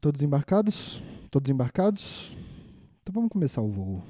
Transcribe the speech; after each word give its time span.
Todos 0.00 0.22
embarcados? 0.22 1.02
Todos 1.30 1.50
embarcados? 1.50 2.34
Então 3.02 3.12
vamos 3.12 3.30
começar 3.30 3.60
o 3.60 3.68
voo. 3.68 4.02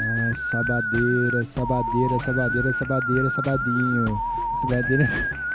Ai, 0.00 0.34
sabadeira, 0.34 1.44
sabadeira, 1.44 2.18
sabadeira, 2.18 2.72
sabadeira, 2.72 3.30
sabadinho. 3.30 4.04
Sabadeira. 4.62 5.08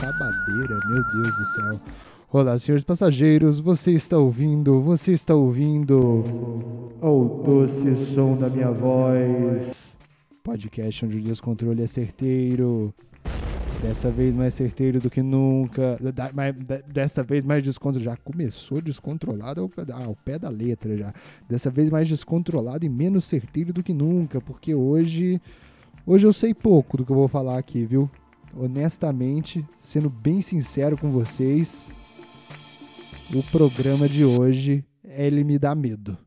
Sabadeira, 0.00 0.78
meu 0.86 1.02
Deus 1.04 1.36
do 1.36 1.44
céu. 1.46 1.80
Olá, 2.32 2.58
senhores 2.58 2.82
passageiros, 2.82 3.60
você 3.60 3.92
está 3.92 4.18
ouvindo, 4.18 4.80
você 4.80 5.12
está 5.12 5.32
ouvindo 5.36 6.00
o 7.00 7.42
doce 7.44 7.94
som 7.96 8.34
da 8.34 8.48
minha 8.48 8.70
voz. 8.72 9.91
Podcast 10.42 11.06
onde 11.06 11.18
o 11.18 11.22
descontrole 11.22 11.82
é 11.82 11.86
certeiro. 11.86 12.92
Dessa 13.80 14.10
vez 14.10 14.34
mais 14.34 14.54
certeiro 14.54 15.00
do 15.00 15.08
que 15.08 15.22
nunca. 15.22 15.98
Dessa 16.92 17.22
vez 17.22 17.44
mais 17.44 17.62
descontrolado. 17.62 18.10
Já 18.10 18.16
começou 18.16 18.80
descontrolado 18.80 19.60
ao 19.60 19.70
ao 20.04 20.16
pé 20.16 20.38
da 20.38 20.48
letra 20.48 20.96
já. 20.96 21.14
Dessa 21.48 21.70
vez 21.70 21.90
mais 21.90 22.08
descontrolado 22.08 22.84
e 22.84 22.88
menos 22.88 23.24
certeiro 23.24 23.72
do 23.72 23.82
que 23.82 23.94
nunca. 23.94 24.40
Porque 24.40 24.74
hoje. 24.74 25.40
Hoje 26.04 26.26
eu 26.26 26.32
sei 26.32 26.52
pouco 26.52 26.96
do 26.96 27.06
que 27.06 27.12
eu 27.12 27.16
vou 27.16 27.28
falar 27.28 27.58
aqui, 27.58 27.86
viu? 27.86 28.10
Honestamente, 28.54 29.64
sendo 29.76 30.10
bem 30.10 30.42
sincero 30.42 30.98
com 30.98 31.08
vocês, 31.08 31.86
o 33.32 33.42
programa 33.50 34.08
de 34.08 34.24
hoje, 34.24 34.84
ele 35.04 35.44
me 35.44 35.58
dá 35.58 35.74
medo. 35.74 36.18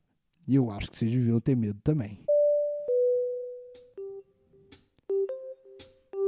E 0.48 0.56
eu 0.56 0.72
acho 0.72 0.90
que 0.90 0.98
vocês 0.98 1.12
deviam 1.12 1.40
ter 1.40 1.56
medo 1.56 1.80
também. 1.84 2.25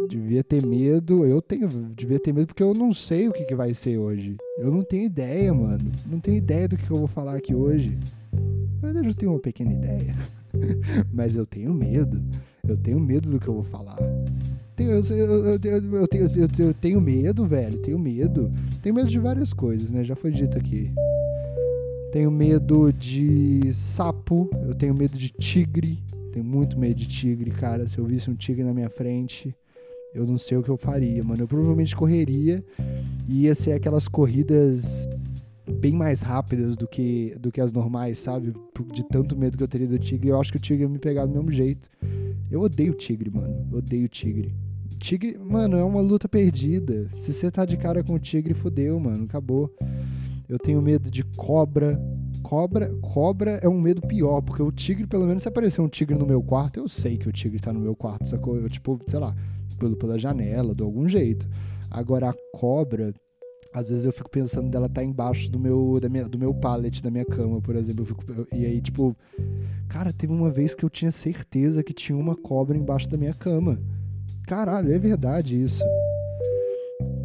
Devia 0.05 0.43
ter 0.43 0.63
medo, 0.65 1.25
eu 1.25 1.41
tenho, 1.41 1.67
devia 1.95 2.19
ter 2.19 2.31
medo 2.31 2.47
porque 2.47 2.61
eu 2.61 2.73
não 2.73 2.93
sei 2.93 3.27
o 3.27 3.33
que, 3.33 3.43
que 3.43 3.55
vai 3.55 3.73
ser 3.73 3.97
hoje. 3.97 4.37
Eu 4.57 4.71
não 4.71 4.83
tenho 4.83 5.05
ideia, 5.05 5.53
mano. 5.53 5.91
Não 6.05 6.19
tenho 6.19 6.37
ideia 6.37 6.67
do 6.67 6.77
que, 6.77 6.85
que 6.85 6.91
eu 6.91 6.97
vou 6.97 7.07
falar 7.07 7.35
aqui 7.35 7.55
hoje. 7.55 7.97
Na 8.81 8.89
verdade, 8.89 9.07
eu 9.07 9.15
tenho 9.15 9.31
uma 9.31 9.39
pequena 9.39 9.73
ideia. 9.73 10.15
Mas 11.11 11.35
eu 11.35 11.45
tenho 11.45 11.73
medo. 11.73 12.21
Eu 12.67 12.77
tenho 12.77 12.99
medo 12.99 13.29
do 13.29 13.39
que 13.39 13.47
eu 13.47 13.55
vou 13.55 13.63
falar. 13.63 13.97
Eu, 14.77 15.01
eu, 15.15 15.45
eu, 15.45 16.07
tenho, 16.07 16.27
eu 16.59 16.73
tenho 16.73 17.01
medo, 17.01 17.45
velho. 17.45 17.79
Tenho 17.79 17.97
medo. 17.97 18.51
Tenho 18.81 18.93
medo 18.93 19.09
de 19.09 19.19
várias 19.19 19.51
coisas, 19.51 19.91
né? 19.91 20.03
Já 20.03 20.15
foi 20.15 20.31
dito 20.31 20.57
aqui. 20.57 20.91
Tenho 22.11 22.29
medo 22.29 22.93
de 22.93 23.73
sapo. 23.73 24.49
Eu 24.67 24.75
tenho 24.75 24.93
medo 24.93 25.17
de 25.17 25.29
tigre. 25.29 25.99
Tenho 26.31 26.45
muito 26.45 26.77
medo 26.77 26.95
de 26.95 27.07
tigre, 27.07 27.49
cara. 27.51 27.87
Se 27.87 27.97
eu 27.97 28.05
visse 28.05 28.29
um 28.29 28.35
tigre 28.35 28.63
na 28.63 28.73
minha 28.73 28.89
frente, 28.89 29.55
eu 30.13 30.25
não 30.25 30.37
sei 30.37 30.57
o 30.57 30.63
que 30.63 30.69
eu 30.69 30.77
faria, 30.77 31.23
mano. 31.23 31.43
Eu 31.43 31.47
provavelmente 31.47 31.95
correria. 31.95 32.63
E 33.29 33.43
ia 33.43 33.55
ser 33.55 33.73
aquelas 33.73 34.07
corridas 34.07 35.07
bem 35.79 35.93
mais 35.93 36.21
rápidas 36.21 36.75
do 36.75 36.87
que, 36.87 37.35
do 37.39 37.51
que 37.51 37.59
as 37.59 37.71
normais, 37.71 38.19
sabe? 38.19 38.53
De 38.93 39.03
tanto 39.07 39.37
medo 39.37 39.57
que 39.57 39.63
eu 39.63 39.67
teria 39.67 39.87
do 39.87 39.99
tigre. 39.99 40.29
Eu 40.29 40.39
acho 40.39 40.51
que 40.51 40.57
o 40.57 40.61
tigre 40.61 40.83
ia 40.83 40.89
me 40.89 40.99
pegar 40.99 41.25
do 41.25 41.33
mesmo 41.33 41.51
jeito. 41.51 41.89
Eu 42.49 42.61
odeio 42.61 42.93
tigre, 42.93 43.29
mano. 43.29 43.67
Eu 43.71 43.79
odeio 43.79 44.07
tigre. 44.07 44.55
Tigre, 44.97 45.37
mano, 45.37 45.77
é 45.77 45.83
uma 45.83 46.01
luta 46.01 46.27
perdida. 46.27 47.07
Se 47.13 47.33
você 47.33 47.51
tá 47.51 47.65
de 47.65 47.77
cara 47.77 48.03
com 48.03 48.13
o 48.13 48.19
tigre, 48.19 48.53
fodeu, 48.53 48.99
mano. 48.99 49.25
Acabou. 49.25 49.71
Eu 50.47 50.57
tenho 50.57 50.81
medo 50.81 51.11
de 51.11 51.23
cobra. 51.23 52.01
Cobra, 52.41 52.89
cobra 53.01 53.59
é 53.61 53.67
um 53.67 53.81
medo 53.81 54.01
pior, 54.01 54.41
porque 54.41 54.63
o 54.63 54.71
tigre, 54.71 55.05
pelo 55.05 55.25
menos, 55.25 55.43
se 55.43 55.49
aparecer 55.49 55.81
um 55.81 55.89
tigre 55.89 56.15
no 56.15 56.25
meu 56.25 56.41
quarto, 56.41 56.79
eu 56.79 56.87
sei 56.87 57.17
que 57.17 57.27
o 57.27 57.31
tigre 57.31 57.59
tá 57.59 57.73
no 57.73 57.79
meu 57.79 57.93
quarto, 57.93 58.29
sacou? 58.29 58.55
Eu, 58.55 58.69
tipo, 58.69 58.97
sei 59.07 59.19
lá, 59.19 59.35
pelo, 59.77 59.95
pela 59.95 60.17
janela, 60.17 60.73
de 60.75 60.83
algum 60.83 61.07
jeito. 61.07 61.47
Agora, 61.89 62.29
a 62.29 62.35
cobra, 62.53 63.13
às 63.73 63.89
vezes 63.89 64.05
eu 64.05 64.11
fico 64.11 64.29
pensando 64.29 64.69
dela 64.69 64.89
tá 64.89 65.03
embaixo 65.03 65.49
do 65.51 65.59
meu, 65.59 65.99
da 66.01 66.09
minha, 66.09 66.27
do 66.27 66.37
meu 66.37 66.53
pallet 66.53 67.01
da 67.01 67.09
minha 67.11 67.25
cama, 67.25 67.61
por 67.61 67.75
exemplo. 67.75 68.01
Eu 68.01 68.05
fico- 68.05 68.23
eu- 68.31 68.47
e 68.59 68.65
aí, 68.65 68.81
tipo, 68.81 69.15
cara, 69.87 70.11
teve 70.11 70.33
uma 70.33 70.49
vez 70.51 70.73
que 70.75 70.83
eu 70.83 70.89
tinha 70.89 71.11
certeza 71.11 71.83
que 71.83 71.93
tinha 71.93 72.17
uma 72.17 72.35
cobra 72.35 72.77
embaixo 72.77 73.09
da 73.09 73.17
minha 73.17 73.33
cama. 73.33 73.79
Caralho, 74.45 74.91
é 74.91 74.99
verdade 74.99 75.61
isso. 75.61 75.83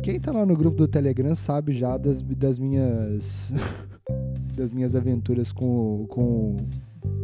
Quem 0.03 0.19
tá 0.21 0.33
lá 0.33 0.45
no 0.45 0.57
grupo 0.57 0.77
do 0.77 0.89
Telegram 0.89 1.35
sabe 1.35 1.73
já 1.73 1.97
das, 1.97 2.21
das 2.23 2.59
minhas. 2.59 3.53
das 4.57 4.71
minhas 4.73 4.95
aventuras 4.95 5.51
com, 5.53 6.05
com, 6.09 6.57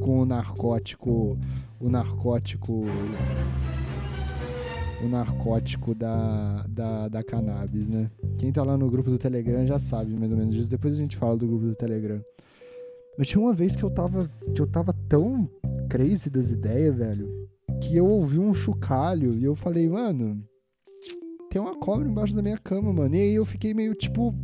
com 0.00 0.20
o 0.20 0.24
narcótico. 0.24 1.36
O 1.80 1.88
narcótico. 1.88 2.84
O 5.04 5.08
narcótico 5.08 5.94
da, 5.94 6.64
da, 6.68 7.08
da 7.08 7.22
cannabis, 7.22 7.88
né? 7.88 8.10
Quem 8.38 8.52
tá 8.52 8.64
lá 8.64 8.76
no 8.76 8.90
grupo 8.90 9.10
do 9.10 9.18
Telegram 9.18 9.64
já 9.66 9.78
sabe 9.78 10.12
mais 10.14 10.32
ou 10.32 10.38
menos 10.38 10.54
disso. 10.54 10.70
Depois 10.70 10.94
a 10.94 10.96
gente 10.96 11.16
fala 11.16 11.36
do 11.36 11.46
grupo 11.46 11.66
do 11.66 11.76
Telegram. 11.76 12.20
Mas 13.16 13.28
tinha 13.28 13.40
uma 13.40 13.52
vez 13.52 13.76
que 13.76 13.82
eu 13.82 13.90
tava. 13.90 14.28
que 14.54 14.60
eu 14.60 14.66
tava 14.66 14.92
tão 15.08 15.48
crazy 15.88 16.28
das 16.28 16.50
ideias, 16.50 16.94
velho, 16.94 17.48
que 17.80 17.96
eu 17.96 18.06
ouvi 18.06 18.38
um 18.38 18.52
chocalho 18.52 19.34
e 19.34 19.44
eu 19.44 19.54
falei, 19.54 19.88
mano, 19.88 20.42
tem 21.50 21.60
uma 21.60 21.78
cobra 21.78 22.08
embaixo 22.08 22.34
da 22.34 22.42
minha 22.42 22.58
cama, 22.58 22.92
mano. 22.92 23.14
E 23.14 23.20
aí 23.20 23.34
eu 23.34 23.44
fiquei 23.44 23.72
meio, 23.72 23.94
tipo, 23.94 24.34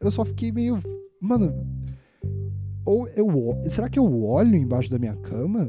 eu 0.00 0.10
só 0.10 0.24
fiquei 0.24 0.50
meio, 0.50 0.80
mano, 1.20 1.52
ou 2.84 3.08
eu, 3.08 3.28
será 3.68 3.88
que 3.88 3.98
eu 3.98 4.24
olho 4.24 4.56
embaixo 4.56 4.90
da 4.90 4.98
minha 4.98 5.16
cama? 5.16 5.68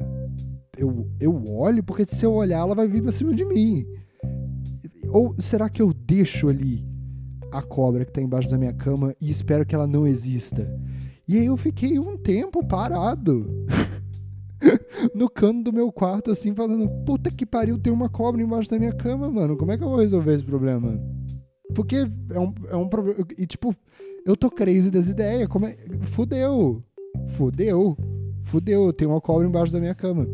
Eu, 0.78 1.08
eu 1.20 1.44
olho, 1.52 1.84
porque 1.84 2.06
se 2.06 2.26
eu 2.26 2.34
olhar, 2.34 2.60
ela 2.60 2.76
vai 2.76 2.88
vir 2.88 3.02
pra 3.02 3.12
cima 3.12 3.34
de 3.34 3.46
mim. 3.46 3.86
Ou 5.10 5.36
será 5.40 5.70
que 5.70 5.82
eu 5.82 5.94
deixo 5.94 6.48
ali 6.48 6.86
a 7.52 7.62
cobra 7.62 8.06
que 8.06 8.12
tá 8.12 8.22
embaixo 8.22 8.50
da 8.50 8.58
minha 8.58 8.74
cama 8.74 9.16
e 9.20 9.30
espero 9.30 9.66
que 9.66 9.76
ela 9.76 9.88
não 9.88 10.06
exista? 10.08 10.68
E 11.28 11.38
aí 11.38 11.46
eu 11.46 11.58
fiquei 11.58 11.98
um 11.98 12.18
tempo 12.18 12.66
parado. 12.66 13.66
no 15.14 15.30
cano 15.30 15.64
do 15.64 15.74
meu 15.74 15.92
quarto, 15.92 16.32
assim, 16.32 16.54
falando: 16.54 16.90
Puta 17.06 17.30
que 17.32 17.46
pariu, 17.46 17.78
tem 17.78 17.92
uma 17.92 18.10
cobra 18.10 18.42
embaixo 18.42 18.70
da 18.70 18.80
minha 18.80 18.94
cama, 18.94 19.30
mano. 19.30 19.58
Como 19.58 19.72
é 19.72 19.78
que 19.78 19.84
eu 19.84 19.90
vou 19.90 20.00
resolver 20.00 20.34
esse 20.34 20.44
problema? 20.44 21.00
Porque 21.74 21.98
é 22.30 22.40
um, 22.40 22.54
é 22.70 22.76
um 22.76 22.88
problema. 22.88 23.26
E 23.38 23.46
tipo, 23.46 23.76
eu 24.26 24.36
tô 24.36 24.50
crazy 24.50 24.90
das 24.90 25.08
ideias. 25.08 25.48
Como 25.48 25.66
é... 25.66 25.76
Fudeu. 26.06 26.84
Fudeu. 27.30 27.98
Fudeu. 28.42 28.94
Tem 28.94 29.08
uma 29.08 29.22
cobra 29.22 29.48
embaixo 29.48 29.74
da 29.74 29.80
minha 29.80 29.96
cama. 29.96 30.28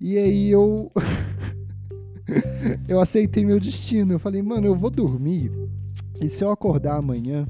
E 0.00 0.18
aí 0.18 0.50
eu. 0.50 0.90
eu 2.88 3.00
aceitei 3.00 3.44
meu 3.44 3.60
destino. 3.60 4.12
Eu 4.12 4.18
falei, 4.18 4.42
mano, 4.42 4.66
eu 4.66 4.74
vou 4.74 4.90
dormir. 4.90 5.50
E 6.20 6.28
se 6.28 6.42
eu 6.42 6.50
acordar 6.50 6.96
amanhã, 6.96 7.46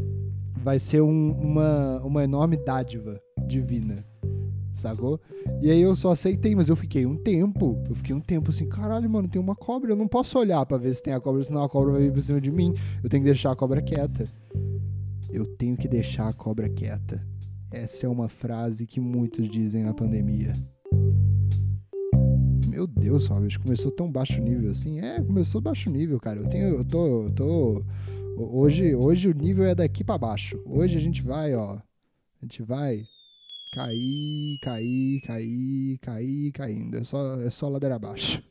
vai 0.56 0.78
ser 0.80 1.00
um- 1.02 1.32
uma, 1.32 2.00
uma 2.02 2.24
enorme 2.24 2.56
dádiva 2.56 3.20
divina. 3.46 3.94
Sacou? 4.74 5.20
E 5.62 5.70
aí 5.70 5.80
eu 5.80 5.94
só 5.94 6.10
aceitei, 6.12 6.54
mas 6.54 6.68
eu 6.68 6.74
fiquei 6.76 7.06
um 7.06 7.16
tempo. 7.16 7.80
Eu 7.88 7.94
fiquei 7.94 8.14
um 8.14 8.20
tempo 8.20 8.50
assim, 8.50 8.66
caralho, 8.66 9.08
mano, 9.08 9.28
tem 9.28 9.40
uma 9.40 9.54
cobra. 9.54 9.92
Eu 9.92 9.96
não 9.96 10.08
posso 10.08 10.38
olhar 10.38 10.64
pra 10.66 10.76
ver 10.76 10.94
se 10.94 11.02
tem 11.02 11.14
a 11.14 11.20
cobra, 11.20 11.42
senão 11.44 11.62
a 11.62 11.68
cobra 11.68 11.92
vai 11.92 12.02
vir 12.02 12.12
pra 12.12 12.22
cima 12.22 12.40
de 12.40 12.50
mim. 12.50 12.74
Eu 13.02 13.08
tenho 13.08 13.22
que 13.22 13.28
deixar 13.30 13.52
a 13.52 13.56
cobra 13.56 13.80
quieta. 13.80 14.24
Eu 15.30 15.46
tenho 15.46 15.76
que 15.76 15.86
deixar 15.88 16.28
a 16.28 16.32
cobra 16.32 16.68
quieta. 16.68 17.24
Essa 17.70 18.06
é 18.06 18.08
uma 18.08 18.28
frase 18.28 18.86
que 18.86 19.00
muitos 19.00 19.48
dizem 19.48 19.84
na 19.84 19.94
pandemia. 19.94 20.52
Meu 22.74 22.88
Deus, 22.88 23.28
Robert, 23.28 23.56
começou 23.60 23.92
tão 23.92 24.10
baixo 24.10 24.40
nível 24.40 24.68
assim? 24.68 24.98
É, 24.98 25.22
começou 25.22 25.60
baixo 25.60 25.88
nível, 25.88 26.18
cara. 26.18 26.40
Eu 26.40 26.48
tenho, 26.48 26.74
eu 26.74 26.84
tô, 26.84 27.22
eu 27.22 27.30
tô 27.30 27.84
hoje, 28.36 28.96
hoje 28.96 29.28
o 29.28 29.32
nível 29.32 29.64
é 29.64 29.76
daqui 29.76 30.02
pra 30.02 30.18
baixo. 30.18 30.60
Hoje 30.66 30.96
a 30.96 31.00
gente 31.00 31.22
vai, 31.22 31.54
ó, 31.54 31.74
a 31.74 31.82
gente 32.42 32.64
vai 32.64 33.04
cair, 33.72 34.58
cair, 34.60 35.20
cair, 35.20 35.98
cair, 36.00 36.50
caindo. 36.50 36.98
É 36.98 37.04
só, 37.04 37.36
é 37.36 37.48
só 37.48 37.68
ladeira 37.68 37.94
abaixo. 37.94 38.42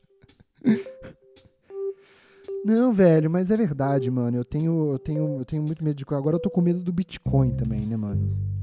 Não, 2.64 2.94
velho, 2.94 3.30
mas 3.30 3.50
é 3.50 3.56
verdade, 3.58 4.10
mano. 4.10 4.38
Eu 4.38 4.44
tenho, 4.46 4.92
eu 4.92 4.98
tenho, 4.98 5.40
eu 5.40 5.44
tenho 5.44 5.62
muito 5.62 5.84
medo 5.84 5.98
de 5.98 6.04
agora 6.14 6.36
eu 6.36 6.40
tô 6.40 6.48
com 6.48 6.62
medo 6.62 6.82
do 6.82 6.94
Bitcoin 6.94 7.50
também, 7.50 7.84
né, 7.84 7.94
mano? 7.94 8.53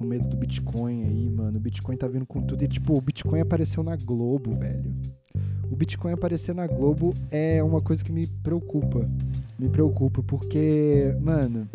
Com 0.00 0.06
medo 0.06 0.26
do 0.26 0.34
Bitcoin 0.34 1.04
aí, 1.04 1.28
mano. 1.28 1.58
O 1.58 1.60
Bitcoin 1.60 1.94
tá 1.94 2.08
vindo 2.08 2.24
com 2.24 2.40
tudo 2.40 2.64
e 2.64 2.66
tipo, 2.66 2.96
o 2.96 3.02
Bitcoin 3.02 3.40
apareceu 3.40 3.82
na 3.82 3.96
Globo, 3.96 4.56
velho. 4.56 4.94
O 5.70 5.76
Bitcoin 5.76 6.12
aparecer 6.12 6.54
na 6.54 6.66
Globo 6.66 7.12
é 7.30 7.62
uma 7.62 7.82
coisa 7.82 8.02
que 8.02 8.10
me 8.10 8.26
preocupa. 8.26 9.06
Me 9.58 9.68
preocupa 9.68 10.22
porque, 10.22 11.14
mano, 11.20 11.68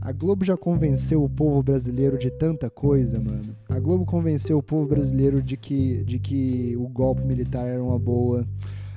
a 0.00 0.10
Globo 0.10 0.44
já 0.44 0.56
convenceu 0.56 1.22
o 1.22 1.28
povo 1.28 1.62
brasileiro 1.62 2.18
de 2.18 2.28
tanta 2.28 2.68
coisa, 2.68 3.20
mano. 3.20 3.54
A 3.68 3.78
Globo 3.78 4.04
convenceu 4.04 4.58
o 4.58 4.62
povo 4.64 4.88
brasileiro 4.88 5.40
de 5.40 5.56
que, 5.56 6.02
de 6.02 6.18
que 6.18 6.76
o 6.76 6.88
golpe 6.88 7.22
militar 7.22 7.68
era 7.68 7.80
uma 7.80 8.00
boa. 8.00 8.44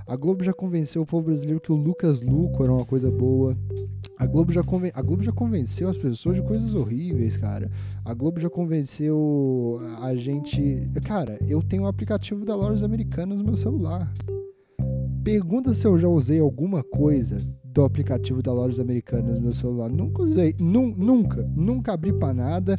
A 0.08 0.16
Globo 0.16 0.44
já 0.44 0.52
convenceu 0.52 1.04
o 1.04 1.06
povo 1.06 1.28
brasileiro 1.28 1.62
que 1.62 1.72
o 1.72 1.76
Lucas 1.76 2.22
Luco 2.22 2.64
era 2.64 2.74
uma 2.74 2.86
coisa 2.86 3.12
boa. 3.12 3.56
A 4.18 4.26
Globo, 4.26 4.52
já 4.52 4.64
conven... 4.64 4.92
a 4.94 5.02
Globo 5.02 5.24
já 5.24 5.32
convenceu 5.32 5.90
as 5.90 5.98
pessoas 5.98 6.36
de 6.36 6.44
coisas 6.44 6.74
horríveis, 6.74 7.36
cara. 7.38 7.70
A 8.06 8.14
Globo 8.14 8.40
já 8.40 8.50
convenceu 8.50 9.80
a 10.02 10.16
gente. 10.16 10.88
Cara, 11.06 11.38
eu 11.48 11.62
tenho 11.62 11.84
o 11.84 11.88
aplicativo 11.88 12.46
da 12.46 12.56
Lojas 12.56 12.84
Americanas 12.84 13.40
no 13.40 13.46
meu 13.46 13.56
celular. 13.56 14.12
Pergunta 15.24 15.74
se 15.74 15.86
eu 15.86 15.98
já 15.98 16.08
usei 16.08 16.40
alguma 16.40 16.84
coisa 16.84 17.38
do 17.64 17.84
aplicativo 17.84 18.42
da 18.44 18.54
Lojas 18.54 18.80
Americanas 18.80 19.36
no 19.36 19.42
meu 19.42 19.52
celular. 19.52 19.90
Nunca 19.90 20.22
usei, 20.22 20.56
num, 20.60 20.94
nunca, 20.96 21.42
nunca 21.56 21.94
abri 21.94 22.14
pra 22.14 22.34
nada. 22.34 22.76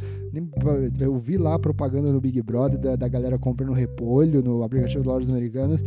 Eu 1.00 1.18
vi 1.18 1.36
lá 1.36 1.58
propaganda 1.58 2.12
no 2.12 2.20
Big 2.20 2.40
Brother 2.42 2.78
da, 2.78 2.94
da 2.94 3.08
galera 3.08 3.38
comprando 3.38 3.72
repolho 3.72 4.40
no 4.40 4.62
aplicativo 4.62 5.02
da 5.02 5.12
Lojas 5.12 5.30
Americanas. 5.30 5.84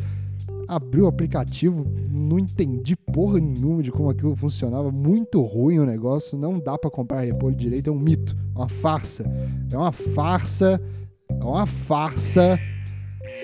Abri 0.67 1.01
o 1.01 1.07
aplicativo, 1.07 1.85
não 2.09 2.37
entendi 2.37 2.95
porra 2.95 3.39
nenhuma 3.39 3.81
de 3.81 3.91
como 3.91 4.09
aquilo 4.09 4.35
funcionava. 4.35 4.91
Muito 4.91 5.41
ruim 5.41 5.79
o 5.79 5.85
negócio, 5.85 6.37
não 6.37 6.59
dá 6.59 6.77
para 6.77 6.89
comprar 6.89 7.21
repolho 7.21 7.55
direito, 7.55 7.89
é 7.89 7.93
um 7.93 7.99
mito, 7.99 8.35
é 8.55 8.59
uma 8.59 8.69
farsa. 8.69 9.23
É 9.71 9.77
uma 9.77 9.91
farsa, 9.91 10.81
é 11.29 11.43
uma 11.43 11.65
farsa 11.65 12.59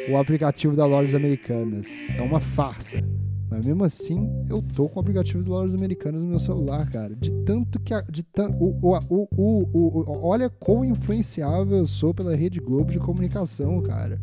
o 0.09 0.17
aplicativo 0.17 0.75
da 0.75 0.85
Lojas 0.85 1.15
Americanas. 1.15 1.87
É 2.17 2.21
uma 2.21 2.39
farsa. 2.39 2.97
Mas 3.49 3.67
mesmo 3.67 3.83
assim, 3.83 4.29
eu 4.49 4.63
tô 4.63 4.89
com 4.89 4.99
o 4.99 5.01
aplicativo 5.01 5.37
das 5.37 5.47
lojas 5.47 5.75
americanas 5.75 6.21
no 6.21 6.27
meu 6.27 6.39
celular, 6.39 6.89
cara. 6.89 7.15
De 7.15 7.29
tanto 7.43 7.79
que. 7.79 7.93
A, 7.93 8.01
de 8.01 8.23
tan, 8.23 8.49
o, 8.59 8.71
o, 8.81 9.27
o, 9.37 9.69
o, 9.71 10.25
olha 10.25 10.49
quão 10.49 10.83
influenciável 10.83 11.77
eu 11.77 11.85
sou 11.85 12.15
pela 12.15 12.35
Rede 12.35 12.59
Globo 12.59 12.91
de 12.91 12.97
comunicação, 12.97 13.79
cara. 13.83 14.19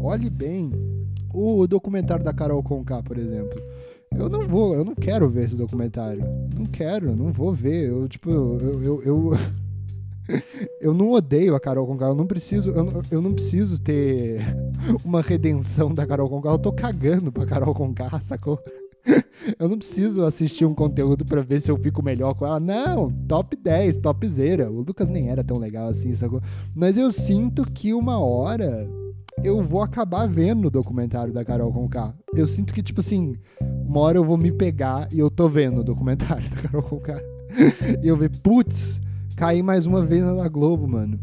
Olhe 0.00 0.30
bem. 0.30 0.70
O 1.34 1.66
documentário 1.66 2.24
da 2.24 2.32
Carol 2.32 2.62
Conká, 2.62 3.02
por 3.02 3.18
exemplo. 3.18 3.60
Eu 4.16 4.28
não 4.28 4.46
vou, 4.46 4.74
eu 4.74 4.84
não 4.84 4.94
quero 4.94 5.28
ver 5.28 5.46
esse 5.46 5.56
documentário. 5.56 6.22
Não 6.56 6.66
quero, 6.66 7.16
não 7.16 7.32
vou 7.32 7.52
ver. 7.52 7.88
Eu, 7.88 8.08
tipo, 8.08 8.30
eu, 8.30 8.82
eu, 8.82 9.02
eu 9.02 9.30
eu 10.80 10.94
não 10.94 11.10
odeio 11.10 11.54
a 11.54 11.60
Carol 11.60 11.86
Conká, 11.86 12.06
eu 12.06 12.14
não 12.14 12.26
preciso, 12.26 12.70
eu 12.70 12.84
não, 12.84 13.02
eu 13.10 13.20
não 13.20 13.34
preciso 13.34 13.80
ter 13.80 14.40
uma 15.04 15.20
redenção 15.20 15.92
da 15.92 16.06
Carol 16.06 16.28
Conká, 16.28 16.50
eu 16.50 16.58
tô 16.58 16.72
cagando 16.72 17.32
pra 17.32 17.46
Carol 17.46 17.74
Conká, 17.74 18.20
sacou? 18.20 18.58
Eu 19.58 19.68
não 19.68 19.76
preciso 19.76 20.24
assistir 20.24 20.64
um 20.64 20.74
conteúdo 20.74 21.26
para 21.26 21.42
ver 21.42 21.60
se 21.60 21.70
eu 21.70 21.76
fico 21.76 22.02
melhor 22.02 22.32
com 22.32 22.46
ela. 22.46 22.58
Não, 22.58 23.10
top 23.28 23.54
10, 23.54 23.98
top 23.98 24.26
zero. 24.26 24.72
O 24.72 24.80
Lucas 24.80 25.10
nem 25.10 25.28
era 25.28 25.44
tão 25.44 25.58
legal 25.58 25.88
assim, 25.88 26.14
sacou? 26.14 26.40
Mas 26.74 26.96
eu 26.96 27.12
sinto 27.12 27.70
que 27.70 27.92
uma 27.92 28.18
hora 28.18 28.88
eu 29.44 29.62
vou 29.62 29.82
acabar 29.82 30.26
vendo 30.26 30.68
o 30.68 30.70
documentário 30.70 31.32
da 31.32 31.44
Carol 31.44 31.70
Conká. 31.70 32.14
Eu 32.34 32.46
sinto 32.46 32.72
que, 32.72 32.82
tipo 32.82 33.00
assim, 33.00 33.36
uma 33.60 34.00
hora 34.00 34.16
eu 34.16 34.24
vou 34.24 34.38
me 34.38 34.50
pegar 34.50 35.06
e 35.12 35.18
eu 35.18 35.30
tô 35.30 35.50
vendo 35.50 35.80
o 35.80 35.84
documentário 35.84 36.48
da 36.48 36.62
Carol 36.62 36.82
Conká. 36.82 37.20
e 38.02 38.08
eu 38.08 38.16
ver, 38.16 38.30
putz, 38.42 38.98
cair 39.36 39.62
mais 39.62 39.84
uma 39.84 40.04
vez 40.04 40.24
na 40.24 40.48
Globo, 40.48 40.88
mano. 40.88 41.20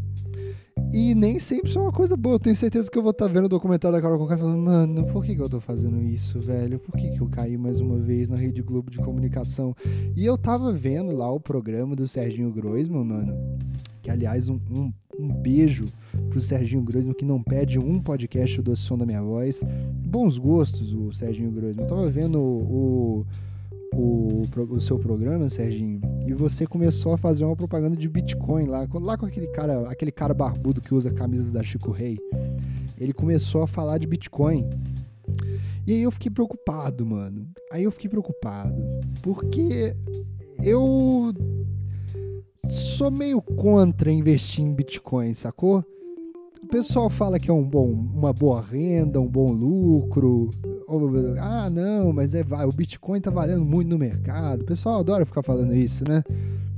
E 0.92 1.14
nem 1.14 1.40
sempre 1.40 1.68
isso 1.68 1.78
é 1.78 1.82
uma 1.82 1.90
coisa 1.90 2.16
boa. 2.16 2.36
Eu 2.36 2.38
tenho 2.38 2.54
certeza 2.54 2.88
que 2.88 2.96
eu 2.96 3.02
vou 3.02 3.10
estar 3.10 3.26
tá 3.26 3.32
vendo 3.32 3.46
o 3.46 3.48
documentário 3.48 3.96
da 3.96 4.00
Carol 4.00 4.18
Conká 4.18 4.38
falando, 4.38 4.58
mano, 4.58 5.04
por 5.06 5.24
que, 5.24 5.34
que 5.34 5.42
eu 5.42 5.50
tô 5.50 5.58
fazendo 5.58 6.00
isso, 6.00 6.40
velho? 6.40 6.78
Por 6.78 6.94
que, 6.94 7.10
que 7.10 7.20
eu 7.20 7.28
caí 7.28 7.58
mais 7.58 7.80
uma 7.80 7.98
vez 7.98 8.28
na 8.28 8.36
Rede 8.36 8.62
Globo 8.62 8.88
de 8.88 8.98
Comunicação? 8.98 9.74
E 10.14 10.24
eu 10.24 10.38
tava 10.38 10.70
vendo 10.70 11.10
lá 11.16 11.28
o 11.28 11.40
programa 11.40 11.96
do 11.96 12.06
Serginho 12.06 12.52
Groisman, 12.52 13.04
mano. 13.04 13.58
Que, 14.00 14.10
aliás, 14.10 14.48
um, 14.48 14.60
um, 14.76 14.92
um 15.22 15.28
beijo 15.28 15.84
pro 16.28 16.40
Serginho 16.40 16.82
Groisman, 16.82 17.14
que 17.14 17.24
não 17.24 17.42
pede 17.42 17.78
um 17.78 18.00
podcast 18.00 18.60
do 18.60 18.74
Som 18.74 18.98
da 18.98 19.06
Minha 19.06 19.22
Voz. 19.22 19.62
Bons 20.04 20.38
gostos, 20.38 20.92
o 20.92 21.12
Serginho 21.12 21.50
Groisman. 21.50 21.84
Eu 21.84 21.88
tava 21.88 22.10
vendo 22.10 22.38
o, 22.38 23.22
o 23.22 23.26
o, 23.94 24.42
o 24.70 24.80
seu 24.80 24.98
programa, 24.98 25.48
Serginho, 25.48 26.00
e 26.26 26.32
você 26.32 26.66
começou 26.66 27.12
a 27.12 27.18
fazer 27.18 27.44
uma 27.44 27.56
propaganda 27.56 27.96
de 27.96 28.08
Bitcoin 28.08 28.66
lá, 28.66 28.88
lá 28.94 29.18
com 29.18 29.26
aquele 29.26 29.46
cara, 29.48 29.88
aquele 29.88 30.10
cara 30.10 30.32
barbudo 30.32 30.80
que 30.80 30.94
usa 30.94 31.12
camisas 31.12 31.50
da 31.50 31.62
Chico 31.62 31.90
Rei. 31.90 32.18
Ele 32.98 33.12
começou 33.12 33.62
a 33.62 33.66
falar 33.66 33.98
de 33.98 34.06
Bitcoin. 34.06 34.68
E 35.86 35.92
aí 35.92 36.02
eu 36.02 36.10
fiquei 36.10 36.30
preocupado, 36.30 37.04
mano. 37.04 37.48
Aí 37.70 37.84
eu 37.84 37.90
fiquei 37.90 38.08
preocupado. 38.08 38.80
Porque 39.22 39.94
eu 40.62 41.32
sou 42.68 43.10
meio 43.10 43.40
contra 43.40 44.10
investir 44.10 44.64
em 44.64 44.72
Bitcoin, 44.72 45.34
sacou? 45.34 45.84
O 46.62 46.66
pessoal 46.66 47.10
fala 47.10 47.38
que 47.38 47.50
é 47.50 47.52
um 47.52 47.64
bom, 47.64 47.90
uma 47.90 48.32
boa 48.32 48.60
renda, 48.62 49.20
um 49.20 49.28
bom 49.28 49.50
lucro, 49.50 50.48
ah, 51.40 51.70
não, 51.70 52.12
mas 52.12 52.34
é, 52.34 52.42
o 52.42 52.72
Bitcoin 52.72 53.20
tá 53.20 53.30
valendo 53.30 53.64
muito 53.64 53.88
no 53.88 53.98
mercado. 53.98 54.62
O 54.62 54.66
pessoal 54.66 55.00
adora 55.00 55.24
ficar 55.24 55.42
falando 55.42 55.74
isso, 55.74 56.04
né? 56.08 56.22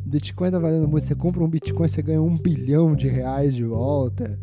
O 0.07 0.09
Bitcoin 0.09 0.51
tá 0.51 0.59
valendo 0.59 0.87
muito. 0.89 1.05
Você 1.05 1.15
compra 1.15 1.43
um 1.43 1.49
Bitcoin, 1.49 1.89
você 1.89 2.01
ganha 2.01 2.23
um 2.23 2.35
bilhão 2.35 2.95
de 2.95 3.09
reais 3.09 3.55
de 3.55 3.65
volta. 3.65 4.39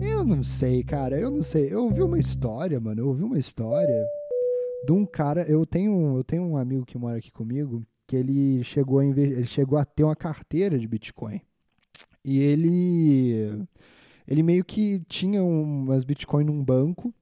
Eu 0.00 0.24
não 0.24 0.42
sei, 0.42 0.82
cara. 0.82 1.18
Eu 1.18 1.30
não 1.30 1.42
sei. 1.42 1.72
Eu 1.72 1.84
ouvi 1.84 2.02
uma 2.02 2.18
história, 2.18 2.80
mano. 2.80 3.00
Eu 3.00 3.08
ouvi 3.08 3.22
uma 3.22 3.38
história 3.38 4.04
de 4.84 4.92
um 4.92 5.06
cara. 5.06 5.42
Eu 5.42 5.64
tenho, 5.64 6.16
eu 6.16 6.24
tenho 6.24 6.42
um 6.42 6.56
amigo 6.56 6.84
que 6.84 6.98
mora 6.98 7.18
aqui 7.18 7.30
comigo 7.30 7.86
que 8.10 8.16
ele 8.16 8.64
chegou 8.64 8.98
a, 8.98 9.06
ele 9.06 9.44
chegou 9.44 9.78
a 9.78 9.84
ter 9.84 10.02
uma 10.02 10.16
carteira 10.16 10.76
de 10.76 10.88
Bitcoin. 10.88 11.40
E 12.24 12.40
ele 12.40 13.64
ele 14.26 14.42
meio 14.42 14.64
que 14.64 14.98
tinha 15.06 15.44
umas 15.44 16.02
Bitcoin 16.02 16.42
num 16.44 16.64
banco 16.64 17.14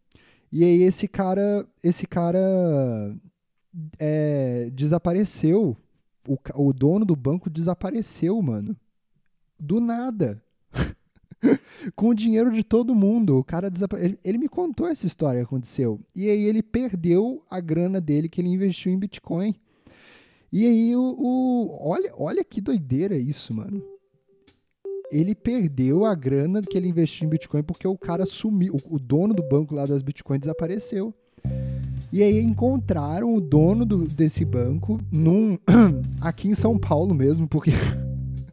e 0.50 0.64
aí 0.64 0.82
esse 0.82 1.06
cara, 1.06 1.66
esse 1.84 2.06
cara 2.06 3.14
é, 3.98 4.70
desapareceu. 4.72 5.76
O, 6.26 6.38
o 6.54 6.72
dono 6.72 7.04
do 7.04 7.14
banco 7.14 7.50
desapareceu, 7.50 8.40
mano. 8.40 8.74
Do 9.60 9.80
nada. 9.80 10.42
com 11.94 12.08
o 12.08 12.14
dinheiro 12.14 12.50
de 12.50 12.64
todo 12.64 12.94
mundo. 12.94 13.36
O 13.36 13.44
cara 13.44 13.70
ele 14.24 14.38
me 14.38 14.48
contou 14.48 14.86
essa 14.86 15.06
história 15.06 15.40
que 15.40 15.44
aconteceu. 15.44 16.00
E 16.14 16.30
aí 16.30 16.44
ele 16.44 16.62
perdeu 16.62 17.44
a 17.50 17.60
grana 17.60 18.00
dele 18.00 18.30
que 18.30 18.40
ele 18.40 18.48
investiu 18.48 18.90
em 18.90 18.98
Bitcoin. 18.98 19.54
E 20.52 20.66
aí 20.66 20.96
o, 20.96 21.14
o, 21.18 21.88
olha, 21.88 22.12
olha 22.16 22.44
que 22.44 22.60
doideira 22.60 23.16
isso, 23.16 23.54
mano 23.54 23.82
ele 25.10 25.34
perdeu 25.34 26.04
a 26.04 26.14
grana 26.14 26.60
que 26.62 26.76
ele 26.76 26.88
investiu 26.88 27.26
em 27.26 27.30
Bitcoin 27.30 27.62
porque 27.62 27.86
o 27.86 27.96
cara 27.96 28.26
sumiu, 28.26 28.76
o, 28.84 28.98
dono 28.98 29.34
do 29.34 29.42
banco 29.42 29.74
lá 29.74 29.86
das 29.86 30.02
Bitcoin 30.02 30.38
desapareceu. 30.38 31.14
E 32.12 32.22
aí 32.22 32.40
encontraram 32.40 33.34
o 33.34 33.40
dono 33.40 33.84
do, 33.84 34.06
desse 34.06 34.44
banco 34.44 35.00
num, 35.10 35.58
aqui 36.20 36.48
em 36.48 36.54
São 36.54 36.78
Paulo 36.78 37.14
mesmo, 37.14 37.48
porque 37.48 37.70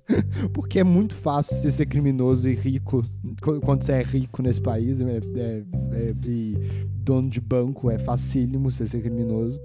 porque 0.54 0.80
é 0.80 0.84
muito 0.84 1.16
fácil 1.16 1.56
você 1.56 1.72
ser 1.72 1.86
criminoso 1.88 2.48
e 2.48 2.54
rico 2.54 3.02
quando 3.42 3.84
você 3.84 3.94
é 3.94 4.04
rico 4.04 4.42
nesse 4.42 4.62
país 4.62 5.02
é, 5.02 5.04
é, 5.04 5.64
é, 5.94 6.14
e 6.28 6.56
dono 6.98 7.28
de 7.28 7.42
banco 7.42 7.90
é 7.90 7.98
facílimo 7.98 8.70
você 8.70 8.88
ser 8.88 9.02
criminoso. 9.02 9.60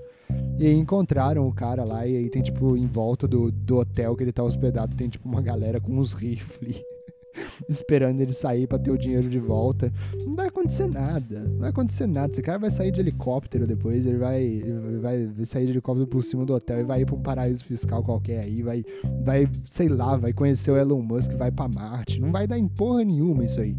E 0.61 0.71
encontraram 0.75 1.49
o 1.49 1.55
cara 1.55 1.85
lá, 1.85 2.07
e 2.07 2.15
aí 2.19 2.29
tem, 2.29 2.43
tipo, 2.43 2.77
em 2.77 2.87
volta 2.87 3.27
do, 3.27 3.51
do 3.51 3.79
hotel 3.79 4.15
que 4.15 4.23
ele 4.23 4.31
tá 4.31 4.45
hospedado, 4.45 4.95
tem, 4.95 5.09
tipo, 5.09 5.27
uma 5.27 5.41
galera 5.41 5.81
com 5.81 5.97
uns 5.97 6.13
rifles 6.13 6.83
esperando 7.67 8.21
ele 8.21 8.35
sair 8.35 8.67
para 8.67 8.79
ter 8.79 8.91
o 8.91 8.99
dinheiro 8.99 9.27
de 9.27 9.39
volta. 9.39 9.91
Não 10.27 10.37
vai 10.37 10.49
acontecer 10.49 10.87
nada. 10.87 11.41
Não 11.41 11.61
vai 11.61 11.71
acontecer 11.71 12.07
nada. 12.07 12.31
Esse 12.31 12.43
cara 12.43 12.59
vai 12.59 12.71
sair 12.71 12.91
de 12.91 13.01
helicóptero 13.01 13.67
depois, 13.67 14.05
ele 14.05 14.19
vai, 14.19 14.63
vai 15.01 15.47
sair 15.47 15.65
de 15.65 15.73
helicóptero 15.73 16.07
por 16.07 16.23
cima 16.23 16.45
do 16.45 16.53
hotel 16.53 16.81
e 16.81 16.85
vai 16.85 17.01
ir 17.01 17.07
pra 17.07 17.15
um 17.15 17.23
paraíso 17.23 17.65
fiscal 17.65 18.03
qualquer 18.03 18.41
aí, 18.41 18.63
vai, 18.63 18.85
vai, 19.25 19.49
sei 19.65 19.89
lá, 19.89 20.15
vai 20.19 20.35
conhecer 20.35 20.71
o 20.71 20.77
Elon 20.77 21.01
Musk, 21.01 21.33
vai 21.33 21.51
para 21.51 21.69
Marte. 21.69 22.21
Não 22.21 22.31
vai 22.31 22.47
dar 22.47 22.59
em 22.59 22.69
porra 22.69 23.03
nenhuma 23.03 23.47
isso 23.47 23.63
aí. 23.63 23.75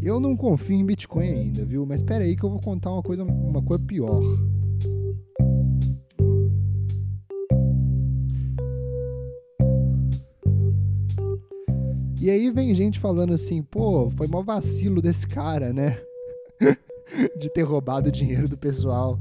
Eu 0.00 0.20
não 0.20 0.36
confio 0.36 0.76
em 0.76 0.86
Bitcoin 0.86 1.28
ainda, 1.28 1.64
viu? 1.64 1.84
Mas 1.84 2.00
espera 2.00 2.22
aí 2.22 2.36
que 2.36 2.44
eu 2.44 2.50
vou 2.50 2.60
contar 2.60 2.92
uma 2.92 3.02
coisa, 3.02 3.24
uma 3.24 3.60
coisa 3.60 3.82
pior. 3.82 4.22
E 12.22 12.30
aí 12.30 12.52
vem 12.52 12.72
gente 12.72 13.00
falando 13.00 13.32
assim, 13.32 13.64
pô, 13.64 14.08
foi 14.10 14.28
mó 14.28 14.42
vacilo 14.42 15.02
desse 15.02 15.26
cara, 15.26 15.72
né? 15.72 15.98
de 17.36 17.52
ter 17.52 17.62
roubado 17.62 18.10
o 18.10 18.12
dinheiro 18.12 18.48
do 18.48 18.56
pessoal. 18.56 19.18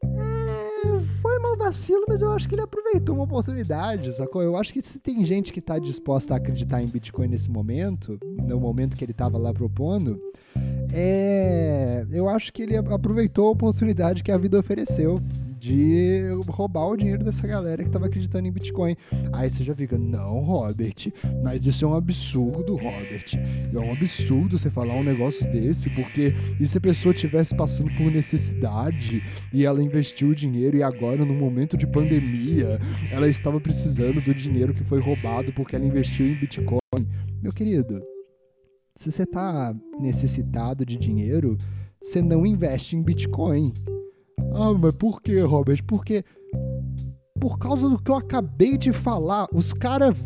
É, 0.00 1.00
foi 1.20 1.40
mó 1.40 1.56
vacilo, 1.56 2.04
mas 2.06 2.22
eu 2.22 2.30
acho 2.30 2.48
que 2.48 2.54
ele 2.54 2.62
aproveitou 2.62 3.16
uma 3.16 3.24
oportunidade, 3.24 4.14
sacou? 4.14 4.42
Eu 4.42 4.56
acho 4.56 4.72
que 4.72 4.80
se 4.80 5.00
tem 5.00 5.24
gente 5.24 5.52
que 5.52 5.60
tá 5.60 5.76
disposta 5.80 6.34
a 6.34 6.36
acreditar 6.36 6.80
em 6.80 6.86
Bitcoin 6.86 7.26
nesse 7.26 7.50
momento, 7.50 8.16
no 8.22 8.60
momento 8.60 8.96
que 8.96 9.04
ele 9.04 9.12
tava 9.12 9.36
lá 9.36 9.52
propondo, 9.52 10.22
é, 10.94 12.06
eu 12.12 12.28
acho 12.28 12.52
que 12.52 12.62
ele 12.62 12.76
aproveitou 12.76 13.48
a 13.48 13.50
oportunidade 13.50 14.22
que 14.22 14.30
a 14.30 14.38
vida 14.38 14.56
ofereceu 14.56 15.20
de 15.60 16.22
roubar 16.48 16.88
o 16.88 16.96
dinheiro 16.96 17.22
dessa 17.22 17.46
galera 17.46 17.84
que 17.84 17.90
tava 17.90 18.06
acreditando 18.06 18.48
em 18.48 18.50
Bitcoin. 18.50 18.96
Aí 19.30 19.50
você 19.50 19.62
já 19.62 19.74
fica, 19.74 19.98
não, 19.98 20.40
Robert, 20.40 21.12
mas 21.44 21.66
isso 21.66 21.84
é 21.84 21.88
um 21.88 21.94
absurdo, 21.94 22.76
Robert. 22.76 23.26
É 23.72 23.78
um 23.78 23.92
absurdo 23.92 24.58
você 24.58 24.70
falar 24.70 24.94
um 24.94 25.04
negócio 25.04 25.48
desse, 25.52 25.90
porque 25.90 26.34
e 26.58 26.66
se 26.66 26.78
a 26.78 26.80
pessoa 26.80 27.12
tivesse 27.12 27.54
passando 27.54 27.90
por 27.94 28.10
necessidade 28.10 29.22
e 29.52 29.66
ela 29.66 29.82
investiu 29.82 30.30
o 30.30 30.34
dinheiro 30.34 30.78
e 30.78 30.82
agora, 30.82 31.26
no 31.26 31.34
momento 31.34 31.76
de 31.76 31.86
pandemia, 31.86 32.80
ela 33.12 33.28
estava 33.28 33.60
precisando 33.60 34.24
do 34.24 34.34
dinheiro 34.34 34.72
que 34.72 34.82
foi 34.82 34.98
roubado 34.98 35.52
porque 35.52 35.76
ela 35.76 35.84
investiu 35.84 36.26
em 36.26 36.34
Bitcoin? 36.34 36.80
Meu 37.42 37.52
querido, 37.52 38.02
se 38.96 39.12
você 39.12 39.24
está 39.24 39.74
necessitado 40.00 40.86
de 40.86 40.96
dinheiro, 40.96 41.58
você 42.02 42.22
não 42.22 42.46
investe 42.46 42.96
em 42.96 43.02
Bitcoin 43.02 43.72
Ah, 44.52 44.72
mas 44.72 44.94
por 44.94 45.20
que, 45.22 45.38
Robert? 45.40 45.82
Porque 45.86 46.24
por 47.40 47.58
causa 47.58 47.88
do 47.88 47.98
que 47.98 48.10
eu 48.10 48.16
acabei 48.16 48.76
de 48.76 48.92
falar, 48.92 49.48
os 49.52 49.72
caras 49.72 50.16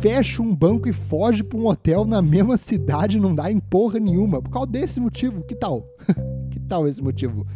fecham 0.00 0.46
um 0.46 0.54
banco 0.54 0.88
e 0.88 0.92
fogem 0.92 1.44
para 1.44 1.58
um 1.58 1.66
hotel 1.66 2.04
na 2.04 2.20
mesma 2.20 2.56
cidade, 2.56 3.20
não 3.20 3.34
dá 3.34 3.50
em 3.50 3.60
porra 3.60 3.98
nenhuma. 3.98 4.42
Por 4.42 4.50
causa 4.50 4.68
desse 4.68 5.00
motivo, 5.00 5.42
que 5.44 5.54
tal? 5.54 5.86
que 6.50 6.58
tal 6.60 6.86
esse 6.86 7.02
motivo? 7.02 7.46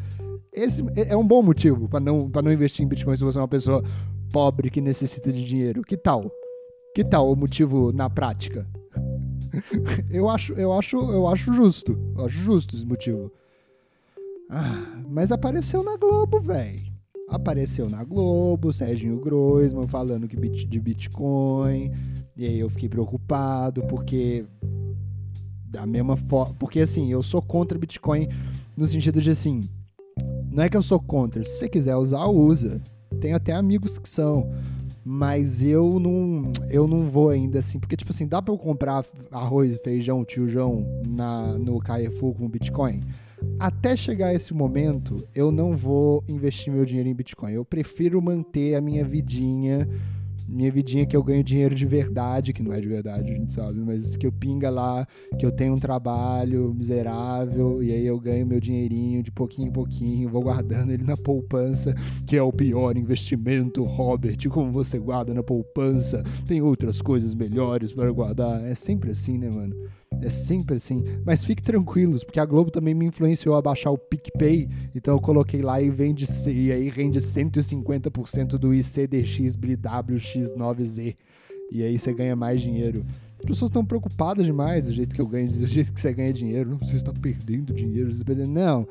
Esse 0.53 0.83
é 0.95 1.17
um 1.17 1.27
bom 1.27 1.43
motivo 1.43 1.89
para 1.89 2.01
não, 2.01 2.31
não 2.43 2.53
investir 2.53 2.85
em 2.85 2.89
Bitcoin 2.89 3.17
se 3.17 3.25
você 3.25 3.39
é 3.39 3.41
uma 3.41 3.49
pessoa 3.49 3.83
pobre 4.33 4.71
que 4.71 4.81
necessita 4.81 5.33
de 5.33 5.45
dinheiro. 5.45 5.83
Que 5.83 5.97
tal? 5.97 6.31
Que 6.95 7.05
tal 7.05 7.31
o 7.31 7.37
motivo 7.37 7.93
na 7.93 8.09
prática? 8.09 8.67
eu 10.11 10.31
acho, 10.31 10.53
eu 10.55 10.73
acho, 10.73 10.97
eu 10.97 11.27
acho 11.27 11.53
justo. 11.53 11.99
Eu 12.17 12.27
acho 12.27 12.39
justo 12.39 12.77
esse 12.77 12.87
motivo. 12.87 13.31
Ah, 14.51 15.03
mas 15.09 15.33
apareceu 15.33 15.83
na 15.83 15.97
Globo, 15.97 16.41
velho. 16.41 16.95
Apareceu 17.29 17.89
na 17.91 18.05
Globo, 18.05 18.73
Serginho 18.73 19.21
Groisman 19.21 19.89
falando 19.89 20.29
que 20.29 20.37
de 20.37 20.81
Bitcoin. 20.81 21.91
E 22.37 22.47
aí 22.47 22.61
eu 22.61 22.71
fiquei 22.71 22.89
preocupado, 22.89 23.83
porque 23.89 24.45
da 25.67 25.85
mesma 25.85 26.17
forma. 26.17 26.55
Porque 26.55 26.81
assim, 26.81 27.11
eu 27.11 27.23
sou 27.23 27.43
contra 27.43 27.79
Bitcoin 27.79 28.29
no 28.77 28.87
sentido 28.87 29.21
de 29.21 29.31
assim. 29.31 29.61
Não 30.51 30.63
é 30.63 30.69
que 30.69 30.77
eu 30.77 30.83
sou 30.83 31.01
contra. 31.01 31.43
Se 31.43 31.59
você 31.59 31.69
quiser 31.69 31.97
usar, 31.97 32.27
usa. 32.27 32.81
Tenho 33.21 33.37
até 33.37 33.53
amigos 33.53 33.99
que 33.99 34.09
são. 34.09 34.51
Mas 35.05 35.63
eu 35.63 36.01
não, 36.01 36.53
eu 36.69 36.87
não 36.87 36.99
vou 36.99 37.31
ainda 37.31 37.61
assim, 37.61 37.79
porque 37.79 37.97
tipo 37.97 38.11
assim, 38.11 38.27
dá 38.27 38.43
para 38.43 38.53
eu 38.53 38.59
comprar 38.59 39.05
arroz, 39.31 39.77
feijão, 39.85 40.25
tiojão 40.25 40.85
na 41.07 41.53
no 41.59 41.79
Carrefour 41.79 42.35
com 42.35 42.49
Bitcoin? 42.49 43.03
Até 43.59 43.97
chegar 43.97 44.35
esse 44.35 44.53
momento, 44.53 45.17
eu 45.35 45.51
não 45.51 45.75
vou 45.75 46.23
investir 46.29 46.73
meu 46.73 46.85
dinheiro 46.85 47.09
em 47.09 47.15
Bitcoin. 47.15 47.53
Eu 47.53 47.65
prefiro 47.65 48.21
manter 48.21 48.75
a 48.75 48.81
minha 48.81 49.05
vidinha 49.05 49.89
minha 50.49 50.71
vidinha 50.71 51.07
que 51.07 51.17
eu 51.17 51.23
ganho 51.23 51.43
dinheiro 51.43 51.75
de 51.75 51.87
verdade, 51.87 52.53
que 52.53 52.63
não 52.63 52.73
é 52.73 52.81
de 52.81 52.87
verdade, 52.87 53.31
a 53.31 53.35
gente 53.35 53.53
sabe, 53.53 53.81
mas 53.81 54.17
que 54.17 54.27
eu 54.27 54.33
pinga 54.33 54.71
lá, 54.71 55.07
que 55.39 55.45
eu 55.45 55.51
tenho 55.51 55.73
um 55.73 55.79
trabalho 55.79 56.75
miserável 56.75 57.83
e 57.83 57.93
aí 57.93 58.07
eu 58.07 58.19
ganho 58.21 58.47
meu 58.47 58.61
dinheirinho 58.61 59.23
de 59.23 59.31
pouquinho 59.31 59.69
em 59.69 59.73
pouquinho, 59.73 60.29
vou 60.29 60.43
guardando 60.43 60.93
ele 60.93 61.05
na 61.05 61.17
poupança, 61.17 61.95
que 62.27 62.37
é 62.37 62.43
o 62.43 62.53
pior 62.53 62.97
investimento, 62.97 63.83
Robert, 63.83 64.37
como 64.49 64.71
você 64.71 64.99
guarda 64.99 65.35
na 65.35 65.43
poupança, 65.43 66.23
tem 66.47 66.63
outras 66.63 67.03
coisas 67.03 67.35
melhores 67.35 67.93
para 67.93 68.11
guardar. 68.11 68.65
É 68.65 68.75
sempre 68.75 69.11
assim, 69.11 69.39
né, 69.39 69.51
mano? 69.53 69.75
É 70.23 70.29
sempre 70.29 70.77
assim. 70.77 71.05
Mas 71.25 71.45
fique 71.45 71.63
tranquilos, 71.63 72.25
porque 72.25 72.41
a 72.41 72.45
Globo 72.45 72.71
também 72.71 72.95
me 72.95 73.07
influenciou 73.07 73.55
a 73.57 73.63
baixar 73.63 73.91
o 73.91 73.99
PicPay. 73.99 74.69
Então 74.95 75.15
eu 75.15 75.21
coloquei 75.21 75.63
lá 75.63 75.81
e 75.81 75.91
vende 75.91 76.27
e 76.47 76.73
aí 76.73 76.89
rende 76.89 77.19
150% 77.19 78.59
do 78.59 78.75
ICDX 78.75 79.57
BWX9Z. 79.57 81.17
E 81.71 81.83
aí 81.83 81.99
você 81.99 82.13
ganha 82.13 82.37
mais 82.37 82.61
dinheiro. 82.61 83.05
As 83.39 83.45
pessoas 83.45 83.69
estão 83.69 83.85
preocupadas 83.85 84.45
demais 84.45 84.87
do 84.87 84.93
jeito 84.93 85.15
que 85.15 85.21
eu 85.21 85.27
ganho, 85.27 85.49
do 85.49 85.67
jeito 85.67 85.93
que 85.93 86.01
você 86.01 86.13
ganha 86.13 86.33
dinheiro. 86.33 86.71
Não, 86.71 86.79
você 86.79 86.97
está 86.97 87.13
perdendo 87.13 87.73
dinheiro, 87.73 88.07
você 88.07 88.23
está 88.23 88.25
perdendo. 88.25 88.51
Não, 88.51 88.89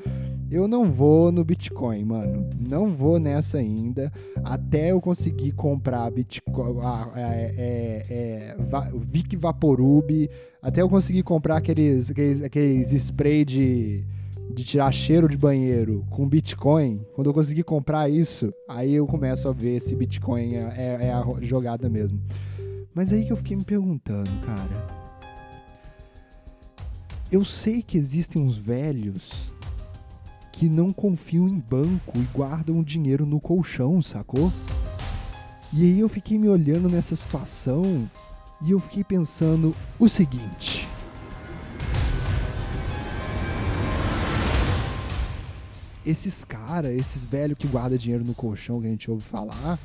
eu 0.51 0.67
não 0.67 0.89
vou 0.91 1.31
no 1.31 1.43
Bitcoin, 1.43 2.05
mano. 2.05 2.47
Não 2.57 2.93
vou 2.93 3.19
nessa 3.19 3.57
ainda. 3.57 4.11
Até 4.43 4.91
eu 4.91 5.01
conseguir 5.01 5.51
comprar 5.53 6.09
Bitcoin, 6.11 6.79
ah, 6.81 7.11
é, 7.15 7.53
é, 7.57 8.03
é, 8.09 8.55
Vic 9.01 9.35
Vaporub. 9.35 10.29
Até 10.65 10.81
eu 10.81 10.89
conseguir 10.89 11.21
comprar 11.21 11.57
aqueles, 11.57 12.09
aqueles, 12.09 12.41
aqueles 12.41 12.91
spray 12.91 13.45
de, 13.45 14.03
de 14.49 14.63
tirar 14.63 14.91
cheiro 14.91 15.29
de 15.29 15.37
banheiro 15.37 16.03
com 16.09 16.27
Bitcoin. 16.27 17.05
Quando 17.13 17.27
eu 17.27 17.33
conseguir 17.35 17.61
comprar 17.61 18.09
isso, 18.09 18.51
aí 18.67 18.95
eu 18.95 19.05
começo 19.05 19.47
a 19.47 19.51
ver 19.51 19.79
se 19.79 19.95
Bitcoin 19.95 20.55
é, 20.55 20.73
é, 20.75 20.97
é 21.05 21.13
a 21.13 21.23
jogada 21.39 21.87
mesmo. 21.87 22.19
Mas 22.95 23.13
aí 23.13 23.25
que 23.25 23.31
eu 23.31 23.37
fiquei 23.37 23.55
me 23.55 23.63
perguntando, 23.63 24.31
cara. 24.43 24.87
Eu 27.31 27.45
sei 27.45 27.83
que 27.83 27.95
existem 27.95 28.41
uns 28.41 28.57
velhos 28.57 29.53
que 30.51 30.67
não 30.67 30.91
confiam 30.91 31.47
em 31.47 31.59
banco 31.59 32.17
e 32.17 32.27
guardam 32.33 32.79
o 32.79 32.83
dinheiro 32.83 33.23
no 33.23 33.39
colchão, 33.39 34.01
sacou? 34.01 34.51
E 35.71 35.83
aí 35.83 35.99
eu 35.99 36.09
fiquei 36.09 36.39
me 36.39 36.49
olhando 36.49 36.89
nessa 36.89 37.15
situação 37.15 38.09
e 38.61 38.71
eu 38.71 38.79
fiquei 38.79 39.03
pensando 39.03 39.75
o 39.99 40.07
seguinte. 40.07 40.87
Esses 46.05 46.43
caras, 46.43 46.93
esses 46.93 47.25
velhos 47.25 47.57
que 47.57 47.67
guardam 47.67 47.97
dinheiro 47.97 48.23
no 48.23 48.35
colchão 48.35 48.79
que 48.79 48.87
a 48.87 48.89
gente 48.91 49.09
ouve 49.09 49.23
falar, 49.23 49.79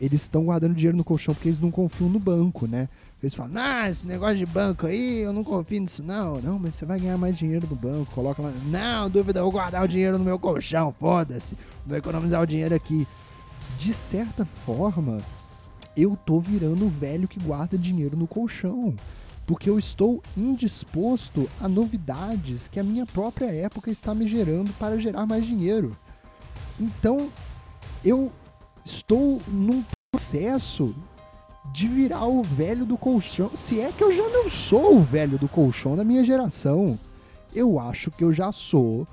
eles 0.00 0.22
estão 0.22 0.44
guardando 0.44 0.74
dinheiro 0.74 0.96
no 0.96 1.04
colchão 1.04 1.34
porque 1.34 1.48
eles 1.48 1.60
não 1.60 1.70
confiam 1.70 2.08
no 2.08 2.18
banco, 2.18 2.66
né? 2.66 2.88
Eles 3.22 3.34
falam, 3.34 3.52
ah, 3.56 3.88
esse 3.88 4.06
negócio 4.06 4.38
de 4.38 4.46
banco 4.46 4.86
aí, 4.86 5.18
eu 5.18 5.32
não 5.32 5.44
confio 5.44 5.80
nisso, 5.80 6.02
não. 6.02 6.40
Não, 6.40 6.58
mas 6.58 6.74
você 6.74 6.86
vai 6.86 6.98
ganhar 6.98 7.18
mais 7.18 7.36
dinheiro 7.36 7.66
no 7.68 7.76
banco. 7.76 8.10
Coloca 8.14 8.40
lá, 8.40 8.50
não, 8.64 9.10
dúvida, 9.10 9.40
eu 9.40 9.44
vou 9.44 9.52
guardar 9.52 9.84
o 9.84 9.88
dinheiro 9.88 10.18
no 10.18 10.24
meu 10.24 10.38
colchão, 10.38 10.94
foda-se. 10.98 11.54
Vou 11.86 11.98
economizar 11.98 12.42
o 12.42 12.46
dinheiro 12.46 12.74
aqui. 12.74 13.06
De 13.78 13.92
certa 13.92 14.44
forma, 14.44 15.18
eu 15.96 16.16
tô 16.16 16.40
virando 16.40 16.86
o 16.86 16.88
velho 16.88 17.28
que 17.28 17.40
guarda 17.40 17.76
dinheiro 17.76 18.16
no 18.16 18.26
colchão. 18.26 18.94
Porque 19.46 19.68
eu 19.68 19.78
estou 19.78 20.22
indisposto 20.36 21.48
a 21.60 21.68
novidades 21.68 22.68
que 22.68 22.78
a 22.78 22.84
minha 22.84 23.04
própria 23.04 23.46
época 23.46 23.90
está 23.90 24.14
me 24.14 24.28
gerando 24.28 24.72
para 24.78 24.98
gerar 24.98 25.26
mais 25.26 25.44
dinheiro. 25.44 25.96
Então, 26.78 27.28
eu 28.04 28.30
estou 28.84 29.40
num 29.48 29.84
processo 30.12 30.94
de 31.72 31.86
virar 31.88 32.26
o 32.26 32.42
velho 32.42 32.84
do 32.84 32.96
colchão. 32.96 33.50
Se 33.54 33.80
é 33.80 33.92
que 33.92 34.02
eu 34.02 34.14
já 34.14 34.28
não 34.28 34.48
sou 34.48 34.96
o 34.96 35.02
velho 35.02 35.38
do 35.38 35.48
colchão 35.48 35.96
da 35.96 36.04
minha 36.04 36.24
geração, 36.24 36.98
eu 37.54 37.78
acho 37.78 38.10
que 38.10 38.24
eu 38.24 38.32
já 38.32 38.52
sou 38.52 39.06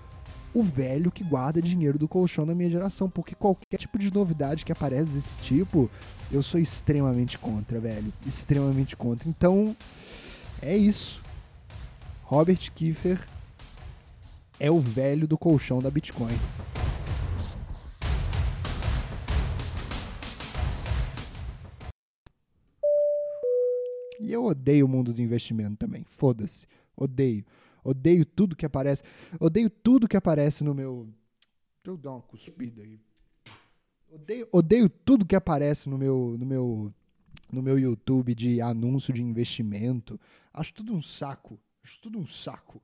o 0.57 0.63
velho 0.63 1.11
que 1.11 1.23
guarda 1.23 1.61
dinheiro 1.61 1.99
do 1.99 2.07
colchão 2.07 2.43
da 2.43 2.55
minha 2.55 2.69
geração, 2.69 3.07
porque 3.07 3.35
qualquer 3.35 3.77
tipo 3.77 3.99
de 3.99 4.11
novidade 4.11 4.65
que 4.65 4.71
aparece 4.71 5.11
desse 5.11 5.37
tipo, 5.43 5.87
eu 6.31 6.41
sou 6.41 6.59
extremamente 6.59 7.37
contra, 7.37 7.79
velho, 7.79 8.11
extremamente 8.25 8.95
contra. 8.95 9.29
Então, 9.29 9.75
é 10.59 10.75
isso. 10.75 11.21
Robert 12.23 12.71
Kiefer 12.73 13.23
é 14.59 14.71
o 14.71 14.79
velho 14.79 15.27
do 15.27 15.37
colchão 15.37 15.79
da 15.79 15.91
Bitcoin. 15.91 16.35
E 24.19 24.33
eu 24.33 24.43
odeio 24.43 24.87
o 24.87 24.89
mundo 24.89 25.13
do 25.13 25.21
investimento 25.21 25.77
também. 25.77 26.03
Foda-se. 26.03 26.65
Odeio. 26.95 27.45
Odeio 27.83 28.25
tudo 28.25 28.55
que 28.55 28.65
aparece. 28.65 29.03
Odeio 29.39 29.69
tudo 29.69 30.07
que 30.07 30.17
aparece 30.17 30.63
no 30.63 30.73
meu. 30.73 31.07
Deixa 31.83 31.91
eu 31.91 31.97
dar 31.97 32.11
uma 32.11 32.21
cuspida 32.21 32.81
aí. 32.81 32.99
Odeio, 34.09 34.47
odeio 34.51 34.89
tudo 34.89 35.25
que 35.25 35.35
aparece 35.35 35.89
no 35.89 35.97
meu, 35.97 36.35
no 36.37 36.45
meu 36.45 36.93
no 37.51 37.61
meu 37.61 37.79
YouTube 37.79 38.35
de 38.35 38.61
anúncio 38.61 39.13
de 39.13 39.21
investimento. 39.21 40.19
Acho 40.53 40.73
tudo 40.73 40.93
um 40.93 41.01
saco. 41.01 41.59
Acho 41.83 41.99
tudo 42.01 42.19
um 42.19 42.27
saco. 42.27 42.81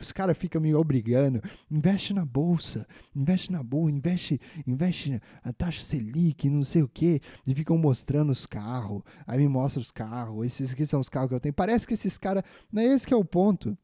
Os 0.00 0.12
caras 0.12 0.36
ficam 0.36 0.60
me 0.60 0.74
obrigando. 0.74 1.40
Investe 1.70 2.14
na 2.14 2.24
bolsa, 2.24 2.86
investe 3.14 3.52
na 3.52 3.62
bolsa, 3.62 3.94
investe, 3.94 4.40
investe 4.66 5.20
na 5.44 5.52
taxa 5.52 5.82
Selic, 5.82 6.48
não 6.48 6.62
sei 6.62 6.82
o 6.82 6.88
quê. 6.88 7.20
E 7.46 7.54
ficam 7.54 7.76
mostrando 7.76 8.30
os 8.30 8.46
carros. 8.46 9.02
Aí 9.26 9.38
me 9.38 9.48
mostra 9.48 9.80
os 9.80 9.90
carros. 9.90 10.46
Esses 10.46 10.72
aqui 10.72 10.86
são 10.86 11.00
os 11.00 11.08
carros 11.08 11.28
que 11.28 11.34
eu 11.34 11.40
tenho. 11.40 11.54
Parece 11.54 11.86
que 11.86 11.94
esses 11.94 12.16
caras. 12.18 12.42
Não 12.72 12.82
é 12.82 12.86
esse 12.86 13.06
que 13.06 13.14
é 13.14 13.16
o 13.16 13.24
ponto. 13.24 13.76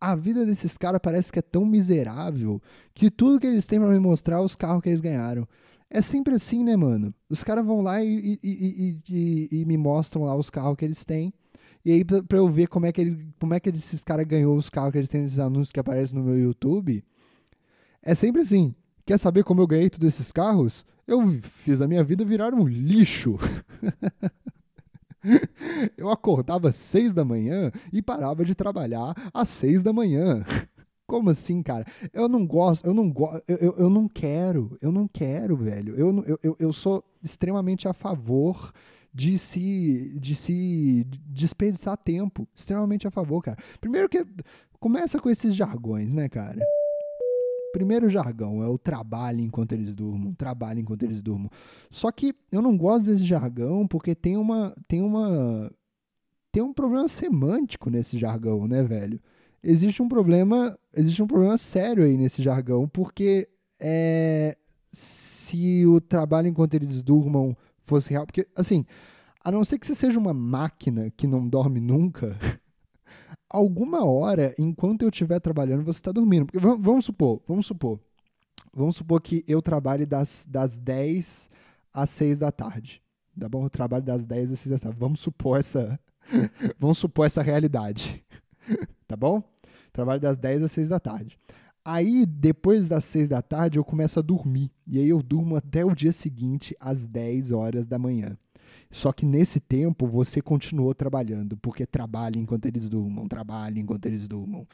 A 0.00 0.14
vida 0.14 0.46
desses 0.46 0.78
caras 0.78 1.00
parece 1.02 1.30
que 1.30 1.38
é 1.38 1.42
tão 1.42 1.64
miserável 1.66 2.62
que 2.94 3.10
tudo 3.10 3.38
que 3.38 3.46
eles 3.46 3.66
têm 3.66 3.78
para 3.78 3.90
me 3.90 3.98
mostrar 3.98 4.36
é 4.36 4.40
os 4.40 4.56
carros 4.56 4.82
que 4.82 4.88
eles 4.88 5.00
ganharam. 5.00 5.46
É 5.90 6.00
sempre 6.00 6.34
assim, 6.34 6.64
né, 6.64 6.76
mano? 6.76 7.12
Os 7.28 7.42
caras 7.42 7.66
vão 7.66 7.82
lá 7.82 8.02
e, 8.02 8.38
e, 8.42 9.00
e, 9.08 9.48
e, 9.50 9.64
me 9.66 9.76
mostram 9.76 10.22
lá 10.22 10.36
os 10.36 10.48
carros 10.48 10.76
que 10.76 10.84
eles 10.84 11.04
têm. 11.04 11.34
E 11.84 11.92
aí, 11.92 12.04
pra, 12.04 12.38
eu 12.38 12.48
ver 12.48 12.66
como 12.66 12.86
é 12.86 12.92
que, 12.92 13.00
ele, 13.00 13.26
como 13.38 13.54
é 13.54 13.60
que 13.60 13.70
esses 13.70 14.04
caras 14.04 14.26
ganhou 14.26 14.56
os 14.56 14.68
carros 14.68 14.92
que 14.92 14.98
eles 14.98 15.08
têm 15.08 15.22
nesses 15.22 15.38
anúncios 15.38 15.72
que 15.72 15.80
aparecem 15.80 16.18
no 16.18 16.24
meu 16.24 16.38
YouTube, 16.38 17.02
é 18.02 18.14
sempre 18.14 18.42
assim. 18.42 18.74
Quer 19.06 19.18
saber 19.18 19.44
como 19.44 19.60
eu 19.60 19.66
ganhei 19.66 19.88
todos 19.88 20.06
esses 20.06 20.30
carros? 20.30 20.84
Eu 21.06 21.26
fiz 21.40 21.80
a 21.80 21.88
minha 21.88 22.04
vida 22.04 22.24
virar 22.24 22.54
um 22.54 22.68
lixo. 22.68 23.38
eu 25.96 26.10
acordava 26.10 26.68
às 26.68 26.76
seis 26.76 27.12
da 27.12 27.24
manhã 27.24 27.70
e 27.92 28.00
parava 28.00 28.44
de 28.44 28.54
trabalhar 28.54 29.14
às 29.32 29.48
seis 29.48 29.82
da 29.82 29.92
manhã. 29.92 30.44
Como 31.06 31.28
assim, 31.28 31.60
cara? 31.60 31.84
Eu 32.12 32.28
não 32.28 32.46
gosto, 32.46 32.86
eu 32.86 32.94
não 32.94 33.10
gosto, 33.10 33.42
eu, 33.48 33.56
eu, 33.56 33.74
eu, 33.78 33.90
não 33.90 34.08
quero, 34.08 34.78
eu 34.80 34.92
não 34.92 35.08
quero, 35.08 35.56
velho. 35.56 35.96
Eu, 35.96 36.38
eu, 36.40 36.56
eu 36.56 36.72
sou 36.72 37.02
extremamente 37.20 37.88
a 37.88 37.92
favor 37.92 38.72
de 39.12 39.38
se, 39.38 40.18
de 40.18 40.34
se 40.34 41.04
desperdiçar 41.26 41.96
tempo. 41.96 42.48
Extremamente 42.54 43.06
a 43.06 43.10
favor, 43.10 43.42
cara. 43.42 43.58
Primeiro 43.80 44.08
que 44.08 44.24
começa 44.78 45.18
com 45.18 45.28
esses 45.28 45.54
jargões, 45.54 46.14
né, 46.14 46.28
cara? 46.28 46.60
Primeiro 47.72 48.08
jargão 48.08 48.62
é 48.62 48.68
o 48.68 48.78
trabalho 48.78 49.40
enquanto 49.40 49.72
eles 49.72 49.94
durmam, 49.94 50.34
trabalho 50.34 50.80
enquanto 50.80 51.04
eles 51.04 51.22
durmam. 51.22 51.48
Só 51.90 52.10
que 52.10 52.34
eu 52.50 52.60
não 52.60 52.76
gosto 52.76 53.06
desse 53.06 53.22
jargão 53.24 53.86
porque 53.86 54.14
tem 54.14 54.36
uma 54.36 54.74
tem 54.88 55.02
uma 55.02 55.70
tem 56.50 56.62
um 56.62 56.72
problema 56.72 57.06
semântico 57.06 57.88
nesse 57.88 58.18
jargão, 58.18 58.66
né, 58.66 58.82
velho? 58.82 59.20
Existe 59.62 60.02
um 60.02 60.08
problema, 60.08 60.76
existe 60.96 61.22
um 61.22 61.26
problema 61.26 61.56
sério 61.58 62.02
aí 62.02 62.16
nesse 62.16 62.42
jargão, 62.42 62.88
porque 62.88 63.48
é, 63.78 64.56
se 64.92 65.86
o 65.86 66.00
trabalho 66.00 66.48
enquanto 66.48 66.74
eles 66.74 67.02
durmam 67.02 67.56
fosse 67.90 68.10
real, 68.10 68.24
porque 68.24 68.46
assim, 68.56 68.86
a 69.44 69.50
não 69.50 69.64
ser 69.64 69.78
que 69.78 69.86
você 69.86 69.94
seja 69.94 70.18
uma 70.18 70.32
máquina 70.32 71.10
que 71.10 71.26
não 71.26 71.46
dorme 71.46 71.80
nunca, 71.80 72.38
alguma 73.50 74.04
hora, 74.04 74.54
enquanto 74.58 75.02
eu 75.02 75.08
estiver 75.08 75.40
trabalhando, 75.40 75.84
você 75.84 75.98
está 75.98 76.12
dormindo. 76.12 76.46
Porque 76.46 76.58
vamos, 76.58 77.04
supor, 77.04 77.42
vamos 77.46 77.66
supor, 77.66 78.00
vamos 78.72 78.96
supor 78.96 79.20
que 79.20 79.44
eu 79.48 79.60
trabalhe 79.60 80.06
das, 80.06 80.46
das 80.48 80.76
10 80.78 81.50
às 81.92 82.10
6 82.10 82.38
da 82.38 82.52
tarde. 82.52 83.02
Tá 83.38 83.48
bom? 83.48 83.64
Eu 83.64 83.70
trabalho 83.70 84.04
das 84.04 84.24
10 84.24 84.52
às 84.52 84.60
6 84.60 84.72
da 84.72 84.78
tarde. 84.78 84.98
Vamos 84.98 85.20
supor 85.20 85.58
essa, 85.58 85.98
vamos 86.78 86.98
supor 86.98 87.26
essa 87.26 87.42
realidade. 87.42 88.24
tá 89.08 89.16
bom? 89.16 89.42
Trabalho 89.92 90.20
das 90.20 90.36
10 90.36 90.62
às 90.62 90.72
6 90.72 90.88
da 90.88 91.00
tarde. 91.00 91.38
Aí, 91.84 92.26
depois 92.26 92.88
das 92.88 93.04
6 93.06 93.28
da 93.28 93.40
tarde, 93.40 93.78
eu 93.78 93.84
começo 93.84 94.18
a 94.18 94.22
dormir. 94.22 94.70
E 94.86 94.98
aí 94.98 95.08
eu 95.08 95.22
durmo 95.22 95.56
até 95.56 95.84
o 95.84 95.94
dia 95.94 96.12
seguinte, 96.12 96.76
às 96.78 97.06
10 97.06 97.52
horas 97.52 97.86
da 97.86 97.98
manhã. 97.98 98.36
Só 98.90 99.12
que 99.12 99.24
nesse 99.24 99.60
tempo 99.60 100.06
você 100.06 100.42
continuou 100.42 100.94
trabalhando, 100.94 101.56
porque 101.56 101.86
trabalha 101.86 102.38
enquanto 102.38 102.66
eles 102.66 102.88
durmam, 102.88 103.28
trabalha 103.28 103.78
enquanto 103.78 104.06
eles 104.06 104.26
durmam. 104.26 104.66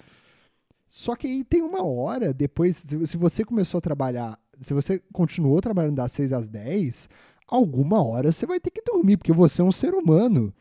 Só 0.86 1.14
que 1.14 1.26
aí 1.26 1.44
tem 1.44 1.62
uma 1.62 1.84
hora 1.84 2.32
depois, 2.32 2.76
se 2.76 3.16
você 3.16 3.44
começou 3.44 3.78
a 3.78 3.82
trabalhar, 3.82 4.38
se 4.60 4.72
você 4.72 5.02
continuou 5.12 5.60
trabalhando 5.60 5.96
das 5.96 6.12
6 6.12 6.32
às 6.32 6.48
10, 6.48 7.08
alguma 7.46 8.02
hora 8.02 8.32
você 8.32 8.46
vai 8.46 8.58
ter 8.58 8.70
que 8.70 8.82
dormir, 8.82 9.16
porque 9.16 9.32
você 9.32 9.60
é 9.60 9.64
um 9.64 9.72
ser 9.72 9.94
humano. 9.94 10.52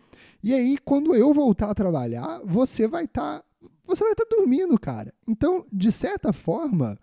E 0.44 0.54
aí, 0.54 0.78
quando 0.84 1.16
eu 1.16 1.34
voltar 1.34 1.72
a 1.72 1.76
trabalhar, 1.76 2.42
você 2.46 2.88
vai 2.88 3.06
estar. 3.06 3.40
Tá, 3.40 3.46
você 3.86 4.04
vai 4.04 4.14
estar 4.14 4.26
dormindo, 4.30 4.80
cara. 4.80 5.14
Então, 5.28 5.66
de 5.72 5.92
certa 5.92 6.34
forma, 6.34 6.98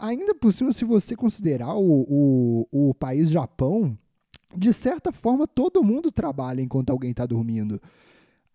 ainda 0.00 0.34
por 0.34 0.52
cima, 0.52 0.72
se 0.72 0.84
você 0.84 1.14
considerar 1.16 1.74
o, 1.74 2.66
o, 2.72 2.88
o 2.90 2.94
país 2.94 3.30
Japão, 3.30 3.96
de 4.56 4.72
certa 4.72 5.12
forma, 5.12 5.46
todo 5.46 5.82
mundo 5.82 6.12
trabalha 6.12 6.62
enquanto 6.62 6.90
alguém 6.90 7.10
está 7.10 7.26
dormindo. 7.26 7.80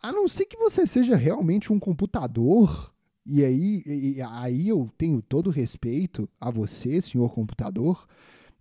A 0.02 0.12
não 0.12 0.28
ser 0.28 0.46
que 0.46 0.58
você 0.58 0.88
seja 0.88 1.16
realmente 1.16 1.74
um 1.74 1.80
computador. 1.80 2.94
E 3.26 3.44
aí, 3.44 3.84
e 3.86 4.22
aí 4.22 4.70
eu 4.70 4.90
tenho 4.98 5.22
todo 5.22 5.50
respeito 5.50 6.28
a 6.40 6.50
você, 6.50 7.02
senhor 7.02 7.34
computador. 7.34 8.08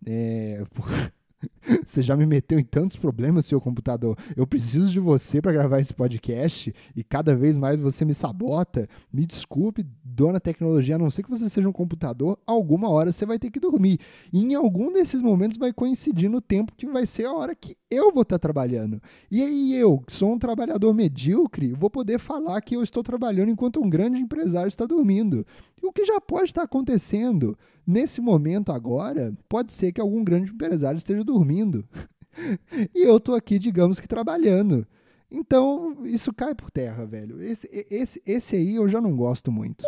É, 0.04 0.64
Você 1.84 2.02
já 2.02 2.16
me 2.16 2.26
meteu 2.26 2.58
em 2.58 2.64
tantos 2.64 2.96
problemas, 2.96 3.46
seu 3.46 3.60
computador. 3.60 4.16
Eu 4.36 4.46
preciso 4.46 4.88
de 4.88 4.98
você 4.98 5.40
para 5.40 5.52
gravar 5.52 5.80
esse 5.80 5.94
podcast 5.94 6.74
e 6.94 7.04
cada 7.04 7.36
vez 7.36 7.56
mais 7.56 7.78
você 7.78 8.04
me 8.04 8.14
sabota. 8.14 8.88
Me 9.12 9.24
desculpe, 9.24 9.84
dona 10.02 10.40
tecnologia, 10.40 10.96
a 10.96 10.98
não 10.98 11.10
ser 11.10 11.22
que 11.22 11.30
você 11.30 11.48
seja 11.48 11.68
um 11.68 11.72
computador, 11.72 12.38
alguma 12.46 12.88
hora 12.88 13.12
você 13.12 13.24
vai 13.24 13.38
ter 13.38 13.50
que 13.50 13.60
dormir. 13.60 13.98
E 14.32 14.42
em 14.42 14.54
algum 14.54 14.92
desses 14.92 15.20
momentos 15.20 15.56
vai 15.56 15.72
coincidir 15.72 16.28
no 16.28 16.40
tempo 16.40 16.74
que 16.76 16.86
vai 16.86 17.06
ser 17.06 17.26
a 17.26 17.32
hora 17.32 17.54
que 17.54 17.76
eu 17.90 18.12
vou 18.12 18.22
estar 18.22 18.38
tá 18.38 18.40
trabalhando. 18.40 19.00
E 19.30 19.42
aí 19.42 19.74
eu, 19.74 19.98
que 20.00 20.12
sou 20.12 20.32
um 20.32 20.38
trabalhador 20.38 20.92
medíocre, 20.92 21.72
vou 21.72 21.90
poder 21.90 22.18
falar 22.18 22.60
que 22.60 22.74
eu 22.74 22.82
estou 22.82 23.02
trabalhando 23.02 23.50
enquanto 23.50 23.80
um 23.80 23.88
grande 23.88 24.20
empresário 24.20 24.68
está 24.68 24.86
dormindo. 24.86 25.46
O 25.82 25.92
que 25.92 26.04
já 26.04 26.20
pode 26.20 26.50
estar 26.50 26.62
acontecendo 26.62 27.56
nesse 27.86 28.20
momento 28.20 28.70
agora, 28.70 29.32
pode 29.48 29.72
ser 29.72 29.92
que 29.92 30.00
algum 30.00 30.22
grande 30.22 30.50
empresário 30.50 30.98
esteja 30.98 31.24
dormindo. 31.24 31.86
e 32.94 33.02
eu 33.02 33.16
estou 33.16 33.34
aqui, 33.34 33.58
digamos 33.58 33.98
que 33.98 34.06
trabalhando. 34.06 34.86
Então, 35.30 35.96
isso 36.04 36.32
cai 36.32 36.54
por 36.54 36.70
terra, 36.70 37.04
velho. 37.06 37.40
Esse, 37.42 37.68
esse, 37.90 38.22
esse 38.26 38.56
aí 38.56 38.76
eu 38.76 38.88
já 38.88 39.00
não 39.00 39.16
gosto 39.16 39.52
muito. 39.52 39.84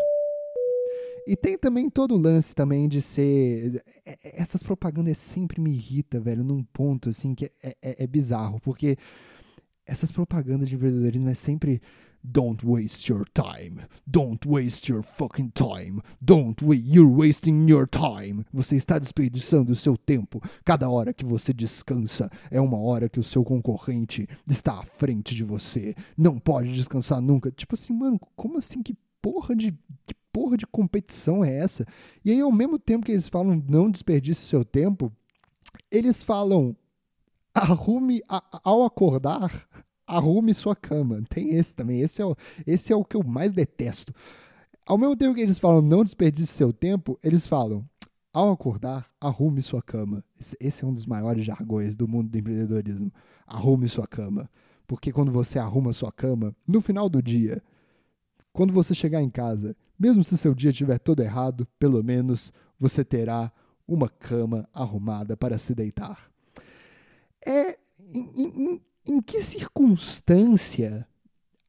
E 1.27 1.37
tem 1.37 1.57
também 1.57 1.89
todo 1.89 2.15
o 2.15 2.19
lance 2.19 2.55
também 2.55 2.89
de 2.89 3.01
ser. 3.01 3.83
É, 4.05 4.13
é, 4.13 4.43
essas 4.43 4.63
propagandas 4.63 5.19
sempre 5.19 5.61
me 5.61 5.71
irritam, 5.71 6.21
velho, 6.21 6.43
num 6.43 6.63
ponto 6.65 7.11
assim 7.11 7.35
que 7.35 7.47
é, 7.63 7.77
é, 7.83 8.05
é 8.05 8.07
bizarro, 8.07 8.61
porque 8.61 8.97
essas 9.87 10.11
propagandas 10.11 10.69
de 10.69 10.75
empreendedorismo 10.75 11.29
é 11.29 11.35
sempre 11.35 11.81
Don't 12.23 12.65
waste 12.65 13.09
your 13.09 13.25
time. 13.33 13.87
Don't 14.07 14.47
waste 14.47 14.89
your 14.89 15.03
fucking 15.03 15.53
time. 15.53 16.03
Don't 16.21 16.63
wait. 16.63 16.85
You're 16.85 17.11
wasting 17.11 17.69
your 17.69 17.87
time. 17.87 18.45
Você 18.53 18.77
está 18.77 18.99
desperdiçando 18.99 19.73
o 19.73 19.77
seu 19.77 19.97
tempo. 19.97 20.43
Cada 20.65 20.89
hora 20.91 21.15
que 21.15 21.25
você 21.25 21.53
descansa 21.53 22.31
é 22.51 22.61
uma 22.61 22.79
hora 22.79 23.09
que 23.09 23.19
o 23.19 23.25
seu 23.25 23.43
concorrente 23.43 24.29
está 24.49 24.79
à 24.79 24.85
frente 24.85 25.35
de 25.35 25.43
você. 25.43 25.95
Não 26.17 26.39
pode 26.39 26.73
descansar 26.73 27.21
nunca. 27.21 27.51
Tipo 27.51 27.75
assim, 27.75 27.95
mano, 27.95 28.21
como 28.37 28.59
assim? 28.59 28.83
Que 28.83 28.95
porra 29.23 29.57
de. 29.57 29.73
Que 30.07 30.15
porra 30.33 30.57
de 30.57 30.67
competição 30.67 31.45
é 31.45 31.57
essa? 31.57 31.87
E 32.25 32.31
aí, 32.31 32.41
ao 32.41 32.53
mesmo 32.53 32.79
tempo 32.79 33.05
que 33.05 33.13
eles 33.13 33.29
falam 33.29 33.65
não 33.67 33.91
desperdice 33.91 34.43
seu 34.43 34.65
tempo, 34.65 35.11
eles 35.91 36.23
falam 36.23 36.77
arrume 37.55 38.23
a, 38.29 38.43
ao 38.63 38.85
acordar 38.85 39.67
arrume 40.17 40.53
sua 40.53 40.75
cama. 40.75 41.23
Tem 41.29 41.55
esse 41.55 41.75
também. 41.75 42.01
Esse 42.01 42.21
é 42.21 42.27
o, 42.27 42.37
esse 42.67 42.93
é 42.93 42.97
o 42.97 43.05
que 43.05 43.17
eu 43.17 43.23
mais 43.23 43.53
detesto. 43.53 44.13
Ao 44.85 44.99
mesmo 44.99 45.17
tempo 45.17 45.35
que 45.35 45.41
eles 45.41 45.59
falam 45.59 45.81
não 45.81 46.05
desperdice 46.05 46.53
seu 46.53 46.73
tempo, 46.73 47.19
eles 47.23 47.47
falam 47.47 47.89
ao 48.33 48.51
acordar, 48.51 49.09
arrume 49.21 49.63
sua 49.63 49.83
cama. 49.83 50.25
Esse, 50.39 50.57
esse, 50.61 50.85
é 50.85 50.87
um 50.87 50.93
dos 50.93 51.07
maiores 51.07 51.45
jargões 51.45 51.97
do 51.97 52.09
mundo 52.09 52.29
do 52.29 52.39
empreendedorismo. 52.39 53.13
Arrume 53.47 53.89
sua 53.89 54.07
cama. 54.07 54.51
Porque 54.87 55.13
quando 55.13 55.31
você 55.31 55.59
arruma 55.59 55.93
sua 55.93 56.11
cama, 56.11 56.55
no 56.67 56.81
final 56.81 57.09
do 57.09 57.23
dia, 57.23 57.63
quando 58.53 58.73
você 58.73 58.95
chegar 58.95 59.23
em 59.23 59.31
casa, 59.31 59.77
mesmo 59.99 60.25
se 60.25 60.37
seu 60.37 60.55
dia 60.55 60.71
estiver 60.71 60.99
todo 60.99 61.23
errado, 61.23 61.67
pelo 61.79 62.03
menos 62.03 62.53
você 62.79 63.05
terá 63.05 63.53
uma 63.87 64.09
cama 64.09 64.69
arrumada 64.73 65.37
para 65.37 65.59
se 65.59 65.75
deitar. 65.75 66.31
É, 67.47 67.79
em 69.07 69.21
que 69.21 69.43
circunstância 69.43 71.07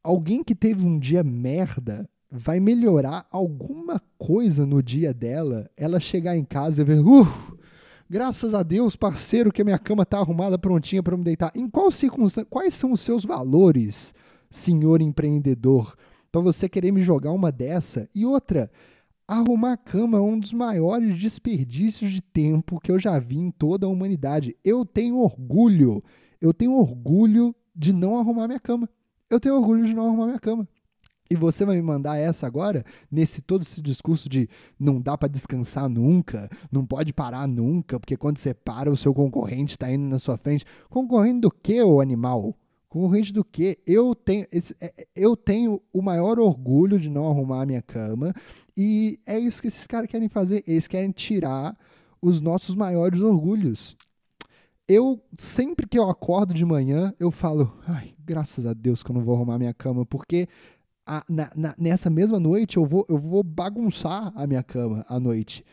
alguém 0.03 0.43
que 0.43 0.55
teve 0.55 0.85
um 0.85 0.97
dia 0.99 1.23
merda 1.23 2.09
vai 2.29 2.59
melhorar 2.59 3.27
alguma 3.29 4.01
coisa 4.17 4.65
no 4.65 4.81
dia 4.81 5.13
dela, 5.13 5.69
ela 5.75 5.99
chegar 5.99 6.37
em 6.37 6.45
casa 6.45 6.81
e 6.81 6.85
ver, 6.85 6.99
uh, 6.99 7.27
graças 8.09 8.53
a 8.53 8.63
Deus, 8.63 8.95
parceiro, 8.95 9.51
que 9.51 9.61
a 9.61 9.65
minha 9.65 9.77
cama 9.77 10.05
tá 10.05 10.17
arrumada 10.17 10.57
prontinha 10.57 11.03
para 11.03 11.17
me 11.17 11.23
deitar. 11.23 11.51
Em 11.55 11.69
qual 11.69 11.91
circunstância, 11.91 12.47
quais 12.49 12.73
são 12.73 12.93
os 12.93 13.01
seus 13.01 13.25
valores, 13.25 14.13
senhor 14.49 15.01
empreendedor, 15.01 15.95
para 16.31 16.41
você 16.41 16.69
querer 16.69 16.91
me 16.91 17.03
jogar 17.03 17.31
uma 17.33 17.51
dessa? 17.51 18.09
E 18.15 18.25
outra, 18.25 18.71
arrumar 19.27 19.73
a 19.73 19.77
cama 19.77 20.17
é 20.17 20.21
um 20.21 20.39
dos 20.39 20.53
maiores 20.53 21.19
desperdícios 21.19 22.11
de 22.11 22.21
tempo 22.21 22.79
que 22.79 22.91
eu 22.91 22.97
já 22.97 23.19
vi 23.19 23.39
em 23.39 23.51
toda 23.51 23.85
a 23.85 23.89
humanidade. 23.89 24.55
Eu 24.63 24.85
tenho 24.85 25.17
orgulho 25.17 26.01
eu 26.41 26.53
tenho 26.53 26.73
orgulho 26.73 27.55
de 27.75 27.93
não 27.93 28.17
arrumar 28.17 28.47
minha 28.47 28.59
cama. 28.59 28.89
Eu 29.29 29.39
tenho 29.39 29.55
orgulho 29.55 29.85
de 29.85 29.93
não 29.93 30.07
arrumar 30.07 30.25
minha 30.25 30.39
cama. 30.39 30.67
E 31.29 31.35
você 31.35 31.63
vai 31.63 31.77
me 31.77 31.81
mandar 31.81 32.17
essa 32.17 32.45
agora, 32.45 32.83
nesse 33.09 33.41
todo 33.41 33.61
esse 33.61 33.81
discurso 33.81 34.27
de 34.27 34.49
não 34.77 34.99
dá 34.99 35.17
para 35.17 35.29
descansar 35.29 35.87
nunca, 35.87 36.49
não 36.69 36.85
pode 36.85 37.13
parar 37.13 37.47
nunca, 37.47 37.97
porque 37.97 38.17
quando 38.17 38.37
você 38.37 38.53
para, 38.53 38.91
o 38.91 38.97
seu 38.97 39.13
concorrente 39.13 39.75
está 39.75 39.89
indo 39.89 40.03
na 40.03 40.19
sua 40.19 40.37
frente. 40.37 40.65
Concorrente 40.89 41.39
do 41.39 41.49
que, 41.49 41.81
ô 41.81 42.01
animal? 42.01 42.53
Concorrente 42.89 43.31
do 43.31 43.45
que? 43.45 43.79
Eu 43.87 44.13
tenho, 44.13 44.45
é, 44.51 44.57
é, 44.81 45.07
eu 45.15 45.37
tenho 45.37 45.81
o 45.93 46.01
maior 46.01 46.37
orgulho 46.37 46.99
de 46.99 47.09
não 47.09 47.29
arrumar 47.29 47.61
a 47.61 47.65
minha 47.65 47.81
cama, 47.81 48.33
e 48.75 49.17
é 49.25 49.39
isso 49.39 49.61
que 49.61 49.69
esses 49.69 49.87
caras 49.87 50.09
querem 50.09 50.27
fazer. 50.27 50.61
Eles 50.67 50.85
querem 50.85 51.11
tirar 51.11 51.77
os 52.21 52.41
nossos 52.41 52.75
maiores 52.75 53.21
orgulhos 53.21 53.95
eu 54.87 55.21
sempre 55.37 55.87
que 55.87 55.97
eu 55.97 56.09
acordo 56.09 56.53
de 56.53 56.65
manhã, 56.65 57.13
eu 57.19 57.31
falo, 57.31 57.77
ai, 57.87 58.13
graças 58.25 58.65
a 58.65 58.73
Deus 58.73 59.03
que 59.03 59.11
eu 59.11 59.15
não 59.15 59.23
vou 59.23 59.35
arrumar 59.35 59.57
minha 59.57 59.73
cama, 59.73 60.05
porque 60.05 60.47
a, 61.05 61.23
na, 61.29 61.49
na, 61.55 61.75
nessa 61.77 62.09
mesma 62.09 62.39
noite 62.39 62.77
eu 62.77 62.85
vou, 62.85 63.05
eu 63.09 63.17
vou 63.17 63.43
bagunçar 63.43 64.31
a 64.35 64.45
minha 64.45 64.63
cama 64.63 65.05
à 65.07 65.19
noite. 65.19 65.63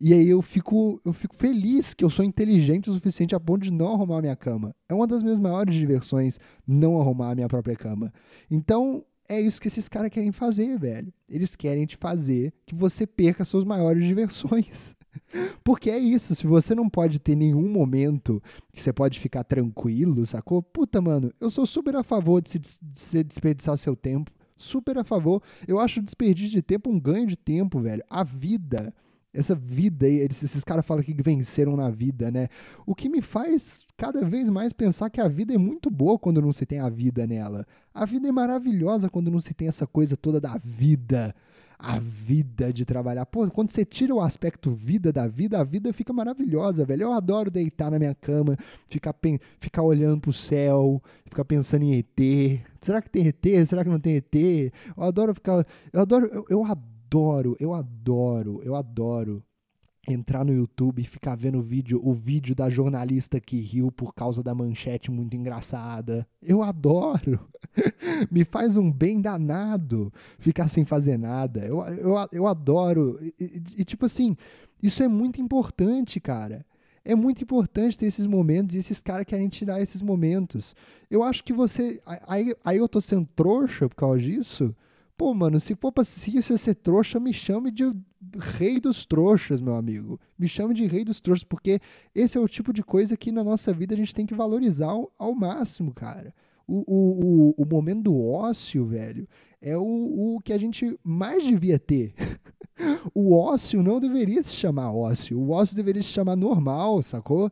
E 0.00 0.12
aí 0.14 0.28
eu 0.28 0.40
fico, 0.40 1.00
eu 1.04 1.12
fico 1.12 1.34
feliz 1.34 1.92
que 1.92 2.04
eu 2.04 2.10
sou 2.10 2.24
inteligente 2.24 2.88
o 2.88 2.92
suficiente 2.92 3.34
a 3.34 3.40
ponto 3.40 3.62
de 3.62 3.72
não 3.72 3.94
arrumar 3.94 4.18
a 4.18 4.22
minha 4.22 4.36
cama. 4.36 4.74
É 4.88 4.94
uma 4.94 5.08
das 5.08 5.22
minhas 5.22 5.38
maiores 5.38 5.74
diversões 5.74 6.38
não 6.66 7.00
arrumar 7.00 7.32
a 7.32 7.34
minha 7.34 7.48
própria 7.48 7.74
cama. 7.74 8.12
Então, 8.48 9.04
é 9.28 9.40
isso 9.40 9.60
que 9.60 9.66
esses 9.66 9.88
caras 9.88 10.10
querem 10.10 10.30
fazer, 10.30 10.78
velho. 10.78 11.12
Eles 11.28 11.56
querem 11.56 11.84
te 11.84 11.96
fazer 11.96 12.52
que 12.64 12.76
você 12.76 13.06
perca 13.06 13.44
suas 13.44 13.64
maiores 13.64 14.04
diversões. 14.06 14.94
Porque 15.62 15.90
é 15.90 15.98
isso, 15.98 16.34
se 16.34 16.46
você 16.46 16.74
não 16.74 16.88
pode 16.88 17.18
ter 17.18 17.36
nenhum 17.36 17.68
momento 17.68 18.42
que 18.72 18.80
você 18.80 18.92
pode 18.92 19.18
ficar 19.18 19.44
tranquilo, 19.44 20.24
sacou? 20.26 20.62
Puta, 20.62 21.00
mano, 21.00 21.32
eu 21.40 21.50
sou 21.50 21.66
super 21.66 21.96
a 21.96 22.02
favor 22.02 22.40
de 22.40 22.50
se, 22.50 22.58
de 22.58 22.78
se 22.94 23.22
desperdiçar 23.22 23.76
seu 23.76 23.94
tempo. 23.94 24.30
Super 24.56 24.98
a 24.98 25.04
favor. 25.04 25.42
Eu 25.66 25.78
acho 25.78 26.02
desperdício 26.02 26.52
de 26.52 26.62
tempo 26.62 26.90
um 26.90 26.98
ganho 26.98 27.26
de 27.26 27.36
tempo, 27.36 27.80
velho. 27.80 28.02
A 28.10 28.24
vida 28.24 28.92
essa 29.32 29.54
vida 29.54 30.08
esses, 30.08 30.42
esses 30.42 30.64
caras 30.64 30.84
falam 30.84 31.02
que 31.02 31.14
venceram 31.22 31.76
na 31.76 31.90
vida, 31.90 32.30
né? 32.30 32.48
O 32.86 32.94
que 32.94 33.08
me 33.08 33.20
faz 33.20 33.84
cada 33.96 34.24
vez 34.24 34.48
mais 34.48 34.72
pensar 34.72 35.10
que 35.10 35.20
a 35.20 35.28
vida 35.28 35.54
é 35.54 35.58
muito 35.58 35.90
boa 35.90 36.18
quando 36.18 36.40
não 36.40 36.50
se 36.50 36.64
tem 36.64 36.80
a 36.80 36.88
vida 36.88 37.26
nela. 37.26 37.66
A 37.92 38.04
vida 38.04 38.26
é 38.28 38.32
maravilhosa 38.32 39.08
quando 39.08 39.30
não 39.30 39.40
se 39.40 39.52
tem 39.54 39.68
essa 39.68 39.86
coisa 39.86 40.16
toda 40.16 40.40
da 40.40 40.58
vida. 40.58 41.34
A 41.78 41.98
vida 42.00 42.72
de 42.72 42.84
trabalhar. 42.84 43.24
Pô, 43.26 43.48
quando 43.50 43.70
você 43.70 43.84
tira 43.84 44.12
o 44.12 44.20
aspecto 44.20 44.72
vida 44.72 45.12
da 45.12 45.28
vida, 45.28 45.60
a 45.60 45.64
vida 45.64 45.92
fica 45.92 46.12
maravilhosa, 46.12 46.84
velho. 46.84 47.04
Eu 47.04 47.12
adoro 47.12 47.50
deitar 47.50 47.90
na 47.90 47.98
minha 47.98 48.14
cama, 48.14 48.56
ficar, 48.88 49.14
ficar 49.60 49.82
olhando 49.82 50.20
pro 50.20 50.32
céu, 50.32 51.00
ficar 51.24 51.44
pensando 51.44 51.84
em 51.84 51.98
ET. 51.98 52.60
Será 52.82 53.00
que 53.00 53.08
tem 53.08 53.28
ET? 53.28 53.66
Será 53.66 53.84
que 53.84 53.90
não 53.90 54.00
tem 54.00 54.16
ET? 54.16 54.34
Eu 54.34 55.04
adoro 55.04 55.34
ficar. 55.34 55.64
Eu 55.92 56.00
adoro. 56.00 56.26
eu, 56.32 56.44
eu 56.50 56.64
adoro, 56.64 57.56
eu 57.60 57.72
adoro, 57.74 58.60
eu 58.64 58.74
adoro 58.74 59.44
entrar 60.12 60.44
no 60.44 60.52
YouTube 60.52 61.02
e 61.02 61.06
ficar 61.06 61.36
vendo 61.36 61.58
o 61.58 61.62
vídeo, 61.62 62.00
o 62.02 62.14
vídeo 62.14 62.54
da 62.54 62.70
jornalista 62.70 63.40
que 63.40 63.60
riu 63.60 63.92
por 63.92 64.14
causa 64.14 64.42
da 64.42 64.54
manchete 64.54 65.10
muito 65.10 65.36
engraçada. 65.36 66.26
Eu 66.42 66.62
adoro. 66.62 67.40
Me 68.30 68.44
faz 68.44 68.76
um 68.76 68.90
bem 68.90 69.20
danado 69.20 70.12
ficar 70.38 70.68
sem 70.68 70.84
fazer 70.84 71.18
nada. 71.18 71.64
Eu, 71.66 71.80
eu, 71.84 72.14
eu 72.32 72.46
adoro. 72.46 73.18
E, 73.20 73.34
e, 73.38 73.62
e, 73.78 73.84
tipo 73.84 74.06
assim, 74.06 74.36
isso 74.82 75.02
é 75.02 75.08
muito 75.08 75.40
importante, 75.40 76.20
cara. 76.20 76.64
É 77.04 77.14
muito 77.14 77.42
importante 77.42 77.96
ter 77.96 78.06
esses 78.06 78.26
momentos 78.26 78.74
e 78.74 78.78
esses 78.78 79.00
caras 79.00 79.24
querem 79.24 79.48
tirar 79.48 79.80
esses 79.80 80.02
momentos. 80.02 80.74
Eu 81.10 81.22
acho 81.22 81.42
que 81.42 81.52
você. 81.52 82.00
Aí, 82.26 82.54
aí 82.64 82.76
eu 82.78 82.88
tô 82.88 83.00
sendo 83.00 83.26
trouxa 83.26 83.88
por 83.88 83.96
causa 83.96 84.18
disso. 84.18 84.74
Pô, 85.16 85.34
mano, 85.34 85.58
se 85.58 85.74
for 85.74 85.90
pra 85.90 86.04
se 86.04 86.36
isso 86.36 86.56
ser 86.56 86.74
trouxa, 86.76 87.18
me 87.18 87.32
chame 87.32 87.70
de 87.70 87.92
rei 88.38 88.80
dos 88.80 89.06
trouxas, 89.06 89.60
meu 89.60 89.74
amigo. 89.74 90.20
Me 90.38 90.48
chame 90.48 90.74
de 90.74 90.86
rei 90.86 91.04
dos 91.04 91.20
trouxas, 91.20 91.44
porque 91.44 91.80
esse 92.14 92.36
é 92.36 92.40
o 92.40 92.48
tipo 92.48 92.72
de 92.72 92.82
coisa 92.82 93.16
que 93.16 93.32
na 93.32 93.44
nossa 93.44 93.72
vida 93.72 93.94
a 93.94 93.96
gente 93.96 94.14
tem 94.14 94.26
que 94.26 94.34
valorizar 94.34 94.88
ao, 94.88 95.12
ao 95.18 95.34
máximo, 95.34 95.92
cara. 95.92 96.34
O, 96.66 96.84
o, 96.86 97.54
o, 97.58 97.62
o, 97.62 97.66
momento 97.66 98.02
do 98.02 98.20
ócio, 98.20 98.84
velho, 98.84 99.26
é 99.60 99.76
o, 99.76 100.34
o 100.36 100.40
que 100.44 100.52
a 100.52 100.58
gente 100.58 100.98
mais 101.02 101.44
devia 101.44 101.78
ter. 101.78 102.12
o 103.14 103.34
ócio 103.34 103.82
não 103.82 103.98
deveria 103.98 104.42
se 104.42 104.54
chamar 104.54 104.92
ócio. 104.92 105.38
O 105.38 105.50
ócio 105.50 105.74
deveria 105.74 106.02
se 106.02 106.10
chamar 106.10 106.36
normal, 106.36 107.02
sacou? 107.02 107.50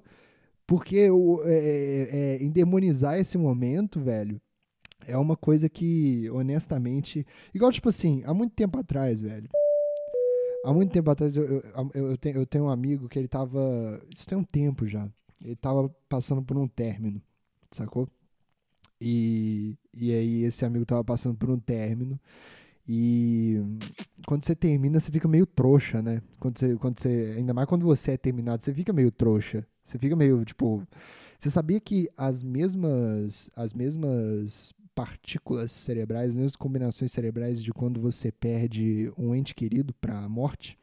Porque 0.66 1.10
o, 1.10 1.42
é, 1.44 1.54
é, 1.54 2.08
é 2.12 2.44
endemonizar 2.44 3.18
esse 3.18 3.38
momento, 3.38 4.00
velho, 4.00 4.38
é 5.06 5.16
uma 5.16 5.36
coisa 5.36 5.68
que, 5.68 6.28
honestamente. 6.30 7.24
Igual, 7.54 7.72
tipo 7.72 7.88
assim, 7.88 8.22
há 8.26 8.34
muito 8.34 8.54
tempo 8.54 8.78
atrás, 8.78 9.22
velho. 9.22 9.48
Há 10.66 10.72
muito 10.72 10.90
tempo 10.92 11.08
atrás 11.08 11.36
eu, 11.36 11.44
eu, 11.44 11.62
eu, 11.94 12.18
tenho, 12.18 12.38
eu 12.38 12.46
tenho 12.46 12.64
um 12.64 12.68
amigo 12.68 13.08
que 13.08 13.16
ele 13.16 13.28
tava. 13.28 14.02
Isso 14.12 14.26
tem 14.26 14.36
um 14.36 14.42
tempo 14.42 14.84
já. 14.84 15.08
Ele 15.44 15.54
tava 15.54 15.88
passando 16.08 16.42
por 16.42 16.56
um 16.56 16.66
término, 16.66 17.22
sacou? 17.70 18.08
E, 19.00 19.76
e 19.94 20.12
aí 20.12 20.42
esse 20.42 20.64
amigo 20.64 20.84
tava 20.84 21.04
passando 21.04 21.36
por 21.36 21.50
um 21.50 21.58
término. 21.58 22.18
E 22.88 23.60
quando 24.26 24.44
você 24.44 24.56
termina, 24.56 24.98
você 24.98 25.12
fica 25.12 25.28
meio 25.28 25.46
trouxa, 25.46 26.02
né? 26.02 26.20
Quando 26.40 26.58
você, 26.58 26.76
quando 26.76 26.98
você, 26.98 27.34
ainda 27.36 27.54
mais 27.54 27.68
quando 27.68 27.86
você 27.86 28.12
é 28.12 28.16
terminado, 28.16 28.64
você 28.64 28.74
fica 28.74 28.92
meio 28.92 29.12
trouxa. 29.12 29.64
Você 29.84 29.98
fica 30.00 30.16
meio, 30.16 30.44
tipo. 30.44 30.82
Você 31.38 31.48
sabia 31.48 31.78
que 31.78 32.10
as 32.16 32.42
mesmas, 32.42 33.50
as 33.54 33.72
mesmas 33.72 34.74
partículas 34.96 35.72
cerebrais, 35.72 36.30
as 36.30 36.34
mesmas 36.34 36.56
combinações 36.56 37.12
cerebrais 37.12 37.62
de 37.62 37.70
quando 37.70 38.00
você 38.00 38.32
perde 38.32 39.12
um 39.18 39.34
ente 39.34 39.54
querido 39.54 39.92
para 39.92 40.18
a 40.18 40.28
morte, 40.28 40.78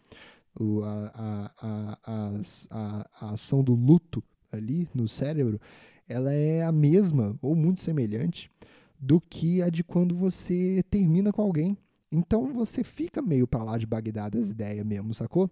a, 0.84 1.52
a, 1.58 2.00
a, 2.70 3.10
a, 3.20 3.34
ação 3.34 3.64
do 3.64 3.74
luto 3.74 4.24
ali 4.52 4.88
no 4.94 5.08
cérebro, 5.08 5.60
ela 6.08 6.32
é 6.32 6.64
a 6.64 6.72
mesma 6.72 7.36
ou 7.42 7.56
muito 7.56 7.82
semelhante 7.82 8.52
do 9.00 9.20
que 9.20 9.64
a 9.64 9.70
de 9.70 9.84
quando 9.84 10.16
você 10.16 10.84
termina 10.92 11.34
com 11.34 11.42
alguém. 11.42 11.76
Então 12.12 12.54
você 12.54 12.84
fica 12.84 13.20
meio 13.20 13.48
para 13.48 13.64
lá 13.64 13.80
de 13.80 13.88
Bagdá 13.88 14.30
das 14.30 14.52
ideias 14.52 14.86
mesmo, 14.86 15.12
sacou? 15.16 15.50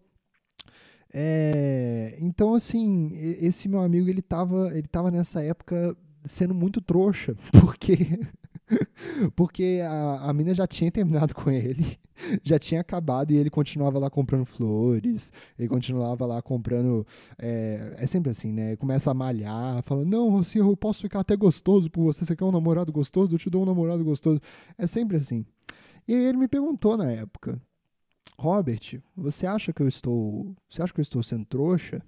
É, 1.12 2.16
então, 2.20 2.54
assim, 2.54 3.10
esse 3.16 3.68
meu 3.68 3.82
amigo, 3.82 4.08
ele 4.08 4.22
tava, 4.22 4.78
ele 4.78 4.88
tava 4.88 5.10
nessa 5.10 5.44
época 5.44 5.98
sendo 6.24 6.54
muito 6.54 6.80
trouxa, 6.80 7.36
porque 7.60 8.20
Porque 9.36 9.82
a, 9.84 10.30
a 10.30 10.34
mina 10.34 10.54
já 10.54 10.68
tinha 10.68 10.92
terminado 10.92 11.34
com 11.36 11.50
ele, 11.50 11.98
já 12.44 12.58
tinha 12.60 12.82
acabado 12.82 13.32
e 13.32 13.38
ele 13.38 13.50
continuava 13.50 14.00
lá 14.00 14.10
comprando 14.10 14.46
flores, 14.46 15.32
ele 15.58 15.68
continuava 15.68 16.26
lá 16.26 16.42
comprando. 16.42 17.06
É, 17.38 17.96
é 17.98 18.08
sempre 18.08 18.32
assim, 18.32 18.52
né? 18.52 18.76
Começa 18.76 19.12
a 19.12 19.14
malhar, 19.14 19.82
falando: 19.84 20.10
Não, 20.10 20.38
assim, 20.38 20.60
eu 20.60 20.76
posso 20.78 21.02
ficar 21.02 21.22
até 21.22 21.36
gostoso 21.36 21.90
por 21.90 22.04
você. 22.04 22.26
Você 22.26 22.36
quer 22.36 22.46
um 22.46 22.52
namorado 22.52 22.92
gostoso? 22.92 23.36
Eu 23.36 23.40
te 23.40 23.50
dou 23.50 23.64
um 23.64 23.66
namorado 23.66 24.04
gostoso. 24.04 24.40
É 24.78 24.88
sempre 24.88 25.18
assim. 25.18 25.46
E 26.08 26.14
aí 26.14 26.26
ele 26.26 26.38
me 26.38 26.48
perguntou 26.48 26.98
na 26.98 27.12
época: 27.12 27.62
Robert, 28.38 29.02
você 29.16 29.46
acha 29.46 29.74
que 29.74 29.82
eu 29.82 29.88
estou. 29.88 30.56
Você 30.70 30.82
acha 30.82 30.94
que 30.94 31.00
eu 31.00 31.04
estou 31.04 31.24
sendo 31.24 31.46
trouxa? 31.46 32.02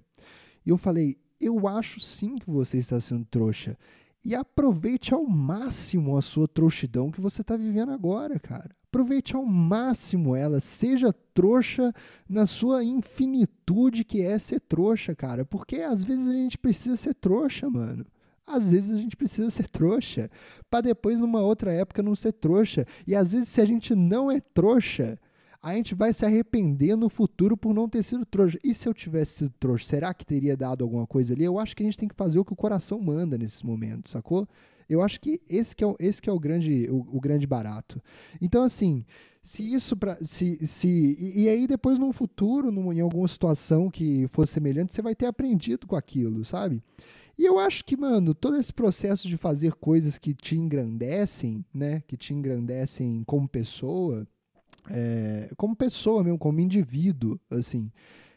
E 0.64 0.70
eu 0.70 0.78
falei: 0.78 1.16
Eu 1.40 1.68
acho 1.68 2.00
sim 2.00 2.36
que 2.36 2.50
você 2.50 2.78
está 2.78 3.00
sendo 3.00 3.24
trouxa 3.26 3.76
e 4.24 4.34
aproveite 4.34 5.12
ao 5.12 5.24
máximo 5.24 6.16
a 6.16 6.22
sua 6.22 6.48
trouxidão 6.48 7.10
que 7.10 7.20
você 7.20 7.42
está 7.42 7.56
vivendo 7.56 7.92
agora, 7.92 8.38
cara. 8.40 8.70
Aproveite 8.88 9.34
ao 9.34 9.44
máximo 9.44 10.34
ela, 10.36 10.60
seja 10.60 11.12
trouxa 11.34 11.92
na 12.28 12.46
sua 12.46 12.84
infinitude 12.84 14.04
que 14.04 14.22
é 14.22 14.38
ser 14.38 14.60
trouxa, 14.60 15.14
cara. 15.14 15.44
Porque 15.44 15.76
às 15.76 16.02
vezes 16.04 16.28
a 16.28 16.32
gente 16.32 16.56
precisa 16.56 16.96
ser 16.96 17.14
trouxa, 17.14 17.68
mano. 17.68 18.06
Às 18.46 18.70
vezes 18.70 18.90
a 18.90 19.00
gente 19.00 19.16
precisa 19.16 19.50
ser 19.50 19.68
trouxa, 19.68 20.30
para 20.70 20.82
depois 20.82 21.18
numa 21.18 21.40
outra 21.40 21.72
época 21.72 22.02
não 22.02 22.14
ser 22.14 22.32
trouxa. 22.32 22.86
E 23.06 23.14
às 23.14 23.32
vezes 23.32 23.48
se 23.48 23.60
a 23.60 23.64
gente 23.64 23.94
não 23.94 24.30
é 24.30 24.40
trouxa, 24.40 25.18
a 25.64 25.74
gente 25.74 25.94
vai 25.94 26.12
se 26.12 26.26
arrepender 26.26 26.94
no 26.94 27.08
futuro 27.08 27.56
por 27.56 27.72
não 27.72 27.88
ter 27.88 28.02
sido 28.02 28.26
trouxa. 28.26 28.58
E 28.62 28.74
se 28.74 28.86
eu 28.86 28.92
tivesse 28.92 29.38
sido 29.38 29.54
trouxa, 29.58 29.86
será 29.86 30.12
que 30.12 30.26
teria 30.26 30.54
dado 30.54 30.84
alguma 30.84 31.06
coisa 31.06 31.32
ali? 31.32 31.42
Eu 31.42 31.58
acho 31.58 31.74
que 31.74 31.82
a 31.82 31.86
gente 31.86 31.96
tem 31.96 32.06
que 32.06 32.14
fazer 32.14 32.38
o 32.38 32.44
que 32.44 32.52
o 32.52 32.56
coração 32.56 33.00
manda 33.00 33.38
nesses 33.38 33.62
momentos, 33.62 34.12
sacou? 34.12 34.46
Eu 34.86 35.00
acho 35.00 35.18
que 35.18 35.40
esse 35.48 35.74
que 35.74 35.82
é 35.82 35.86
o, 35.86 35.96
esse 35.98 36.20
que 36.20 36.28
é 36.28 36.32
o 36.32 36.38
grande 36.38 36.86
o, 36.90 37.16
o 37.16 37.18
grande 37.18 37.46
barato. 37.46 37.98
Então 38.42 38.62
assim, 38.62 39.06
se 39.42 39.72
isso 39.72 39.96
se, 40.20 40.66
se 40.66 41.16
e, 41.18 41.44
e, 41.44 41.48
aí 41.48 41.66
depois 41.66 41.98
num 41.98 42.12
futuro, 42.12 42.70
em 42.92 43.00
alguma 43.00 43.26
situação 43.26 43.90
que 43.90 44.28
for 44.28 44.46
semelhante, 44.46 44.92
você 44.92 45.00
vai 45.00 45.14
ter 45.14 45.24
aprendido 45.24 45.86
com 45.86 45.96
aquilo, 45.96 46.44
sabe? 46.44 46.82
E 47.38 47.44
eu 47.46 47.58
acho 47.58 47.84
que, 47.84 47.96
mano, 47.96 48.34
todo 48.34 48.56
esse 48.56 48.72
processo 48.72 49.26
de 49.26 49.36
fazer 49.38 49.72
coisas 49.72 50.18
que 50.18 50.34
te 50.34 50.56
engrandecem, 50.56 51.64
né, 51.74 52.02
que 52.06 52.16
te 52.16 52.32
engrandecem 52.32 53.24
como 53.26 53.48
pessoa, 53.48 54.24
é, 54.90 55.50
como 55.56 55.74
pessoa 55.74 56.22
mesmo, 56.22 56.38
como 56.38 56.60
indivíduo, 56.60 57.38
assim, 57.50 57.90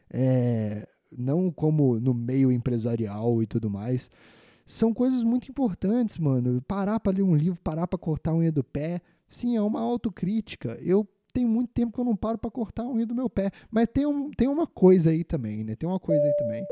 é, 0.10 0.88
não 1.12 1.52
como 1.52 2.00
no 2.00 2.14
meio 2.14 2.52
empresarial 2.52 3.42
e 3.42 3.48
tudo 3.48 3.70
mais. 3.70 4.10
São 4.66 4.94
coisas 4.94 5.24
muito 5.24 5.50
importantes, 5.50 6.18
mano. 6.18 6.62
Parar 6.62 7.00
para 7.00 7.16
ler 7.16 7.24
um 7.24 7.36
livro, 7.36 7.60
parar 7.62 7.88
para 7.88 7.98
cortar 7.98 8.32
a 8.32 8.36
unha 8.36 8.52
do 8.52 8.64
pé, 8.64 9.02
sim, 9.28 9.56
é 9.56 9.62
uma 9.62 9.80
autocrítica. 9.80 10.78
Eu 10.82 11.08
tenho 11.34 11.48
muito 11.48 11.72
tempo 11.72 11.94
que 11.94 12.00
eu 12.00 12.06
não 12.06 12.16
paro 12.16 12.38
para 12.38 12.52
cortar 12.52 12.84
a 12.84 12.90
unha 12.90 13.06
do 13.06 13.16
meu 13.16 13.30
pé, 13.30 13.52
mas 13.72 13.88
tem, 13.88 14.06
um, 14.06 14.30
tem 14.32 14.48
uma 14.48 14.68
coisa 14.68 15.12
aí 15.12 15.24
também, 15.24 15.64
né? 15.64 15.76
Tem 15.76 15.88
uma 15.88 16.00
coisa 16.00 16.22
aí 16.22 16.34
também. 16.36 16.66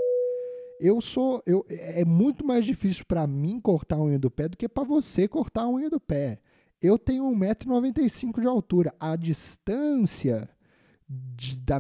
Eu 0.80 1.00
sou, 1.00 1.42
eu, 1.46 1.66
é 1.70 2.04
muito 2.04 2.46
mais 2.46 2.66
difícil 2.66 3.06
para 3.08 3.26
mim 3.26 3.62
cortar 3.62 3.96
a 3.96 4.04
unha 4.04 4.20
do 4.20 4.30
pé 4.30 4.50
do 4.50 4.58
que 4.58 4.68
para 4.68 4.84
você 4.84 5.28
cortar 5.28 5.62
a 5.62 5.70
unha 5.70 5.90
do 5.90 6.00
pé. 6.00 6.40
Eu 6.82 6.98
tenho 6.98 7.24
1,95m 7.32 8.42
de 8.42 8.48
altura. 8.48 8.94
A 9.00 9.16
distância 9.16 10.50
de, 11.08 11.60
da, 11.60 11.80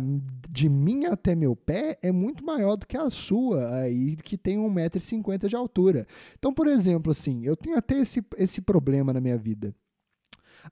de 0.49 0.69
mim 0.69 1.05
até 1.05 1.35
meu 1.35 1.55
pé 1.55 1.97
é 2.01 2.11
muito 2.11 2.45
maior 2.45 2.75
do 2.75 2.85
que 2.85 2.95
a 2.95 3.09
sua, 3.09 3.75
aí 3.75 4.15
que 4.17 4.37
tem 4.37 4.57
1,50m 4.57 5.47
de 5.47 5.55
altura. 5.55 6.07
Então, 6.37 6.53
por 6.53 6.67
exemplo, 6.67 7.11
assim, 7.11 7.43
eu 7.45 7.55
tenho 7.55 7.77
até 7.77 7.99
esse, 7.99 8.23
esse 8.37 8.61
problema 8.61 9.11
na 9.11 9.21
minha 9.21 9.37
vida. 9.37 9.75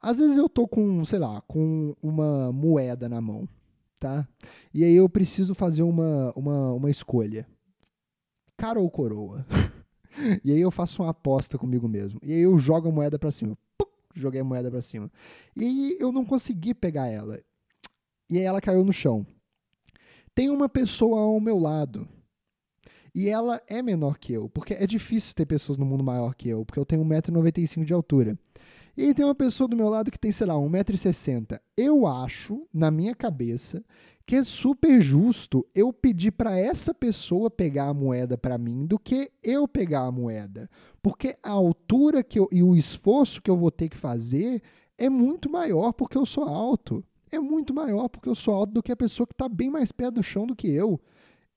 Às 0.01 0.17
vezes 0.17 0.37
eu 0.37 0.49
tô 0.49 0.67
com, 0.67 1.03
sei 1.05 1.19
lá, 1.19 1.41
com 1.41 1.95
uma 2.01 2.51
moeda 2.51 3.07
na 3.07 3.21
mão, 3.21 3.47
tá? 3.99 4.27
E 4.73 4.83
aí 4.83 4.95
eu 4.95 5.07
preciso 5.07 5.53
fazer 5.53 5.83
uma, 5.83 6.31
uma, 6.35 6.73
uma 6.73 6.89
escolha. 6.89 7.47
Cara 8.57 8.79
ou 8.79 8.89
coroa? 8.89 9.45
e 10.43 10.51
aí 10.51 10.59
eu 10.59 10.71
faço 10.71 11.03
uma 11.03 11.11
aposta 11.11 11.57
comigo 11.57 11.87
mesmo. 11.87 12.19
E 12.23 12.33
aí 12.33 12.41
eu 12.41 12.57
jogo 12.57 12.89
a 12.89 12.91
moeda 12.91 13.19
para 13.19 13.31
cima 13.31 13.57
joguei 14.13 14.41
a 14.41 14.43
moeda 14.43 14.69
para 14.69 14.81
cima. 14.81 15.11
E 15.55 15.97
eu 15.99 16.11
não 16.11 16.25
consegui 16.25 16.73
pegar 16.73 17.07
ela. 17.07 17.39
E 18.29 18.39
ela 18.39 18.61
caiu 18.61 18.83
no 18.83 18.93
chão. 18.93 19.25
Tem 20.33 20.49
uma 20.49 20.67
pessoa 20.67 21.21
ao 21.21 21.39
meu 21.39 21.59
lado. 21.59 22.07
E 23.13 23.29
ela 23.29 23.61
é 23.67 23.81
menor 23.81 24.17
que 24.17 24.33
eu, 24.33 24.49
porque 24.49 24.73
é 24.73 24.87
difícil 24.87 25.35
ter 25.35 25.45
pessoas 25.45 25.77
no 25.77 25.85
mundo 25.85 26.03
maior 26.03 26.33
que 26.33 26.49
eu, 26.49 26.65
porque 26.65 26.79
eu 26.79 26.85
tenho 26.85 27.03
1,95m 27.05 27.85
de 27.85 27.93
altura. 27.93 28.37
E 28.97 29.13
tem 29.13 29.25
uma 29.25 29.35
pessoa 29.35 29.67
do 29.67 29.75
meu 29.75 29.89
lado 29.89 30.09
que 30.09 30.19
tem, 30.19 30.31
sei 30.31 30.47
lá, 30.47 30.55
1,60m. 30.55 31.59
Eu 31.77 32.07
acho, 32.07 32.67
na 32.73 32.89
minha 32.89 33.15
cabeça, 33.15 33.83
que 34.25 34.37
é 34.37 34.43
super 34.43 35.01
justo 35.01 35.65
eu 35.75 35.91
pedir 35.91 36.31
para 36.31 36.57
essa 36.57 36.93
pessoa 36.93 37.51
pegar 37.51 37.89
a 37.89 37.93
moeda 37.93 38.37
para 38.37 38.57
mim 38.57 38.85
do 38.85 38.97
que 38.97 39.29
eu 39.43 39.67
pegar 39.67 40.05
a 40.05 40.11
moeda. 40.11 40.69
Porque 41.01 41.37
a 41.43 41.51
altura 41.51 42.23
que 42.23 42.39
eu, 42.39 42.47
e 42.51 42.63
o 42.63 42.75
esforço 42.75 43.41
que 43.41 43.51
eu 43.51 43.57
vou 43.57 43.69
ter 43.69 43.89
que 43.89 43.97
fazer 43.97 44.61
é 44.97 45.09
muito 45.09 45.49
maior 45.49 45.91
porque 45.91 46.17
eu 46.17 46.25
sou 46.25 46.45
alto. 46.45 47.03
É 47.31 47.39
muito 47.39 47.73
maior 47.73 48.07
porque 48.07 48.29
eu 48.29 48.35
sou 48.35 48.53
alto 48.53 48.73
do 48.73 48.83
que 48.83 48.91
a 48.91 48.97
pessoa 48.97 49.27
que 49.27 49.33
está 49.33 49.49
bem 49.49 49.69
mais 49.69 49.91
perto 49.91 50.15
do 50.15 50.23
chão 50.23 50.47
do 50.47 50.55
que 50.55 50.69
eu. 50.69 51.01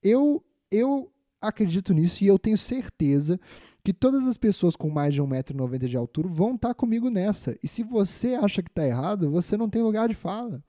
Eu, 0.02 0.42
eu 0.70 1.12
acredito 1.40 1.94
nisso 1.94 2.24
e 2.24 2.26
eu 2.26 2.38
tenho 2.38 2.58
certeza 2.58 3.38
que 3.84 3.92
todas 3.92 4.26
as 4.26 4.36
pessoas 4.36 4.74
com 4.74 4.90
mais 4.90 5.14
de 5.14 5.22
1,90m 5.22 5.86
de 5.86 5.96
altura 5.96 6.28
vão 6.28 6.54
estar 6.56 6.68
tá 6.68 6.74
comigo 6.74 7.10
nessa. 7.10 7.56
E 7.62 7.68
se 7.68 7.84
você 7.84 8.34
acha 8.34 8.62
que 8.62 8.70
está 8.70 8.84
errado, 8.84 9.30
você 9.30 9.56
não 9.56 9.68
tem 9.68 9.82
lugar 9.82 10.08
de 10.08 10.14
fala. 10.14 10.64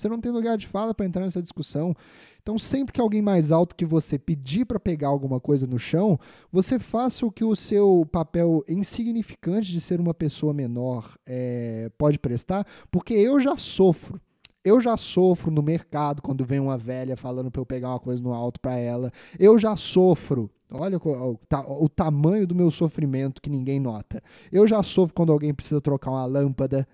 Você 0.00 0.08
não 0.08 0.20
tem 0.20 0.32
lugar 0.32 0.56
de 0.56 0.66
fala 0.66 0.94
para 0.94 1.04
entrar 1.04 1.24
nessa 1.24 1.42
discussão. 1.42 1.94
Então, 2.42 2.58
sempre 2.58 2.92
que 2.92 3.00
alguém 3.00 3.20
mais 3.20 3.52
alto 3.52 3.76
que 3.76 3.84
você 3.84 4.18
pedir 4.18 4.64
para 4.64 4.80
pegar 4.80 5.08
alguma 5.08 5.38
coisa 5.38 5.66
no 5.66 5.78
chão, 5.78 6.18
você 6.50 6.78
faça 6.78 7.26
o 7.26 7.30
que 7.30 7.44
o 7.44 7.54
seu 7.54 8.08
papel 8.10 8.64
insignificante 8.66 9.70
de 9.70 9.80
ser 9.80 10.00
uma 10.00 10.14
pessoa 10.14 10.54
menor 10.54 11.18
é, 11.26 11.90
pode 11.98 12.18
prestar, 12.18 12.66
porque 12.90 13.12
eu 13.12 13.38
já 13.40 13.58
sofro. 13.58 14.18
Eu 14.64 14.80
já 14.80 14.96
sofro 14.96 15.50
no 15.50 15.62
mercado 15.62 16.22
quando 16.22 16.44
vem 16.44 16.60
uma 16.60 16.78
velha 16.78 17.16
falando 17.16 17.50
para 17.50 17.60
eu 17.60 17.66
pegar 17.66 17.90
uma 17.90 18.00
coisa 18.00 18.22
no 18.22 18.32
alto 18.32 18.58
para 18.60 18.76
ela. 18.76 19.10
Eu 19.38 19.58
já 19.58 19.76
sofro. 19.76 20.50
Olha 20.70 20.98
o, 20.98 21.10
o, 21.10 21.84
o, 21.84 21.88
tamanho 21.88 22.46
do 22.46 22.54
meu 22.54 22.70
sofrimento 22.70 23.42
que 23.42 23.50
ninguém 23.50 23.80
nota. 23.80 24.22
Eu 24.52 24.68
já 24.68 24.82
sofro 24.82 25.14
quando 25.14 25.32
alguém 25.32 25.52
precisa 25.52 25.80
trocar 25.80 26.10
uma 26.10 26.24
lâmpada 26.26 26.86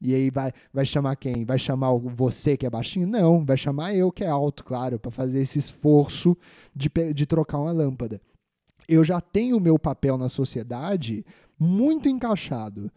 e 0.00 0.14
aí 0.14 0.30
vai, 0.30 0.52
vai 0.72 0.86
chamar 0.86 1.16
quem? 1.16 1.44
Vai 1.44 1.58
chamar 1.58 1.92
você 1.92 2.56
que 2.56 2.64
é 2.64 2.70
baixinho? 2.70 3.06
Não, 3.06 3.44
vai 3.44 3.56
chamar 3.56 3.94
eu 3.94 4.10
que 4.10 4.24
é 4.24 4.28
alto, 4.28 4.64
claro, 4.64 4.98
para 4.98 5.10
fazer 5.10 5.40
esse 5.40 5.58
esforço 5.58 6.36
de, 6.74 6.90
de 7.12 7.26
trocar 7.26 7.58
uma 7.58 7.72
lâmpada. 7.72 8.20
Eu 8.88 9.04
já 9.04 9.20
tenho 9.20 9.56
o 9.56 9.60
meu 9.60 9.78
papel 9.78 10.16
na 10.16 10.28
sociedade 10.28 11.24
muito 11.58 12.08
encaixado. 12.08 12.90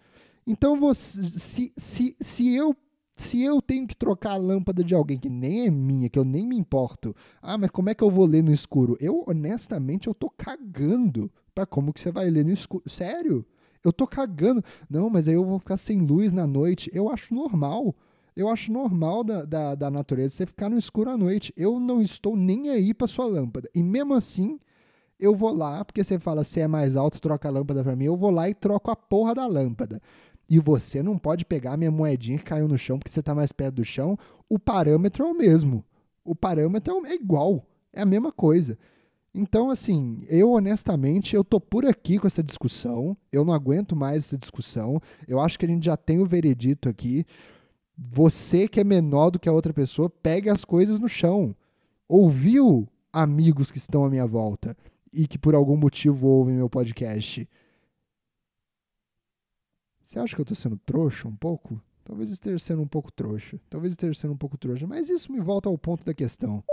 Então, 0.47 0.79
você, 0.79 1.29
se, 1.29 1.73
se, 1.75 2.15
se 2.19 2.55
eu 2.55 2.75
se 3.15 3.43
eu 3.43 3.61
tenho 3.61 3.85
que 3.85 3.95
trocar 3.95 4.31
a 4.31 4.37
lâmpada 4.37 4.83
de 4.83 4.95
alguém 4.95 5.19
que 5.19 5.29
nem 5.29 5.67
é 5.67 5.69
minha, 5.69 6.09
que 6.09 6.17
eu 6.17 6.25
nem 6.25 6.47
me 6.47 6.57
importo, 6.57 7.15
ah, 7.41 7.57
mas 7.57 7.69
como 7.69 7.89
é 7.89 7.93
que 7.93 8.03
eu 8.03 8.09
vou 8.09 8.25
ler 8.25 8.43
no 8.43 8.51
escuro? 8.51 8.97
Eu, 8.99 9.23
honestamente, 9.27 10.07
eu 10.07 10.15
tô 10.15 10.31
cagando 10.31 11.31
para 11.53 11.65
como 11.65 11.93
que 11.93 12.01
você 12.01 12.11
vai 12.11 12.29
ler 12.29 12.43
no 12.43 12.51
escuro. 12.51 12.89
Sério? 12.89 13.45
Eu 13.83 13.91
tô 13.91 14.07
cagando. 14.07 14.63
Não, 14.89 15.09
mas 15.09 15.27
aí 15.27 15.33
eu 15.33 15.45
vou 15.45 15.59
ficar 15.59 15.77
sem 15.77 15.99
luz 15.99 16.31
na 16.31 16.47
noite. 16.47 16.89
Eu 16.93 17.09
acho 17.09 17.33
normal. 17.33 17.95
Eu 18.35 18.49
acho 18.49 18.71
normal 18.71 19.23
da, 19.23 19.45
da, 19.45 19.75
da 19.75 19.91
natureza 19.91 20.35
você 20.35 20.45
ficar 20.45 20.69
no 20.69 20.77
escuro 20.77 21.09
à 21.09 21.17
noite. 21.17 21.53
Eu 21.55 21.79
não 21.79 22.01
estou 22.01 22.35
nem 22.35 22.69
aí 22.69 22.93
para 22.93 23.07
sua 23.07 23.25
lâmpada. 23.25 23.69
E 23.75 23.83
mesmo 23.83 24.13
assim, 24.13 24.59
eu 25.19 25.35
vou 25.35 25.53
lá, 25.53 25.85
porque 25.85 26.03
você 26.03 26.17
fala, 26.17 26.43
se 26.43 26.59
é 26.59 26.67
mais 26.67 26.95
alto, 26.95 27.21
troca 27.21 27.47
a 27.47 27.51
lâmpada 27.51 27.83
para 27.83 27.95
mim. 27.95 28.05
Eu 28.05 28.17
vou 28.17 28.31
lá 28.31 28.49
e 28.49 28.53
troco 28.53 28.89
a 28.89 28.95
porra 28.95 29.35
da 29.35 29.45
lâmpada. 29.45 30.01
E 30.49 30.59
você 30.59 31.01
não 31.01 31.17
pode 31.17 31.45
pegar 31.45 31.73
a 31.73 31.77
minha 31.77 31.91
moedinha 31.91 32.37
que 32.37 32.43
caiu 32.45 32.67
no 32.67 32.77
chão 32.77 32.97
porque 32.97 33.11
você 33.11 33.19
está 33.19 33.35
mais 33.35 33.51
perto 33.51 33.75
do 33.75 33.85
chão. 33.85 34.17
O 34.49 34.57
parâmetro 34.57 35.23
é 35.23 35.27
o 35.27 35.37
mesmo. 35.37 35.83
O 36.23 36.35
parâmetro 36.35 37.05
é 37.05 37.13
igual. 37.13 37.65
É 37.91 38.01
a 38.01 38.05
mesma 38.05 38.31
coisa. 38.31 38.77
Então, 39.35 39.71
assim, 39.71 40.23
eu 40.29 40.51
honestamente, 40.51 41.35
eu 41.35 41.43
tô 41.43 41.59
por 41.59 41.85
aqui 41.85 42.19
com 42.19 42.27
essa 42.27 42.43
discussão. 42.43 43.17
Eu 43.31 43.43
não 43.43 43.53
aguento 43.53 43.95
mais 43.95 44.25
essa 44.25 44.37
discussão. 44.37 45.01
Eu 45.27 45.39
acho 45.39 45.57
que 45.57 45.65
a 45.65 45.69
gente 45.69 45.85
já 45.85 45.97
tem 45.97 46.19
o 46.19 46.25
veredito 46.25 46.87
aqui. 46.87 47.25
Você 47.97 48.67
que 48.67 48.79
é 48.79 48.83
menor 48.83 49.31
do 49.31 49.39
que 49.39 49.49
a 49.49 49.53
outra 49.53 49.73
pessoa, 49.73 50.09
pegue 50.09 50.49
as 50.49 50.63
coisas 50.63 50.99
no 50.99 51.09
chão. 51.09 51.55
Ouviu 52.07 52.87
amigos 53.11 53.71
que 53.71 53.77
estão 53.79 54.05
à 54.05 54.09
minha 54.09 54.25
volta 54.25 54.77
e 55.11 55.27
que 55.27 55.37
por 55.37 55.55
algum 55.55 55.77
motivo 55.77 56.27
ouvem 56.27 56.55
meu 56.55 56.69
podcast? 56.69 57.49
Você 60.03 60.19
acha 60.19 60.35
que 60.35 60.41
eu 60.41 60.45
tô 60.45 60.53
sendo 60.53 60.77
trouxa 60.77 61.27
um 61.27 61.35
pouco? 61.35 61.81
Talvez 62.03 62.29
esteja 62.29 62.59
sendo 62.59 62.83
um 62.83 62.87
pouco 62.87 63.11
trouxa. 63.11 63.59
Talvez 63.67 63.93
esteja 63.93 64.13
sendo 64.13 64.33
um 64.33 64.37
pouco 64.37 64.57
trouxa. 64.57 64.85
Mas 64.85 65.09
isso 65.09 65.31
me 65.31 65.39
volta 65.39 65.69
ao 65.69 65.77
ponto 65.77 66.03
da 66.05 66.13
questão. 66.13 66.63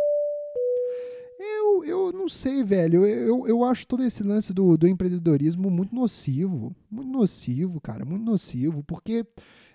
Eu, 1.42 1.84
eu 1.84 2.12
não 2.12 2.28
sei, 2.28 2.62
velho. 2.62 3.06
Eu, 3.06 3.48
eu 3.48 3.64
acho 3.64 3.86
todo 3.86 4.04
esse 4.04 4.22
lance 4.22 4.52
do, 4.52 4.76
do 4.76 4.86
empreendedorismo 4.86 5.70
muito 5.70 5.94
nocivo. 5.94 6.76
Muito 6.90 7.10
nocivo, 7.10 7.80
cara. 7.80 8.04
Muito 8.04 8.24
nocivo. 8.24 8.84
Porque 8.84 9.26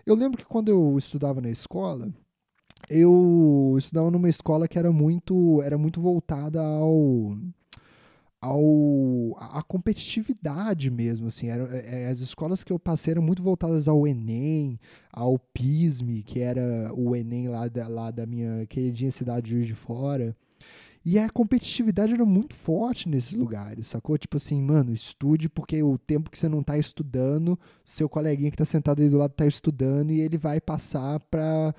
eu 0.06 0.14
lembro 0.16 0.38
que 0.38 0.46
quando 0.46 0.70
eu 0.70 0.96
estudava 0.96 1.42
na 1.42 1.50
escola, 1.50 2.14
eu 2.88 3.74
estudava 3.78 4.12
numa 4.12 4.30
escola 4.30 4.68
que 4.68 4.78
era 4.78 4.92
muito, 4.92 5.60
era 5.64 5.78
muito 5.78 6.00
voltada 6.00 6.62
ao 6.62 7.36
ao 8.42 9.36
a 9.40 9.64
competitividade 9.64 10.92
mesmo 10.92 11.28
assim 11.28 11.48
era, 11.48 11.76
é, 11.76 12.04
é, 12.04 12.08
as 12.10 12.20
escolas 12.20 12.64
que 12.64 12.72
eu 12.72 12.78
passei 12.78 13.12
eram 13.12 13.24
muito 13.24 13.42
voltadas 13.42 13.88
ao 13.88 14.06
Enem 14.06 14.80
ao 15.12 15.40
PISME 15.40 16.22
que 16.22 16.42
era 16.42 16.94
o 16.94 17.16
Enem 17.16 17.48
lá 17.48 17.68
da, 17.68 17.88
lá 17.88 18.12
da 18.12 18.26
minha 18.28 18.68
queridinha 18.68 19.12
cidade 19.12 19.48
de 19.48 19.52
Juiz 19.54 19.66
de 19.66 19.74
Fora 19.74 20.36
e 21.06 21.20
a 21.20 21.30
competitividade 21.30 22.14
era 22.14 22.26
muito 22.26 22.56
forte 22.56 23.08
nesses 23.08 23.34
lugares, 23.34 23.86
sacou? 23.86 24.18
Tipo 24.18 24.38
assim, 24.38 24.60
mano, 24.60 24.92
estude 24.92 25.48
porque 25.48 25.84
o 25.84 26.00
tempo 26.00 26.32
que 26.32 26.38
você 26.38 26.50
não 26.50 26.64
tá 26.64 26.80
estudando, 26.80 27.60
seu 27.86 28.10
coleguinha 28.10 28.50
que 28.50 28.58
tá 28.58 28.66
sentado 28.66 29.04
aí 29.04 29.08
do 29.08 29.18
lado 29.18 29.32
tá 29.32 29.46
estudando 29.46 30.10
e 30.10 30.20
ele 30.20 30.36
vai 30.36 30.60
passar 30.60 31.20
pra, 31.20 31.76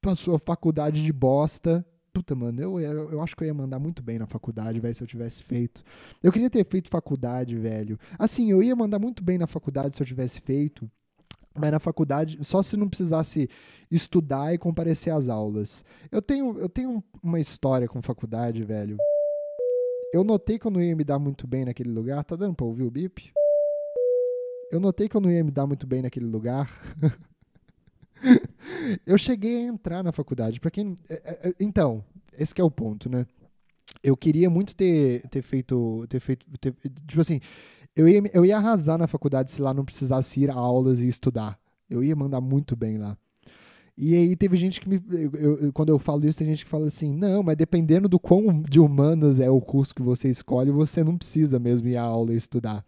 pra 0.00 0.14
sua 0.14 0.38
faculdade 0.38 1.02
de 1.02 1.12
bosta. 1.12 1.84
Puta, 2.12 2.32
mano, 2.36 2.62
eu, 2.62 2.78
eu, 2.78 3.10
eu 3.10 3.22
acho 3.22 3.34
que 3.34 3.42
eu 3.42 3.48
ia 3.48 3.54
mandar 3.54 3.80
muito 3.80 4.04
bem 4.04 4.20
na 4.20 4.26
faculdade, 4.26 4.78
velho, 4.78 4.94
se 4.94 5.02
eu 5.02 5.06
tivesse 5.06 5.42
feito. 5.42 5.82
Eu 6.22 6.30
queria 6.30 6.48
ter 6.48 6.64
feito 6.64 6.90
faculdade, 6.90 7.58
velho. 7.58 7.98
Assim, 8.16 8.52
eu 8.52 8.62
ia 8.62 8.76
mandar 8.76 9.00
muito 9.00 9.24
bem 9.24 9.36
na 9.36 9.48
faculdade 9.48 9.96
se 9.96 10.02
eu 10.02 10.06
tivesse 10.06 10.40
feito 10.40 10.88
mas 11.54 11.70
na 11.70 11.78
faculdade, 11.78 12.38
só 12.42 12.62
se 12.62 12.76
não 12.76 12.88
precisasse 12.88 13.48
estudar 13.90 14.54
e 14.54 14.58
comparecer 14.58 15.12
às 15.12 15.28
aulas. 15.28 15.84
Eu 16.10 16.22
tenho, 16.22 16.58
eu 16.58 16.68
tenho 16.68 17.02
uma 17.22 17.40
história 17.40 17.88
com 17.88 18.00
faculdade, 18.00 18.64
velho. 18.64 18.96
Eu 20.12 20.24
notei 20.24 20.58
que 20.58 20.66
eu 20.66 20.70
não 20.70 20.80
ia 20.80 20.94
me 20.94 21.04
dar 21.04 21.18
muito 21.18 21.46
bem 21.46 21.64
naquele 21.64 21.90
lugar. 21.90 22.24
Tá 22.24 22.36
dando 22.36 22.54
pra 22.54 22.66
ouvir 22.66 22.82
o 22.82 22.90
bip? 22.90 23.32
Eu 24.70 24.80
notei 24.80 25.08
que 25.08 25.16
eu 25.16 25.20
não 25.20 25.30
ia 25.30 25.44
me 25.44 25.50
dar 25.50 25.66
muito 25.66 25.86
bem 25.86 26.02
naquele 26.02 26.26
lugar. 26.26 26.70
eu 29.06 29.18
cheguei 29.18 29.56
a 29.56 29.68
entrar 29.68 30.02
na 30.02 30.12
faculdade. 30.12 30.60
Para 30.60 30.70
quem. 30.70 30.96
É, 31.08 31.14
é, 31.14 31.48
é, 31.48 31.54
então, 31.60 32.04
esse 32.38 32.54
é 32.58 32.64
o 32.64 32.70
ponto, 32.70 33.08
né? 33.08 33.26
Eu 34.02 34.16
queria 34.16 34.48
muito 34.48 34.74
ter, 34.74 35.26
ter 35.28 35.42
feito. 35.42 36.06
Ter 36.08 36.20
feito 36.20 36.46
ter, 36.58 36.74
tipo 37.06 37.20
assim, 37.20 37.40
eu 37.94 38.08
ia, 38.08 38.22
eu 38.32 38.44
ia 38.44 38.56
arrasar 38.56 38.98
na 38.98 39.06
faculdade 39.06 39.50
se 39.50 39.60
lá 39.60 39.74
não 39.74 39.84
precisasse 39.84 40.40
ir 40.40 40.50
a 40.50 40.54
aulas 40.54 41.00
e 41.00 41.06
estudar. 41.06 41.58
Eu 41.88 42.02
ia 42.02 42.16
mandar 42.16 42.40
muito 42.40 42.74
bem 42.74 42.96
lá. 42.96 43.16
E 43.96 44.14
aí 44.14 44.34
teve 44.34 44.56
gente 44.56 44.80
que 44.80 44.88
me. 44.88 45.00
Eu, 45.10 45.58
eu, 45.58 45.72
quando 45.72 45.90
eu 45.90 45.98
falo 45.98 46.26
isso, 46.26 46.38
tem 46.38 46.46
gente 46.46 46.64
que 46.64 46.70
fala 46.70 46.86
assim: 46.86 47.12
não, 47.14 47.42
mas 47.42 47.56
dependendo 47.56 48.08
do 48.08 48.18
quão 48.18 48.62
de 48.62 48.80
humanas 48.80 49.38
é 49.38 49.50
o 49.50 49.60
curso 49.60 49.94
que 49.94 50.02
você 50.02 50.30
escolhe, 50.30 50.70
você 50.70 51.04
não 51.04 51.18
precisa 51.18 51.58
mesmo 51.58 51.88
ir 51.88 51.96
à 51.96 52.02
aula 52.02 52.32
e 52.32 52.36
estudar. 52.36 52.84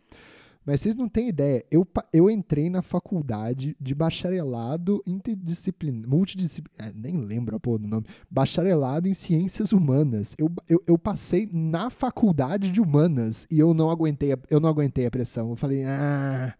Mas 0.66 0.80
vocês 0.80 0.96
não 0.96 1.08
têm 1.08 1.28
ideia. 1.28 1.64
Eu, 1.70 1.86
eu 2.12 2.30
entrei 2.30 2.70
na 2.70 2.80
faculdade 2.80 3.76
de 3.78 3.94
bacharelado 3.94 5.02
interdisciplinar. 5.06 6.08
Multidisciplinar. 6.08 6.88
É, 6.88 6.92
nem 6.94 7.18
lembro 7.18 7.54
a 7.56 7.60
porra 7.60 7.80
do 7.80 7.88
nome. 7.88 8.06
Bacharelado 8.30 9.06
em 9.06 9.14
ciências 9.14 9.72
humanas. 9.72 10.34
Eu, 10.38 10.50
eu, 10.68 10.82
eu, 10.86 10.98
passei 10.98 11.48
na 11.52 11.90
faculdade 11.90 12.70
de 12.70 12.80
humanas 12.80 13.46
e 13.50 13.58
eu 13.58 13.74
não 13.74 13.90
aguentei 13.90 14.32
a, 14.32 14.38
eu 14.48 14.58
não 14.58 14.68
aguentei 14.70 15.04
a 15.04 15.10
pressão. 15.10 15.50
Eu 15.50 15.56
falei, 15.56 15.84
ah, 15.84 16.54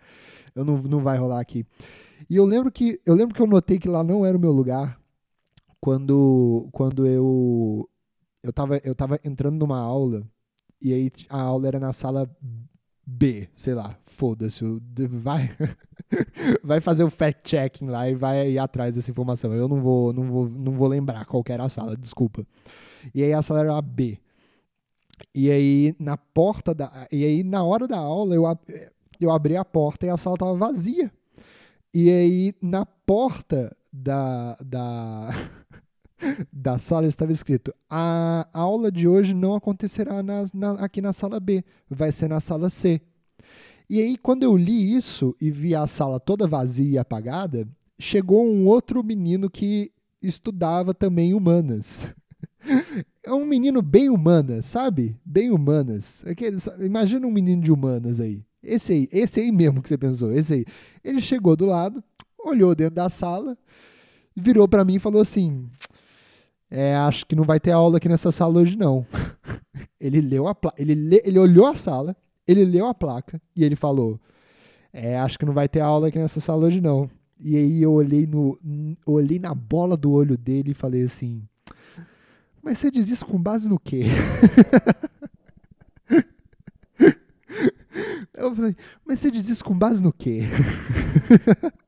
eu 0.54 0.64
não, 0.64 0.76
não 0.82 1.00
vai 1.00 1.16
rolar 1.16 1.40
aqui. 1.40 1.64
E 2.28 2.36
eu 2.36 2.44
lembro 2.44 2.70
que 2.70 3.00
eu 3.06 3.14
lembro 3.14 3.34
que 3.34 3.40
eu 3.40 3.46
notei 3.46 3.78
que 3.78 3.88
lá 3.88 4.04
não 4.04 4.24
era 4.24 4.36
o 4.36 4.40
meu 4.40 4.52
lugar 4.52 4.98
quando, 5.80 6.68
quando 6.72 7.06
eu, 7.06 7.88
eu, 8.42 8.52
tava, 8.52 8.80
eu 8.84 8.94
tava 8.94 9.20
entrando 9.24 9.58
numa 9.58 9.78
aula 9.78 10.22
e 10.80 10.92
aí 10.92 11.10
a 11.28 11.40
aula 11.40 11.68
era 11.68 11.80
na 11.80 11.92
sala 11.92 12.30
B, 13.06 13.48
sei 13.54 13.74
lá, 13.74 13.96
foda-se, 14.04 14.64
vai, 15.10 15.50
vai 16.64 16.80
fazer 16.80 17.04
o 17.04 17.10
fact-checking 17.10 17.86
lá 17.86 18.08
e 18.08 18.14
vai 18.14 18.50
ir 18.50 18.58
atrás 18.58 18.94
dessa 18.94 19.10
informação. 19.10 19.52
Eu 19.52 19.68
não 19.68 19.80
vou, 19.80 20.12
não 20.12 20.24
vou, 20.24 20.48
não 20.48 20.72
vou 20.72 20.88
lembrar 20.88 21.24
qual 21.26 21.44
era 21.48 21.64
a 21.64 21.68
sala, 21.68 21.96
desculpa. 21.96 22.46
E 23.14 23.22
aí 23.22 23.32
a 23.32 23.42
sala 23.42 23.60
era 23.60 23.76
a 23.76 23.82
B. 23.82 24.18
E 25.34 25.50
aí 25.50 25.94
na 25.98 26.16
porta 26.16 26.74
da, 26.74 27.06
e 27.12 27.24
aí 27.24 27.44
na 27.44 27.62
hora 27.62 27.86
da 27.86 27.98
aula 27.98 28.34
eu, 28.34 28.44
eu 29.20 29.30
abri 29.30 29.56
a 29.56 29.64
porta 29.64 30.06
e 30.06 30.10
a 30.10 30.16
sala 30.16 30.36
tava 30.36 30.54
vazia. 30.54 31.12
E 31.92 32.10
aí 32.10 32.54
na 32.60 32.86
porta 32.86 33.76
da, 33.92 34.56
da 34.64 35.30
da 36.52 36.78
sala 36.78 37.06
estava 37.06 37.32
escrito: 37.32 37.74
a 37.88 38.48
aula 38.52 38.90
de 38.90 39.06
hoje 39.06 39.34
não 39.34 39.54
acontecerá 39.54 40.22
na, 40.22 40.44
na, 40.52 40.72
aqui 40.72 41.00
na 41.00 41.12
sala 41.12 41.40
B, 41.40 41.64
vai 41.88 42.12
ser 42.12 42.28
na 42.28 42.40
sala 42.40 42.70
C. 42.70 43.00
E 43.88 44.00
aí, 44.00 44.16
quando 44.16 44.42
eu 44.42 44.56
li 44.56 44.94
isso 44.96 45.36
e 45.40 45.50
vi 45.50 45.74
a 45.74 45.86
sala 45.86 46.18
toda 46.18 46.46
vazia 46.46 46.90
e 46.92 46.98
apagada, 46.98 47.68
chegou 47.98 48.46
um 48.46 48.66
outro 48.66 49.04
menino 49.04 49.50
que 49.50 49.92
estudava 50.22 50.94
também 50.94 51.34
humanas. 51.34 52.06
É 53.26 53.32
um 53.32 53.46
menino 53.46 53.80
bem 53.80 54.10
humanas, 54.10 54.66
sabe? 54.66 55.16
Bem 55.24 55.50
humanas. 55.50 56.22
Aquele, 56.26 56.58
imagina 56.80 57.26
um 57.26 57.30
menino 57.30 57.62
de 57.62 57.72
humanas 57.72 58.20
aí. 58.20 58.44
Esse 58.62 58.92
aí, 58.92 59.08
esse 59.10 59.40
aí 59.40 59.50
mesmo 59.50 59.82
que 59.82 59.88
você 59.88 59.96
pensou, 59.96 60.30
esse 60.30 60.52
aí. 60.52 60.66
Ele 61.02 61.22
chegou 61.22 61.56
do 61.56 61.64
lado, 61.64 62.04
olhou 62.38 62.74
dentro 62.74 62.96
da 62.96 63.08
sala, 63.08 63.56
virou 64.36 64.68
para 64.68 64.84
mim 64.84 64.96
e 64.96 64.98
falou 64.98 65.22
assim: 65.22 65.70
é, 66.70 66.96
acho 66.96 67.26
que 67.26 67.36
não 67.36 67.44
vai 67.44 67.60
ter 67.60 67.70
aula 67.70 67.98
aqui 67.98 68.08
nessa 68.08 68.32
sala 68.32 68.60
hoje 68.60 68.76
não. 68.76 69.06
ele 70.00 70.20
leu 70.20 70.48
a 70.48 70.56
ele, 70.76 70.94
le, 70.94 71.22
ele 71.24 71.38
olhou 71.38 71.66
a 71.66 71.74
sala, 71.74 72.16
ele 72.46 72.64
leu 72.64 72.86
a 72.86 72.94
placa 72.94 73.42
e 73.54 73.62
ele 73.64 73.76
falou: 73.76 74.18
é, 74.92 75.18
acho 75.18 75.38
que 75.38 75.44
não 75.44 75.52
vai 75.52 75.68
ter 75.68 75.80
aula 75.80 76.06
aqui 76.06 76.20
nessa 76.20 76.38
sala 76.40 76.66
hoje 76.66 76.80
não. 76.80 77.10
E 77.40 77.56
aí 77.56 77.82
eu 77.82 77.92
olhei 77.92 78.26
no 78.26 78.56
olhei 79.04 79.40
na 79.40 79.52
bola 79.52 79.96
do 79.96 80.12
olho 80.12 80.38
dele 80.38 80.70
e 80.70 80.74
falei 80.74 81.02
assim: 81.02 81.42
Mas 82.62 82.78
você 82.78 82.92
diz 82.92 83.08
isso 83.08 83.26
com 83.26 83.42
base 83.42 83.68
no 83.68 83.76
quê? 83.78 84.04
eu 88.34 88.54
falei: 88.54 88.76
Mas 89.04 89.18
você 89.18 89.32
diz 89.32 89.48
isso 89.48 89.64
com 89.64 89.76
base 89.76 90.00
no 90.00 90.12
quê? 90.12 90.42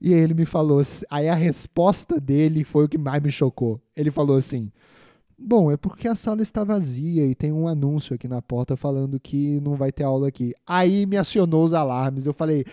e 0.00 0.12
ele 0.12 0.34
me 0.34 0.44
falou, 0.44 0.82
aí 1.10 1.28
a 1.28 1.34
resposta 1.34 2.20
dele 2.20 2.64
foi 2.64 2.84
o 2.84 2.88
que 2.88 2.98
mais 2.98 3.22
me 3.22 3.30
chocou. 3.30 3.80
Ele 3.96 4.10
falou 4.10 4.36
assim: 4.36 4.70
Bom, 5.38 5.70
é 5.70 5.76
porque 5.76 6.06
a 6.06 6.14
sala 6.14 6.42
está 6.42 6.64
vazia 6.64 7.26
e 7.26 7.34
tem 7.34 7.50
um 7.50 7.66
anúncio 7.66 8.14
aqui 8.14 8.28
na 8.28 8.42
porta 8.42 8.76
falando 8.76 9.18
que 9.18 9.58
não 9.60 9.74
vai 9.74 9.90
ter 9.90 10.04
aula 10.04 10.28
aqui. 10.28 10.52
Aí 10.66 11.06
me 11.06 11.16
acionou 11.16 11.64
os 11.64 11.72
alarmes. 11.72 12.26
Eu 12.26 12.34
falei: 12.34 12.64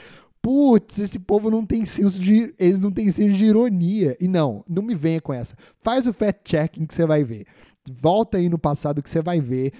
Putz, 0.41 0.99
esse 0.99 1.17
povo 1.17 1.49
não 1.49 1.65
tem 1.65 1.85
senso 1.85 2.19
de. 2.19 2.53
Eles 2.59 2.79
não 2.79 2.91
têm 2.91 3.09
senso 3.09 3.37
de 3.37 3.45
ironia. 3.45 4.17
E 4.19 4.27
não, 4.27 4.65
não 4.67 4.83
me 4.83 4.95
venha 4.95 5.21
com 5.21 5.33
essa. 5.33 5.55
Faz 5.79 6.07
o 6.07 6.13
fact-checking 6.13 6.85
que 6.85 6.93
você 6.93 7.05
vai 7.05 7.23
ver. 7.23 7.45
Volta 7.89 8.37
aí 8.37 8.49
no 8.49 8.59
passado 8.59 9.01
que 9.01 9.09
você 9.09 9.21
vai 9.21 9.39
ver 9.39 9.71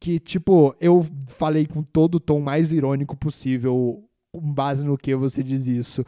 que, 0.00 0.18
tipo, 0.18 0.74
eu 0.80 1.06
falei 1.28 1.66
com 1.66 1.82
todo 1.82 2.16
o 2.16 2.20
tom 2.20 2.40
mais 2.40 2.72
irônico 2.72 3.16
possível, 3.16 4.02
com 4.32 4.52
base 4.52 4.84
no 4.84 4.98
que 4.98 5.14
você 5.14 5.42
diz 5.42 5.66
isso. 5.66 6.04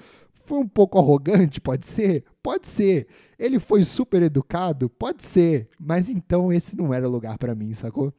Foi 0.46 0.58
um 0.58 0.68
pouco 0.68 0.96
arrogante, 0.96 1.60
pode 1.60 1.88
ser? 1.88 2.22
Pode 2.40 2.68
ser. 2.68 3.08
Ele 3.36 3.58
foi 3.58 3.82
super 3.82 4.22
educado? 4.22 4.88
Pode 4.88 5.24
ser. 5.24 5.68
Mas 5.76 6.08
então 6.08 6.52
esse 6.52 6.76
não 6.76 6.94
era 6.94 7.08
lugar 7.08 7.36
para 7.36 7.52
mim, 7.52 7.74
sacou? 7.74 8.14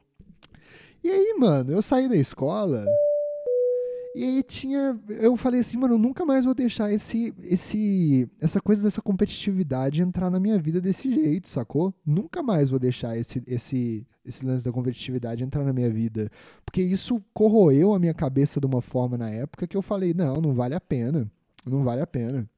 E 1.02 1.08
aí, 1.08 1.34
mano, 1.38 1.72
eu 1.72 1.80
saí 1.80 2.06
da 2.06 2.16
escola. 2.16 2.84
E 4.14 4.22
aí 4.22 4.42
tinha. 4.42 5.00
Eu 5.08 5.38
falei 5.38 5.60
assim, 5.60 5.78
mano, 5.78 5.94
eu 5.94 5.98
nunca 5.98 6.26
mais 6.26 6.44
vou 6.44 6.54
deixar 6.54 6.92
esse, 6.92 7.32
esse, 7.44 8.28
essa 8.38 8.60
coisa 8.60 8.82
dessa 8.82 9.00
competitividade 9.00 10.02
entrar 10.02 10.28
na 10.28 10.38
minha 10.38 10.58
vida 10.58 10.82
desse 10.82 11.10
jeito, 11.10 11.48
sacou? 11.48 11.94
Nunca 12.04 12.42
mais 12.42 12.68
vou 12.68 12.78
deixar 12.78 13.16
esse, 13.16 13.42
esse, 13.46 14.06
esse 14.22 14.44
lance 14.44 14.66
da 14.66 14.70
competitividade 14.70 15.42
entrar 15.42 15.64
na 15.64 15.72
minha 15.72 15.90
vida. 15.90 16.30
Porque 16.62 16.82
isso 16.82 17.24
corroeu 17.32 17.94
a 17.94 17.98
minha 17.98 18.12
cabeça 18.12 18.60
de 18.60 18.66
uma 18.66 18.82
forma 18.82 19.16
na 19.16 19.30
época 19.30 19.66
que 19.66 19.78
eu 19.78 19.82
falei, 19.82 20.12
não, 20.12 20.42
não 20.42 20.52
vale 20.52 20.74
a 20.74 20.80
pena 20.80 21.30
não 21.64 21.82
vale 21.82 22.00
a 22.00 22.06
pena. 22.06 22.48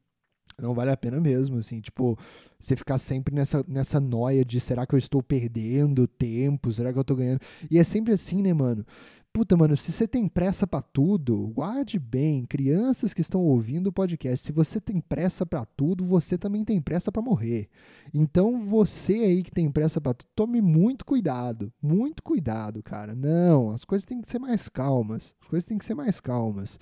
Não 0.58 0.74
vale 0.74 0.90
a 0.90 0.96
pena 0.96 1.18
mesmo, 1.18 1.56
assim, 1.56 1.80
tipo, 1.80 2.18
você 2.58 2.76
ficar 2.76 2.98
sempre 2.98 3.34
nessa, 3.34 3.64
nessa 3.66 3.98
noia 3.98 4.44
de 4.44 4.60
será 4.60 4.86
que 4.86 4.94
eu 4.94 4.98
estou 4.98 5.22
perdendo 5.22 6.06
tempo, 6.06 6.70
será 6.70 6.92
que 6.92 6.98
eu 6.98 7.02
estou 7.02 7.16
ganhando? 7.16 7.40
E 7.70 7.78
é 7.78 7.84
sempre 7.84 8.12
assim, 8.12 8.42
né, 8.42 8.52
mano? 8.52 8.84
Puta, 9.32 9.56
mano, 9.56 9.76
se 9.76 9.92
você 9.92 10.08
tem 10.08 10.26
pressa 10.26 10.66
para 10.66 10.82
tudo, 10.82 11.52
guarde 11.54 12.00
bem, 12.00 12.44
crianças 12.44 13.14
que 13.14 13.20
estão 13.20 13.40
ouvindo 13.40 13.86
o 13.86 13.92
podcast, 13.92 14.44
se 14.44 14.50
você 14.50 14.80
tem 14.80 15.00
pressa 15.00 15.46
para 15.46 15.64
tudo, 15.64 16.04
você 16.04 16.36
também 16.36 16.64
tem 16.64 16.80
pressa 16.80 17.12
para 17.12 17.22
morrer. 17.22 17.68
Então, 18.12 18.60
você 18.66 19.12
aí 19.12 19.44
que 19.44 19.52
tem 19.52 19.70
pressa 19.70 20.00
para 20.00 20.14
tudo, 20.14 20.28
tome 20.34 20.60
muito 20.60 21.04
cuidado, 21.04 21.72
muito 21.80 22.24
cuidado, 22.24 22.82
cara. 22.82 23.14
Não, 23.14 23.70
as 23.70 23.84
coisas 23.84 24.04
têm 24.04 24.20
que 24.20 24.28
ser 24.28 24.40
mais 24.40 24.68
calmas. 24.68 25.32
As 25.40 25.46
coisas 25.46 25.64
têm 25.64 25.78
que 25.78 25.84
ser 25.84 25.94
mais 25.94 26.18
calmas. 26.18 26.76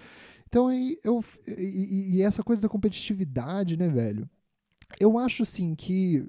Então 0.48 0.66
aí 0.66 0.98
eu. 1.04 1.22
E, 1.46 2.16
e, 2.16 2.22
essa 2.22 2.42
coisa 2.42 2.62
da 2.62 2.68
competitividade, 2.68 3.76
né, 3.76 3.88
velho? 3.88 4.28
Eu 4.98 5.18
acho 5.18 5.42
assim 5.42 5.74
que. 5.74 6.26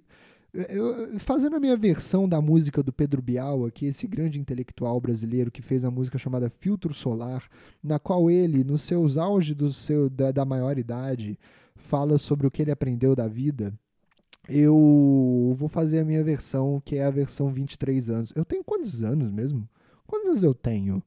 Eu, 0.51 1.19
fazendo 1.19 1.55
a 1.55 1.59
minha 1.59 1.77
versão 1.77 2.27
da 2.27 2.41
música 2.41 2.81
do 2.83 2.91
Pedro 2.91 3.21
Bial, 3.21 3.65
aqui, 3.65 3.85
esse 3.85 4.07
grande 4.07 4.39
intelectual 4.39 4.99
brasileiro 4.99 5.51
que 5.51 5.61
fez 5.61 5.85
a 5.85 5.91
música 5.91 6.17
chamada 6.17 6.49
Filtro 6.49 6.93
Solar, 6.93 7.47
na 7.83 7.99
qual 7.99 8.29
ele, 8.31 8.63
nos 8.63 8.81
seus 8.81 9.15
auges 9.15 9.55
do 9.55 9.71
seu, 9.71 10.09
da, 10.09 10.31
da 10.31 10.43
maioridade, 10.45 11.39
fala 11.75 12.17
sobre 12.17 12.47
o 12.47 12.51
que 12.51 12.63
ele 12.63 12.71
aprendeu 12.71 13.15
da 13.15 13.27
vida. 13.27 13.71
Eu 14.49 15.53
vou 15.55 15.69
fazer 15.69 15.99
a 15.99 16.05
minha 16.05 16.23
versão, 16.23 16.81
que 16.83 16.95
é 16.95 17.05
a 17.05 17.11
versão 17.11 17.53
23 17.53 18.09
anos. 18.09 18.33
Eu 18.35 18.43
tenho 18.43 18.63
quantos 18.63 19.03
anos 19.03 19.31
mesmo? 19.31 19.69
Quantos 20.07 20.29
anos 20.29 20.43
eu 20.43 20.55
tenho? 20.55 21.03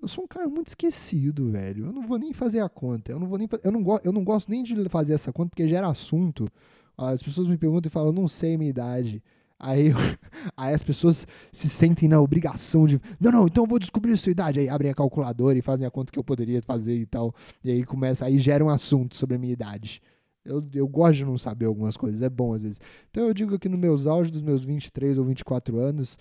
Eu 0.00 0.08
sou 0.08 0.24
um 0.24 0.26
cara 0.26 0.48
muito 0.48 0.68
esquecido, 0.68 1.50
velho. 1.50 1.86
Eu 1.86 1.92
não 1.92 2.06
vou 2.06 2.18
nem 2.18 2.32
fazer 2.32 2.60
a 2.60 2.68
conta. 2.68 3.12
Eu 3.12 3.20
não 3.20 3.26
vou 3.26 3.38
nem 3.38 3.48
eu 3.62 3.72
não, 3.72 4.00
eu 4.02 4.12
não 4.12 4.24
gosto 4.24 4.50
nem 4.50 4.62
de 4.62 4.88
fazer 4.88 5.12
essa 5.12 5.32
conta 5.32 5.50
porque 5.50 5.68
gera 5.68 5.88
assunto. 5.88 6.48
As 6.96 7.22
pessoas 7.22 7.48
me 7.48 7.56
perguntam 7.56 7.88
e 7.88 7.92
falam, 7.92 8.08
eu 8.08 8.12
não 8.12 8.28
sei 8.28 8.54
a 8.54 8.58
minha 8.58 8.70
idade. 8.70 9.22
Aí, 9.58 9.92
aí 10.56 10.72
as 10.72 10.82
pessoas 10.82 11.26
se 11.52 11.68
sentem 11.68 12.08
na 12.08 12.20
obrigação 12.20 12.86
de, 12.86 12.98
não, 13.20 13.30
não, 13.30 13.46
então 13.46 13.64
eu 13.64 13.68
vou 13.68 13.78
descobrir 13.78 14.12
a 14.12 14.16
sua 14.16 14.30
idade. 14.30 14.58
Aí 14.58 14.68
abrem 14.68 14.90
a 14.90 14.94
calculadora 14.94 15.58
e 15.58 15.62
fazem 15.62 15.86
a 15.86 15.90
conta 15.90 16.10
que 16.10 16.18
eu 16.18 16.24
poderia 16.24 16.62
fazer 16.62 16.96
e 16.96 17.04
tal. 17.04 17.34
E 17.62 17.70
aí 17.70 17.84
começa, 17.84 18.24
aí 18.24 18.38
gera 18.38 18.64
um 18.64 18.70
assunto 18.70 19.14
sobre 19.16 19.36
a 19.36 19.38
minha 19.38 19.52
idade. 19.52 20.00
Eu, 20.42 20.66
eu 20.74 20.88
gosto 20.88 21.16
de 21.16 21.24
não 21.26 21.36
saber 21.36 21.66
algumas 21.66 21.98
coisas, 21.98 22.22
é 22.22 22.30
bom 22.30 22.54
às 22.54 22.62
vezes. 22.62 22.80
Então 23.10 23.26
eu 23.26 23.34
digo 23.34 23.58
que 23.58 23.68
nos 23.68 23.78
meus 23.78 24.06
auges 24.06 24.30
dos 24.30 24.40
meus 24.40 24.64
23 24.64 25.18
ou 25.18 25.24
24 25.24 25.78
anos, 25.78 26.18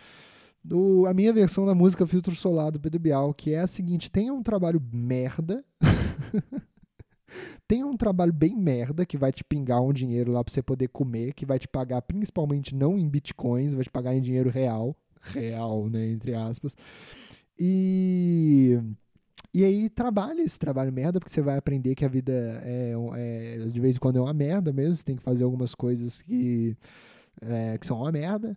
do, 0.64 1.06
a 1.06 1.14
minha 1.14 1.34
versão 1.34 1.66
da 1.66 1.74
música 1.74 2.06
Filtro 2.06 2.36
Solar 2.36 2.72
do 2.72 2.80
Pedro 2.80 3.00
Bial, 3.00 3.34
que 3.34 3.54
é 3.54 3.60
a 3.60 3.68
seguinte: 3.68 4.12
tenha 4.12 4.34
um 4.34 4.44
trabalho 4.44 4.82
merda. 4.92 5.64
tenha 7.68 7.86
um 7.86 7.96
trabalho 7.96 8.34
bem 8.34 8.56
merda 8.56 9.06
que 9.06 9.18
vai 9.18 9.32
te 9.32 9.44
pingar 9.44 9.82
um 9.82 9.94
dinheiro 9.94 10.32
lá 10.32 10.44
para 10.44 10.52
você 10.52 10.62
poder 10.62 10.88
comer, 10.90 11.34
que 11.34 11.46
vai 11.46 11.60
te 11.60 11.68
pagar 11.68 12.02
principalmente 12.02 12.76
não 12.76 12.98
em 12.98 13.08
bitcoins, 13.08 13.74
vai 13.74 13.84
te 13.84 13.90
pagar 13.90 14.16
em 14.16 14.22
dinheiro 14.22 14.50
real. 14.50 14.96
Real, 15.22 15.90
né? 15.90 16.10
Entre 16.10 16.34
aspas. 16.34 16.76
E. 17.58 18.80
E 19.52 19.66
aí 19.66 19.90
trabalha 19.90 20.44
esse 20.44 20.60
trabalho 20.60 20.94
merda, 20.94 21.20
porque 21.20 21.34
você 21.34 21.42
vai 21.42 21.58
aprender 21.58 21.96
que 21.96 22.06
a 22.06 22.08
vida 22.08 22.32
é, 22.64 22.94
é, 23.16 23.58
de 23.66 23.82
vez 23.82 23.96
em 23.96 24.00
quando 24.00 24.18
é 24.18 24.22
uma 24.22 24.34
merda 24.34 24.72
mesmo, 24.72 24.96
você 24.96 25.04
tem 25.04 25.16
que 25.16 25.24
fazer 25.24 25.44
algumas 25.44 25.74
coisas 25.74 26.22
que, 26.22 26.78
é, 27.42 27.76
que 27.80 27.88
são 27.88 28.02
uma 28.02 28.12
merda. 28.12 28.56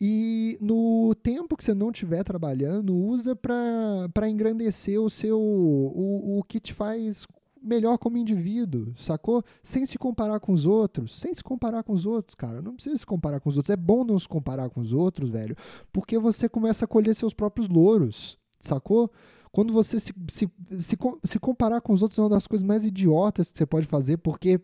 E 0.00 0.56
no 0.62 1.14
tempo 1.22 1.56
que 1.56 1.62
você 1.62 1.74
não 1.74 1.90
estiver 1.90 2.24
trabalhando, 2.24 2.96
usa 2.96 3.36
para 3.36 4.28
engrandecer 4.28 4.98
o 4.98 5.10
seu 5.10 5.38
o, 5.38 6.38
o 6.38 6.42
que 6.42 6.58
te 6.58 6.72
faz 6.72 7.26
melhor 7.62 7.98
como 7.98 8.16
indivíduo, 8.16 8.94
sacou? 8.96 9.44
Sem 9.62 9.84
se 9.84 9.98
comparar 9.98 10.40
com 10.40 10.52
os 10.54 10.64
outros, 10.64 11.18
sem 11.18 11.34
se 11.34 11.44
comparar 11.44 11.82
com 11.82 11.92
os 11.92 12.06
outros, 12.06 12.34
cara. 12.34 12.62
Não 12.62 12.74
precisa 12.74 12.96
se 12.96 13.04
comparar 13.04 13.40
com 13.40 13.50
os 13.50 13.58
outros. 13.58 13.70
É 13.70 13.76
bom 13.76 14.02
não 14.02 14.18
se 14.18 14.26
comparar 14.26 14.70
com 14.70 14.80
os 14.80 14.94
outros, 14.94 15.28
velho, 15.28 15.54
porque 15.92 16.18
você 16.18 16.48
começa 16.48 16.86
a 16.86 16.88
colher 16.88 17.14
seus 17.14 17.34
próprios 17.34 17.68
louros, 17.68 18.38
sacou? 18.58 19.10
Quando 19.52 19.72
você 19.72 20.00
se, 20.00 20.14
se, 20.30 20.48
se, 20.78 20.98
se 21.24 21.38
comparar 21.38 21.82
com 21.82 21.92
os 21.92 22.00
outros 22.00 22.18
é 22.18 22.22
uma 22.22 22.30
das 22.30 22.46
coisas 22.46 22.66
mais 22.66 22.84
idiotas 22.86 23.52
que 23.52 23.58
você 23.58 23.66
pode 23.66 23.86
fazer, 23.86 24.16
porque 24.16 24.58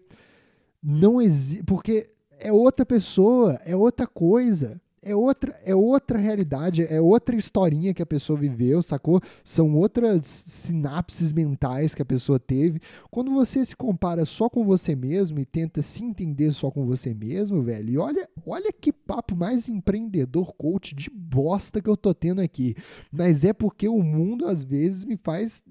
não 0.83 1.21
existe. 1.21 1.63
Porque 1.65 2.09
é 2.39 2.51
outra 2.51 2.87
pessoa, 2.87 3.55
é 3.67 3.77
outra 3.77 4.07
coisa 4.07 4.81
é 5.07 5.15
outra, 5.15 5.57
é 5.65 5.75
outra 5.75 6.19
realidade, 6.19 6.85
é 6.85 7.01
outra 7.01 7.37
historinha 7.37 7.95
que 7.95 8.03
a 8.03 8.07
pessoa 8.07 8.39
viveu, 8.39 8.83
sacou? 8.83 9.21
São 9.45 9.77
outras 9.77 10.27
sinapses 10.27 11.33
mentais 11.33 11.95
que 11.95 12.03
a 12.03 12.05
pessoa 12.05 12.41
teve. 12.41 12.81
Quando 13.11 13.33
você 13.33 13.65
se 13.65 13.77
compara 13.77 14.25
só 14.25 14.49
com 14.51 14.65
você 14.65 14.97
mesmo 14.97 15.39
e 15.39 15.47
tenta 15.47 15.81
se 15.81 16.05
entender 16.05 16.51
só 16.51 16.71
com 16.71 16.85
você 16.85 17.15
mesmo, 17.15 17.63
velho, 17.63 17.91
e 17.91 17.99
olha, 17.99 18.29
olha 18.45 18.73
que 18.73 18.93
papo 18.93 19.37
mais 19.37 19.69
empreendedor 19.69 20.53
coach 20.55 20.95
de 20.95 21.09
bosta 21.09 21.81
que 21.81 21.89
eu 21.89 21.97
tô 21.97 22.13
tendo 22.13 22.41
aqui. 22.41 22.75
Mas 23.13 23.45
é 23.45 23.53
porque 23.53 23.89
o 23.89 24.03
mundo 24.03 24.47
às 24.47 24.65
vezes 24.65 25.05
me 25.05 25.17
faz 25.17 25.63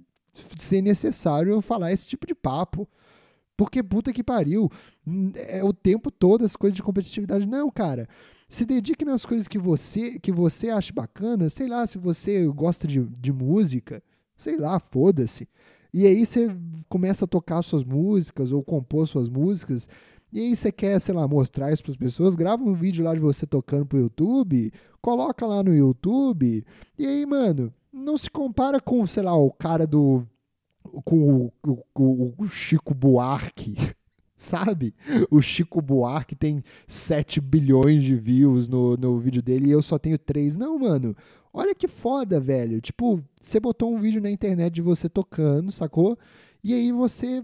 ser 0.58 0.82
necessário 0.82 1.52
eu 1.52 1.62
falar 1.62 1.92
esse 1.92 2.08
tipo 2.08 2.26
de 2.26 2.34
papo. 2.34 2.88
Porque 3.58 3.82
puta 3.82 4.12
que 4.12 4.24
pariu. 4.24 4.70
É 5.48 5.64
o 5.64 5.74
tempo 5.74 6.12
todo 6.12 6.44
as 6.44 6.56
coisas 6.56 6.76
de 6.76 6.84
competitividade. 6.84 7.46
Não, 7.46 7.70
cara. 7.70 8.08
Se 8.56 8.66
dedique 8.66 9.04
nas 9.04 9.26
coisas 9.26 9.50
que 9.50 9.60
você 9.60 10.18
que 10.18 10.32
você 10.32 10.70
acha 10.70 10.94
bacana, 10.94 11.50
sei 11.50 11.68
lá, 11.68 11.86
se 11.86 11.98
você 11.98 12.48
gosta 12.48 12.88
de, 12.88 13.04
de 13.04 13.34
música, 13.34 14.02
sei 14.38 14.56
lá, 14.56 14.80
foda-se. 14.80 15.46
E 15.94 16.08
aí 16.08 16.26
você 16.26 16.48
começa 16.88 17.26
a 17.26 17.28
tocar 17.28 17.62
suas 17.64 17.84
músicas 17.84 18.54
ou 18.54 18.64
compor 18.64 19.06
suas 19.10 19.28
músicas. 19.28 19.90
E 20.32 20.40
aí 20.40 20.56
você 20.56 20.72
quer, 20.72 21.02
sei 21.02 21.14
lá, 21.14 21.28
mostrar 21.28 21.70
isso 21.74 21.84
para 21.84 21.92
as 21.92 21.98
pessoas, 21.98 22.34
grava 22.34 22.64
um 22.64 22.74
vídeo 22.74 23.04
lá 23.04 23.14
de 23.14 23.20
você 23.20 23.46
tocando 23.46 23.86
pro 23.88 24.00
YouTube, 24.00 24.72
coloca 25.02 25.46
lá 25.46 25.62
no 25.62 25.76
YouTube. 25.76 26.66
E 26.98 27.06
aí, 27.06 27.26
mano, 27.26 27.74
não 27.92 28.18
se 28.18 28.32
compara 28.32 28.80
com, 28.80 29.06
sei 29.06 29.24
lá, 29.24 29.36
o 29.36 29.52
cara 29.52 29.86
do 29.86 30.26
com 31.04 31.52
o, 31.62 31.84
o, 31.94 32.34
o 32.38 32.48
Chico 32.48 32.94
Buarque 32.94 33.76
sabe? 34.36 34.94
O 35.30 35.42
Chico 35.42 35.82
Buarque 35.82 36.36
tem 36.36 36.64
7 36.88 37.40
bilhões 37.40 38.04
de 38.04 38.16
views 38.16 38.68
no, 38.68 38.98
no 38.98 39.18
vídeo 39.18 39.42
dele 39.42 39.68
e 39.68 39.72
eu 39.72 39.82
só 39.82 39.98
tenho 39.98 40.18
3. 40.18 40.56
Não, 40.56 40.78
mano. 40.78 41.16
Olha 41.54 41.74
que 41.74 41.88
foda, 41.88 42.40
velho. 42.40 42.82
Tipo, 42.82 43.24
você 43.40 43.60
botou 43.60 43.94
um 43.94 44.00
vídeo 44.00 44.22
na 44.22 44.30
internet 44.30 44.74
de 44.74 44.82
você 44.82 45.08
tocando, 45.08 45.72
sacou? 45.72 46.18
E 46.64 46.74
aí 46.74 46.92
você 46.92 47.44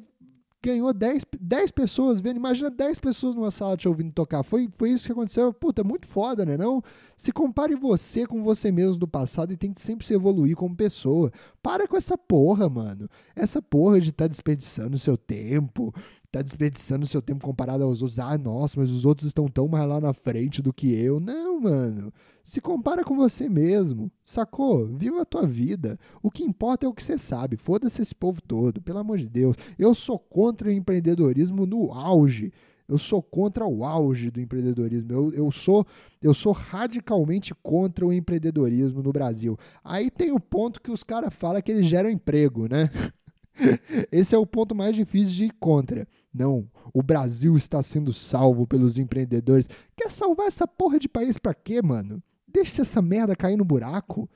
ganhou 0.63 0.93
10, 0.93 1.23
10 1.39 1.71
pessoas 1.71 2.21
vendo. 2.21 2.37
Imagina 2.37 2.69
10 2.69 2.99
pessoas 2.99 3.35
numa 3.35 3.49
sala 3.49 3.75
te 3.75 3.87
ouvindo 3.87 4.11
tocar. 4.11 4.43
Foi, 4.43 4.69
foi 4.77 4.91
isso 4.91 5.05
que 5.05 5.11
aconteceu. 5.11 5.51
Puta, 5.51 5.83
muito 5.83 6.07
foda, 6.07 6.45
né? 6.45 6.55
Não? 6.55 6.83
Se 7.17 7.31
compare 7.31 7.75
você 7.75 8.27
com 8.27 8.43
você 8.43 8.71
mesmo 8.71 8.97
do 8.97 9.07
passado 9.07 9.51
e 9.51 9.57
tente 9.57 9.81
sempre 9.81 10.05
se 10.05 10.13
evoluir 10.13 10.55
como 10.55 10.75
pessoa. 10.75 11.31
Para 11.63 11.87
com 11.87 11.97
essa 11.97 12.17
porra, 12.17 12.69
mano. 12.69 13.09
Essa 13.35 13.61
porra 13.61 13.99
de 13.99 14.09
estar 14.09 14.25
tá 14.25 14.27
desperdiçando 14.27 14.97
seu 14.99 15.17
tempo, 15.17 15.93
tá 16.31 16.41
desperdiçando 16.41 17.05
seu 17.05 17.21
tempo 17.21 17.45
comparado 17.45 17.83
aos 17.83 18.01
outros. 18.01 18.17
Ah, 18.17 18.37
nossa, 18.37 18.79
mas 18.79 18.89
os 18.89 19.05
outros 19.05 19.27
estão 19.27 19.47
tão 19.47 19.67
mais 19.67 19.87
lá 19.87 19.99
na 19.99 20.13
frente 20.13 20.61
do 20.61 20.71
que 20.71 20.93
eu. 20.93 21.19
Não, 21.19 21.59
mano. 21.59 22.13
Se 22.43 22.61
compara 22.61 23.03
com 23.03 23.15
você 23.15 23.49
mesmo. 23.49 24.09
Sacou? 24.23 24.87
Viva 24.87 25.21
a 25.21 25.25
tua 25.25 25.45
vida. 25.45 25.99
O 26.23 26.31
que 26.31 26.43
importa 26.43 26.85
é 26.85 26.89
o 26.89 26.93
que 26.93 27.03
você 27.03 27.17
sabe. 27.17 27.57
Foda-se 27.57 28.01
esse 28.01 28.15
povo 28.15 28.41
todo, 28.41 28.81
pelo 28.81 28.99
amor 28.99 29.17
de 29.17 29.29
Deus. 29.29 29.55
Eu 29.77 29.93
sou 29.93 30.17
contra 30.17 30.69
o 30.69 30.71
empreendedorismo 30.71 31.65
no 31.65 31.91
auge. 31.91 32.53
Eu 32.87 32.97
sou 32.97 33.21
contra 33.21 33.65
o 33.65 33.85
auge 33.85 34.29
do 34.29 34.41
empreendedorismo. 34.41 35.11
Eu, 35.11 35.31
eu, 35.31 35.51
sou, 35.51 35.85
eu 36.21 36.33
sou 36.33 36.51
radicalmente 36.51 37.53
contra 37.63 38.05
o 38.05 38.11
empreendedorismo 38.11 39.01
no 39.01 39.13
Brasil. 39.13 39.57
Aí 39.83 40.09
tem 40.09 40.31
o 40.31 40.39
ponto 40.39 40.81
que 40.81 40.91
os 40.91 41.03
caras 41.03 41.33
falam 41.33 41.61
que 41.61 41.71
eles 41.71 41.85
geram 41.87 42.09
emprego, 42.09 42.67
né? 42.69 42.89
Esse 44.11 44.35
é 44.35 44.37
o 44.37 44.45
ponto 44.45 44.73
mais 44.73 44.95
difícil 44.95 45.35
de 45.35 45.43
ir 45.45 45.53
contra. 45.59 46.07
Não, 46.33 46.67
o 46.93 47.03
Brasil 47.03 47.55
está 47.55 47.83
sendo 47.83 48.13
salvo 48.13 48.65
pelos 48.65 48.97
empreendedores. 48.97 49.67
Quer 49.95 50.09
salvar 50.11 50.47
essa 50.47 50.67
porra 50.67 50.97
de 50.97 51.09
país 51.09 51.37
pra 51.37 51.53
quê, 51.53 51.81
mano? 51.81 52.21
Deixa 52.47 52.81
essa 52.81 53.01
merda 53.01 53.35
cair 53.35 53.57
no 53.57 53.65
buraco. 53.65 54.23
O 54.23 54.29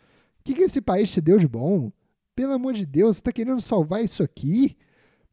que, 0.43 0.53
que 0.53 0.61
esse 0.61 0.81
país 0.81 1.11
te 1.11 1.21
deu 1.21 1.37
de 1.37 1.47
bom? 1.47 1.91
Pelo 2.35 2.53
amor 2.53 2.73
de 2.73 2.85
Deus, 2.85 3.17
você 3.17 3.23
tá 3.23 3.31
querendo 3.31 3.61
salvar 3.61 4.03
isso 4.03 4.21
aqui? 4.21 4.77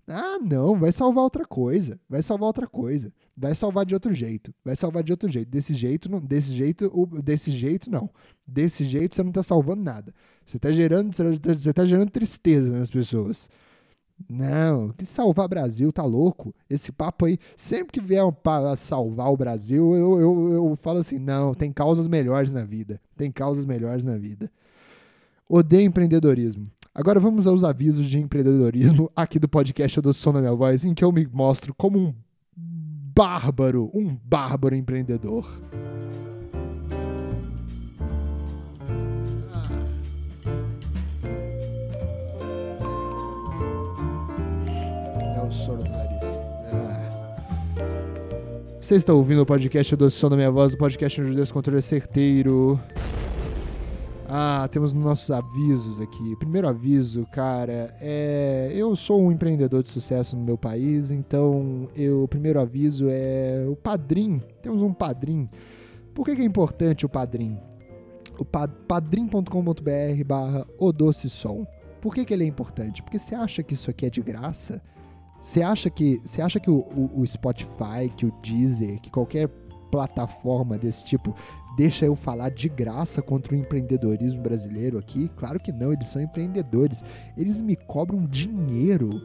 Ah, 0.06 0.38
não, 0.38 0.78
vai 0.78 0.90
salvar 0.90 1.24
outra 1.24 1.44
coisa. 1.44 2.00
Vai 2.08 2.22
salvar 2.22 2.48
outra 2.48 2.66
coisa. 2.66 3.12
Vai 3.36 3.54
salvar 3.54 3.84
de 3.86 3.94
outro 3.94 4.12
jeito. 4.12 4.52
Vai 4.64 4.74
salvar 4.74 5.02
de 5.02 5.12
outro 5.12 5.28
jeito. 5.28 5.48
Desse 5.48 5.74
jeito, 5.74 6.10
não, 6.10 6.20
desse 6.20 6.52
jeito, 6.52 6.90
desse 7.22 7.50
jeito 7.50 7.90
não. 7.90 8.10
Desse 8.46 8.84
jeito 8.84 9.14
você 9.14 9.22
não 9.22 9.32
tá 9.32 9.42
salvando 9.42 9.82
nada. 9.82 10.14
Você 10.44 10.58
tá 10.58 10.70
gerando, 10.72 11.12
você 11.12 11.72
tá 11.72 11.84
gerando 11.84 12.10
tristeza 12.10 12.70
nas 12.70 12.90
pessoas. 12.90 13.48
Não, 14.28 14.90
que 14.90 15.06
salvar 15.06 15.48
Brasil, 15.48 15.92
tá 15.92 16.04
louco? 16.04 16.54
Esse 16.68 16.92
papo 16.92 17.26
aí, 17.26 17.38
sempre 17.56 17.92
que 17.92 18.00
vier 18.00 18.30
para 18.32 18.76
salvar 18.76 19.30
o 19.32 19.36
Brasil, 19.36 19.94
eu, 19.94 20.20
eu, 20.20 20.52
eu 20.52 20.76
falo 20.76 20.98
assim: 20.98 21.18
não, 21.18 21.54
tem 21.54 21.72
causas 21.72 22.06
melhores 22.06 22.52
na 22.52 22.64
vida. 22.64 23.00
Tem 23.16 23.30
causas 23.30 23.64
melhores 23.64 24.04
na 24.04 24.16
vida. 24.16 24.50
Odeio 25.48 25.86
empreendedorismo. 25.86 26.66
Agora 26.94 27.18
vamos 27.18 27.46
aos 27.46 27.64
avisos 27.64 28.06
de 28.06 28.18
empreendedorismo 28.18 29.10
aqui 29.16 29.38
do 29.38 29.48
podcast 29.48 30.00
do 30.00 30.12
Som 30.12 30.32
da 30.32 30.40
Minha 30.40 30.54
Voz, 30.54 30.84
em 30.84 30.94
que 30.94 31.04
eu 31.04 31.12
me 31.12 31.26
mostro 31.26 31.74
como 31.74 31.98
um 31.98 32.14
bárbaro, 33.14 33.90
um 33.94 34.14
bárbaro 34.24 34.74
empreendedor. 34.74 35.46
Soro 45.52 45.84
no 45.84 45.90
nariz. 45.90 46.22
Ah. 46.72 47.02
Vocês 48.80 49.02
estão 49.02 49.16
ouvindo 49.16 49.42
o 49.42 49.46
podcast 49.46 49.94
do 49.94 50.10
Som 50.10 50.30
da 50.30 50.36
Minha 50.36 50.50
Voz, 50.50 50.72
o 50.72 50.78
podcast 50.78 51.20
onde 51.20 51.34
Deus 51.34 51.52
controle 51.52 51.78
é 51.78 51.82
certeiro. 51.82 52.80
Ah, 54.26 54.66
temos 54.72 54.94
nossos 54.94 55.30
avisos 55.30 56.00
aqui. 56.00 56.34
Primeiro 56.36 56.66
aviso, 56.66 57.26
cara, 57.30 57.94
é 58.00 58.72
eu 58.74 58.96
sou 58.96 59.22
um 59.22 59.30
empreendedor 59.30 59.82
de 59.82 59.90
sucesso 59.90 60.34
no 60.34 60.42
meu 60.42 60.56
país, 60.56 61.10
então 61.10 61.86
eu, 61.94 62.24
o 62.24 62.28
primeiro 62.28 62.58
aviso 62.58 63.08
é 63.10 63.66
o 63.68 63.76
padrim. 63.76 64.40
Temos 64.62 64.80
um 64.80 64.92
padrim. 64.92 65.50
Por 66.14 66.24
que, 66.24 66.34
que 66.34 66.42
é 66.42 66.44
importante 66.46 67.04
o 67.04 67.08
padrim? 67.10 67.58
O 68.38 68.44
padrim.com.br 68.44 70.24
barra 70.24 70.66
som. 71.12 71.66
Por 72.00 72.14
que, 72.14 72.24
que 72.24 72.32
ele 72.32 72.44
é 72.44 72.46
importante? 72.46 73.02
Porque 73.02 73.18
você 73.18 73.34
acha 73.34 73.62
que 73.62 73.74
isso 73.74 73.90
aqui 73.90 74.06
é 74.06 74.10
de 74.10 74.22
graça? 74.22 74.80
Você 75.42 75.60
acha 75.60 75.90
que, 75.90 76.20
você 76.24 76.40
acha 76.40 76.60
que 76.60 76.70
o, 76.70 76.78
o, 76.78 77.20
o, 77.20 77.26
Spotify, 77.26 78.08
que 78.16 78.24
o 78.24 78.32
Deezer, 78.40 79.00
que 79.00 79.10
qualquer 79.10 79.48
plataforma 79.90 80.78
desse 80.78 81.04
tipo 81.04 81.34
deixa 81.76 82.06
eu 82.06 82.14
falar 82.14 82.50
de 82.50 82.68
graça 82.68 83.20
contra 83.20 83.52
o 83.52 83.56
empreendedorismo 83.56 84.40
brasileiro 84.40 84.98
aqui? 84.98 85.28
Claro 85.36 85.58
que 85.58 85.72
não, 85.72 85.92
eles 85.92 86.06
são 86.06 86.22
empreendedores. 86.22 87.02
Eles 87.36 87.60
me 87.60 87.74
cobram 87.74 88.24
dinheiro. 88.24 89.20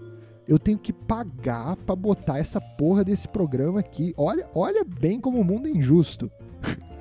Eu 0.48 0.58
tenho 0.58 0.80
que 0.80 0.92
pagar 0.92 1.76
para 1.76 1.96
botar 1.96 2.40
essa 2.40 2.60
porra 2.60 3.04
desse 3.04 3.28
programa 3.28 3.82
aqui. 3.82 4.12
Olha, 4.18 4.50
olha 4.56 4.84
bem 4.84 5.22
como 5.22 5.40
o 5.40 5.44
mundo 5.44 5.68
é 5.68 5.72
injusto. 5.72 6.32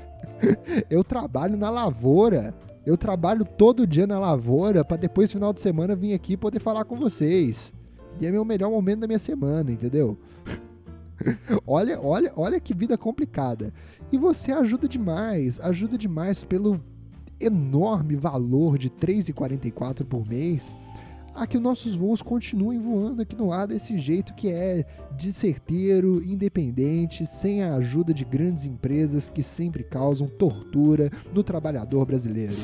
eu 0.91 1.03
trabalho 1.03 1.57
na 1.57 1.71
lavoura. 1.71 2.55
Eu 2.85 2.99
trabalho 2.99 3.47
todo 3.47 3.87
dia 3.87 4.07
na 4.07 4.19
lavoura 4.19 4.85
para 4.85 4.99
depois, 4.99 5.33
final 5.33 5.55
de 5.55 5.61
semana, 5.61 5.97
vir 5.97 6.12
aqui 6.12 6.37
poder 6.37 6.61
falar 6.61 6.85
com 6.85 6.97
vocês. 6.97 7.73
E 8.21 8.27
é 8.27 8.31
meu 8.31 8.45
melhor 8.45 8.71
momento 8.71 9.01
da 9.01 9.07
minha 9.07 9.19
semana, 9.19 9.71
entendeu? 9.71 10.19
olha, 11.67 12.01
olha, 12.01 12.33
olha 12.37 12.61
que 12.61 12.75
vida 12.75 12.97
complicada. 12.97 13.73
E 14.11 14.19
você 14.19 14.53
ajuda 14.53 14.89
demais, 14.89 15.61
ajuda 15.61 15.99
demais 15.99 16.45
pelo 16.45 16.81
enorme 17.39 18.17
valor 18.17 18.79
de 18.79 18.89
R$ 18.89 18.95
3,44 18.95 20.05
por 20.05 20.27
mês 20.27 20.75
a 21.37 21.47
que 21.47 21.59
nossos 21.59 21.95
voos 21.95 22.23
continuem 22.23 22.81
voando 22.81 23.21
aqui 23.21 23.37
no 23.37 23.53
ar 23.53 23.67
desse 23.67 23.99
jeito 23.99 24.33
que 24.33 24.51
é 24.51 24.87
de 25.14 25.33
certeiro, 25.33 26.23
independente, 26.25 27.27
sem 27.27 27.62
a 27.62 27.75
ajuda 27.75 28.14
de 28.14 28.25
grandes 28.25 28.64
empresas 28.64 29.29
que 29.29 29.43
sempre 29.43 29.85
causam 29.85 30.27
tortura 30.27 31.11
no 31.35 31.45
trabalhador 31.45 32.07
brasileiro 32.07 32.57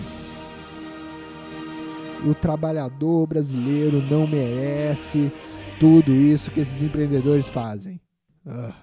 o 2.27 2.35
trabalhador 2.35 3.27
brasileiro 3.27 4.03
não 4.03 4.27
merece 4.27 5.33
tudo 5.79 6.13
isso 6.13 6.51
que 6.51 6.61
esses 6.61 6.81
empreendedores 6.83 7.49
fazem. 7.49 8.01
Ah. 8.47 8.75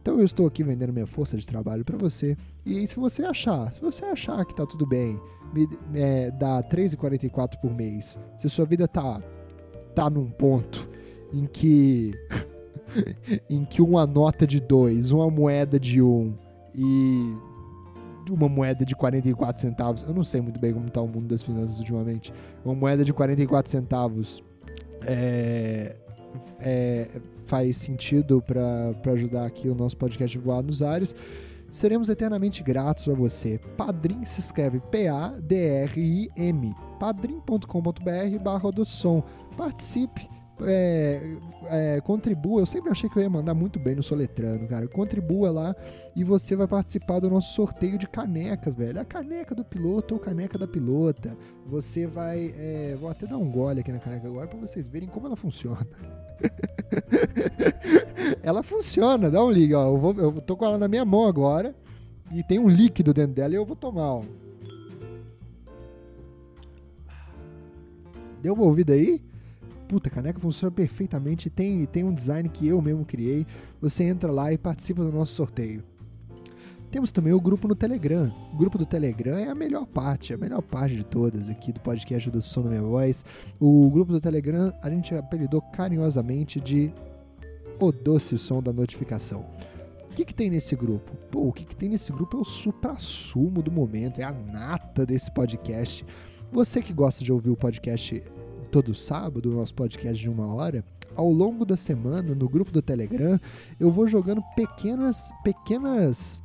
Então 0.00 0.18
eu 0.18 0.24
estou 0.24 0.46
aqui 0.48 0.64
vendendo 0.64 0.92
minha 0.92 1.06
força 1.06 1.36
de 1.36 1.46
trabalho 1.46 1.84
para 1.84 1.96
você. 1.96 2.36
E 2.66 2.86
se 2.88 2.96
você 2.96 3.24
achar, 3.24 3.72
se 3.72 3.80
você 3.80 4.04
achar 4.04 4.44
que 4.44 4.54
tá 4.54 4.66
tudo 4.66 4.84
bem, 4.84 5.20
me, 5.54 5.68
é, 5.94 6.30
dá 6.32 6.56
R$3,44 6.56 7.60
por 7.60 7.72
mês. 7.72 8.18
Se 8.36 8.48
sua 8.48 8.64
vida 8.64 8.88
tá 8.88 9.22
tá 9.94 10.08
num 10.08 10.30
ponto 10.30 10.88
em 11.32 11.46
que 11.46 12.12
em 13.48 13.64
que 13.64 13.80
uma 13.80 14.06
nota 14.06 14.46
de 14.46 14.58
dois, 14.58 15.12
uma 15.12 15.30
moeda 15.30 15.78
de 15.78 16.02
um 16.02 16.34
e 16.74 17.36
uma 18.32 18.48
moeda 18.48 18.84
de 18.84 18.94
44 18.94 19.60
centavos, 19.60 20.02
eu 20.02 20.14
não 20.14 20.24
sei 20.24 20.40
muito 20.40 20.58
bem 20.58 20.72
como 20.72 20.88
está 20.88 21.00
o 21.00 21.06
mundo 21.06 21.26
das 21.26 21.42
finanças 21.42 21.78
ultimamente, 21.78 22.32
uma 22.64 22.74
moeda 22.74 23.04
de 23.04 23.12
44 23.12 23.70
centavos 23.70 24.42
é, 25.06 25.96
é, 26.60 27.08
faz 27.44 27.76
sentido 27.76 28.42
para 28.42 28.94
ajudar 29.12 29.46
aqui 29.46 29.68
o 29.68 29.74
nosso 29.74 29.96
podcast 29.96 30.38
voar 30.38 30.62
nos 30.62 30.82
ares, 30.82 31.14
seremos 31.70 32.08
eternamente 32.08 32.62
gratos 32.62 33.08
a 33.08 33.14
você. 33.14 33.58
Padrim 33.76 34.24
se 34.24 34.40
escreve 34.40 34.80
P-A-D-R-I-M, 34.90 36.74
padrim.com.br 36.98 38.38
barra 38.42 38.70
do 38.70 38.84
som. 38.84 39.22
Participe 39.56 40.28
é, 40.66 41.36
é, 41.66 42.00
contribua. 42.00 42.60
Eu 42.60 42.66
sempre 42.66 42.90
achei 42.90 43.08
que 43.08 43.18
eu 43.18 43.22
ia 43.22 43.30
mandar 43.30 43.54
muito 43.54 43.78
bem 43.78 43.94
no 43.94 44.02
Soletrano, 44.02 44.66
cara. 44.68 44.86
Contribua 44.88 45.50
lá 45.50 45.76
e 46.14 46.24
você 46.24 46.56
vai 46.56 46.66
participar 46.66 47.20
do 47.20 47.30
nosso 47.30 47.54
sorteio 47.54 47.98
de 47.98 48.06
canecas, 48.06 48.74
velho. 48.74 49.00
A 49.00 49.04
caneca 49.04 49.54
do 49.54 49.64
piloto 49.64 50.14
ou 50.14 50.20
caneca 50.20 50.58
da 50.58 50.66
pilota. 50.66 51.36
Você 51.66 52.06
vai. 52.06 52.54
É, 52.56 52.96
vou 53.00 53.08
até 53.08 53.26
dar 53.26 53.38
um 53.38 53.50
gole 53.50 53.80
aqui 53.80 53.92
na 53.92 53.98
caneca 53.98 54.26
agora 54.26 54.46
para 54.46 54.58
vocês 54.58 54.88
verem 54.88 55.08
como 55.08 55.26
ela 55.26 55.36
funciona. 55.36 55.86
ela 58.42 58.62
funciona, 58.62 59.30
dá 59.30 59.44
um 59.44 59.50
liga, 59.50 59.78
ó. 59.78 59.88
Eu, 59.88 59.98
vou, 59.98 60.14
eu 60.14 60.40
tô 60.40 60.56
com 60.56 60.64
ela 60.64 60.78
na 60.78 60.88
minha 60.88 61.04
mão 61.04 61.26
agora 61.26 61.74
e 62.30 62.42
tem 62.42 62.58
um 62.58 62.68
líquido 62.68 63.12
dentro 63.12 63.34
dela 63.34 63.54
e 63.54 63.56
eu 63.56 63.64
vou 63.64 63.76
tomar, 63.76 64.14
ó. 64.14 64.24
Deu 68.42 68.54
uma 68.54 68.64
ouvida 68.64 68.94
aí? 68.94 69.22
Puta, 69.92 70.08
a 70.08 70.10
caneca 70.10 70.40
funciona 70.40 70.70
perfeitamente, 70.70 71.50
tem, 71.50 71.84
tem 71.84 72.02
um 72.02 72.14
design 72.14 72.48
que 72.48 72.66
eu 72.66 72.80
mesmo 72.80 73.04
criei. 73.04 73.46
Você 73.78 74.04
entra 74.04 74.32
lá 74.32 74.50
e 74.50 74.56
participa 74.56 75.04
do 75.04 75.12
nosso 75.12 75.34
sorteio. 75.34 75.84
Temos 76.90 77.12
também 77.12 77.34
o 77.34 77.40
grupo 77.40 77.68
no 77.68 77.74
Telegram. 77.74 78.32
O 78.54 78.56
grupo 78.56 78.78
do 78.78 78.86
Telegram 78.86 79.36
é 79.36 79.50
a 79.50 79.54
melhor 79.54 79.84
parte, 79.84 80.32
a 80.32 80.38
melhor 80.38 80.62
parte 80.62 80.96
de 80.96 81.04
todas 81.04 81.46
aqui 81.46 81.72
do 81.72 81.80
podcast 81.80 82.30
do 82.30 82.40
Som 82.40 82.62
da 82.62 82.70
Minha 82.70 82.80
Voz. 82.80 83.22
O 83.60 83.90
grupo 83.90 84.12
do 84.12 84.20
Telegram 84.20 84.72
a 84.80 84.88
gente 84.88 85.14
apelidou 85.14 85.60
carinhosamente 85.60 86.58
de 86.58 86.90
O 87.78 87.92
Doce 87.92 88.38
Som 88.38 88.62
da 88.62 88.72
Notificação. 88.72 89.44
O 90.10 90.14
que, 90.14 90.24
que 90.24 90.32
tem 90.32 90.48
nesse 90.48 90.74
grupo? 90.74 91.14
Pô, 91.30 91.48
o 91.48 91.52
que, 91.52 91.66
que 91.66 91.76
tem 91.76 91.90
nesse 91.90 92.10
grupo 92.10 92.38
é 92.38 92.40
o 92.40 92.44
supra-sumo 92.44 93.62
do 93.62 93.70
momento, 93.70 94.22
é 94.22 94.24
a 94.24 94.32
nata 94.32 95.04
desse 95.04 95.30
podcast. 95.30 96.02
Você 96.50 96.80
que 96.80 96.94
gosta 96.94 97.22
de 97.22 97.30
ouvir 97.30 97.50
o 97.50 97.56
podcast 97.56 98.22
todo 98.72 98.94
sábado, 98.94 99.50
o 99.50 99.54
nosso 99.54 99.74
podcast 99.74 100.18
de 100.18 100.30
uma 100.30 100.46
hora, 100.46 100.82
ao 101.14 101.30
longo 101.30 101.62
da 101.66 101.76
semana, 101.76 102.34
no 102.34 102.48
grupo 102.48 102.72
do 102.72 102.80
Telegram, 102.80 103.38
eu 103.78 103.92
vou 103.92 104.08
jogando 104.08 104.42
pequenas, 104.56 105.30
pequenas 105.44 106.42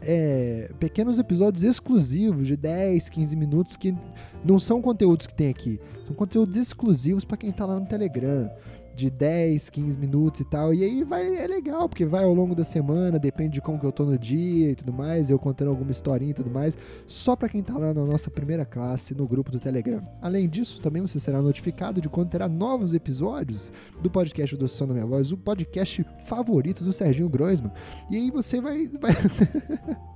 é, 0.00 0.70
pequenos 0.80 1.18
episódios 1.18 1.62
exclusivos 1.62 2.46
de 2.46 2.56
10, 2.56 3.10
15 3.10 3.36
minutos 3.36 3.76
que 3.76 3.94
não 4.42 4.58
são 4.58 4.80
conteúdos 4.80 5.26
que 5.26 5.34
tem 5.34 5.50
aqui, 5.50 5.78
são 6.02 6.16
conteúdos 6.16 6.56
exclusivos 6.56 7.26
para 7.26 7.36
quem 7.36 7.50
está 7.50 7.66
lá 7.66 7.78
no 7.78 7.86
Telegram 7.86 8.50
de 8.96 9.10
10, 9.10 9.68
15 9.68 9.98
minutos 9.98 10.40
e 10.40 10.44
tal. 10.44 10.72
E 10.72 10.82
aí 10.82 11.04
vai, 11.04 11.36
é 11.36 11.46
legal, 11.46 11.88
porque 11.88 12.06
vai 12.06 12.24
ao 12.24 12.34
longo 12.34 12.54
da 12.54 12.64
semana, 12.64 13.18
depende 13.18 13.54
de 13.54 13.60
como 13.60 13.78
que 13.78 13.84
eu 13.84 13.92
tô 13.92 14.04
no 14.04 14.18
dia 14.18 14.70
e 14.70 14.74
tudo 14.74 14.92
mais, 14.92 15.30
eu 15.30 15.38
contando 15.38 15.68
alguma 15.68 15.90
historinha 15.90 16.30
e 16.30 16.34
tudo 16.34 16.50
mais, 16.50 16.76
só 17.06 17.36
para 17.36 17.48
quem 17.48 17.62
tá 17.62 17.76
lá 17.76 17.92
na 17.92 18.04
nossa 18.04 18.30
primeira 18.30 18.64
classe 18.64 19.14
no 19.14 19.28
grupo 19.28 19.52
do 19.52 19.60
Telegram. 19.60 20.02
Além 20.20 20.48
disso, 20.48 20.80
também 20.80 21.02
você 21.02 21.20
será 21.20 21.42
notificado 21.42 22.00
de 22.00 22.08
quando 22.08 22.30
terá 22.30 22.48
novos 22.48 22.94
episódios 22.94 23.70
do 24.02 24.10
podcast 24.10 24.56
do 24.56 24.68
Som 24.68 24.88
da 24.88 24.94
Minha 24.94 25.06
Voz, 25.06 25.30
o 25.30 25.36
podcast 25.36 26.04
favorito 26.24 26.82
do 26.82 26.92
Serginho 26.92 27.28
Groisman. 27.28 27.72
E 28.10 28.16
aí 28.16 28.30
você 28.30 28.60
vai... 28.60 28.86
vai... 28.86 29.12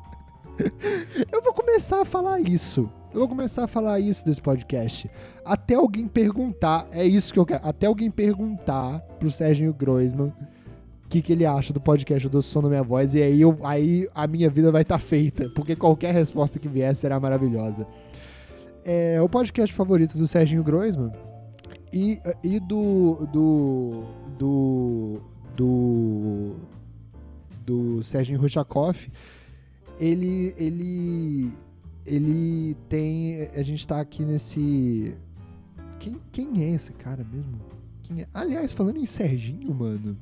eu 1.30 1.42
vou 1.42 1.52
começar 1.52 2.00
a 2.00 2.04
falar 2.04 2.40
isso 2.40 2.90
eu 3.12 3.18
vou 3.18 3.28
começar 3.28 3.64
a 3.64 3.66
falar 3.66 3.98
isso 3.98 4.24
desse 4.24 4.40
podcast. 4.40 5.10
Até 5.44 5.74
alguém 5.74 6.06
perguntar, 6.06 6.86
é 6.92 7.04
isso 7.04 7.32
que 7.32 7.38
eu 7.40 7.46
quero. 7.46 7.60
Até 7.66 7.86
alguém 7.86 8.08
perguntar 8.08 9.00
pro 9.18 9.30
Serginho 9.30 9.74
Groisman 9.74 10.32
o 11.04 11.08
que, 11.08 11.20
que 11.20 11.32
ele 11.32 11.44
acha 11.44 11.72
do 11.72 11.80
podcast 11.80 12.28
do 12.28 12.40
Som 12.40 12.62
da 12.62 12.68
Minha 12.68 12.84
Voz. 12.84 13.14
E 13.14 13.22
aí, 13.22 13.40
eu, 13.40 13.58
aí 13.64 14.08
a 14.14 14.28
minha 14.28 14.48
vida 14.48 14.70
vai 14.70 14.82
estar 14.82 14.94
tá 14.94 14.98
feita. 15.00 15.50
Porque 15.50 15.74
qualquer 15.74 16.14
resposta 16.14 16.60
que 16.60 16.68
vier 16.68 16.94
será 16.94 17.18
maravilhosa. 17.18 17.84
É 18.84 19.20
o 19.20 19.28
podcast 19.28 19.74
favorito 19.74 20.16
do 20.16 20.28
Serginho 20.28 20.62
Groisman. 20.62 21.10
E, 21.92 22.20
e 22.44 22.60
do. 22.60 23.26
Do. 23.32 24.04
Do. 24.38 25.20
Do. 25.56 26.56
Do 27.66 28.04
Serginho 28.04 28.40
Ruchakoff. 28.40 29.10
Ele. 30.00 30.54
Ele 30.56 31.52
ele 32.06 32.76
tem. 32.88 33.48
A 33.54 33.62
gente 33.62 33.86
tá 33.86 34.00
aqui 34.00 34.24
nesse. 34.24 35.14
Quem, 35.98 36.16
quem 36.32 36.64
é 36.64 36.74
esse 36.74 36.92
cara 36.92 37.24
mesmo? 37.24 37.60
Quem 38.02 38.22
é? 38.22 38.26
Aliás, 38.32 38.72
falando 38.72 38.98
em 38.98 39.06
Serginho, 39.06 39.72
mano. 39.74 40.16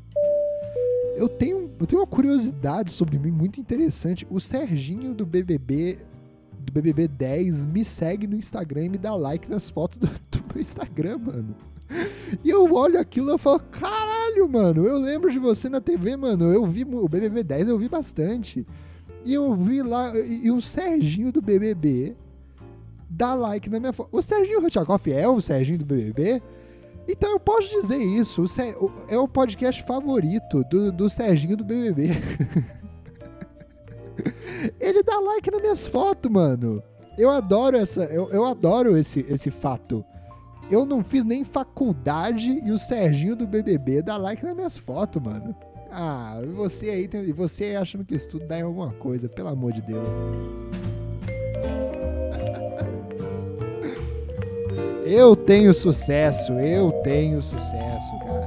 Eu 1.17 1.29
tenho, 1.29 1.71
eu 1.81 1.87
tenho 1.87 2.01
uma 2.01 2.07
curiosidade 2.07 2.93
sobre 2.93 3.19
mim 3.19 3.31
muito 3.31 3.59
interessante. 3.61 4.27
O 4.31 4.39
Serginho 4.39 5.15
do 5.15 5.27
BBB 5.27 5.99
do 6.61 6.73
BBB 6.73 7.09
10 7.09 7.65
me 7.67 7.85
segue 7.85 8.27
no 8.27 8.37
Instagram 8.37 8.85
e 8.85 8.89
me 8.91 8.99
dá 8.99 9.15
like 9.15 9.49
nas 9.49 9.71
fotos 9.71 9.99
do, 9.99 10.07
do 10.07 10.45
meu 10.53 10.61
Instagram, 10.61 11.19
mano. 11.19 11.57
E 12.45 12.51
eu 12.51 12.71
olho 12.75 13.01
aquilo 13.01 13.35
e 13.35 13.39
falo, 13.39 13.61
caralho, 13.61 14.47
mano, 14.47 14.85
eu 14.85 14.99
lembro 14.99 15.33
de 15.33 15.39
você 15.39 15.71
na 15.71 15.81
TV, 15.81 16.17
mano. 16.17 16.53
Eu 16.53 16.67
vi 16.67 16.85
o 16.85 17.09
BBB 17.09 17.43
10, 17.43 17.69
eu 17.69 17.79
vi 17.79 17.89
bastante. 17.89 18.67
E 19.29 19.35
eu 19.35 19.55
vi 19.55 19.83
lá, 19.83 20.17
e 20.17 20.51
o 20.51 20.63
Serginho 20.63 21.31
do 21.31 21.43
BBB 21.43 22.17
dá 23.11 23.35
like 23.35 23.69
na 23.69 23.79
minha 23.79 23.93
foto. 23.93 24.09
O 24.11 24.23
Serginho 24.23 24.59
Rutchakoff 24.59 25.13
é 25.13 25.29
o 25.29 25.39
Serginho 25.39 25.81
do 25.81 25.85
BBB? 25.85 26.43
Então 27.07 27.33
eu 27.33 27.39
posso 27.39 27.69
dizer 27.69 27.99
isso. 27.99 28.43
O 28.43 28.47
é 29.07 29.19
o 29.19 29.29
podcast 29.29 29.83
favorito 29.83 30.65
do, 30.71 30.91
do 30.91 31.11
Serginho 31.11 31.59
do 31.59 31.63
BBB. 31.63 32.09
Ele 34.81 35.03
dá 35.03 35.21
like 35.21 35.51
nas 35.51 35.61
minhas 35.61 35.87
fotos, 35.87 36.33
mano. 36.33 36.83
Eu 37.19 37.29
adoro 37.29 37.77
essa, 37.77 38.05
eu, 38.05 38.31
eu 38.31 38.47
adoro 38.47 38.97
esse, 38.97 39.27
esse 39.29 39.51
fato. 39.51 40.03
Eu 40.71 40.87
não 40.87 41.05
fiz 41.05 41.23
nem 41.23 41.45
faculdade 41.45 42.63
e 42.65 42.73
o 42.73 42.79
Serginho 42.79 43.37
do 43.37 43.47
BBB 43.47 44.01
dá 44.01 44.17
like 44.17 44.43
nas 44.43 44.57
minhas 44.57 44.79
fotos, 44.79 45.21
mano. 45.21 45.55
Ah, 45.91 46.41
você 46.55 46.91
aí, 46.91 47.09
tem, 47.09 47.33
você 47.33 47.75
achando 47.75 48.05
que 48.05 48.15
isso 48.15 48.29
tudo 48.29 48.47
dá 48.47 48.59
em 48.59 48.63
alguma 48.63 48.93
coisa, 48.93 49.29
pelo 49.29 49.49
amor 49.49 49.73
de 49.73 49.83
Deus. 49.83 50.09
Eu 55.11 55.35
tenho 55.35 55.73
sucesso, 55.73 56.53
eu 56.53 56.93
tenho 57.03 57.41
sucesso, 57.41 58.19
cara. 58.27 58.47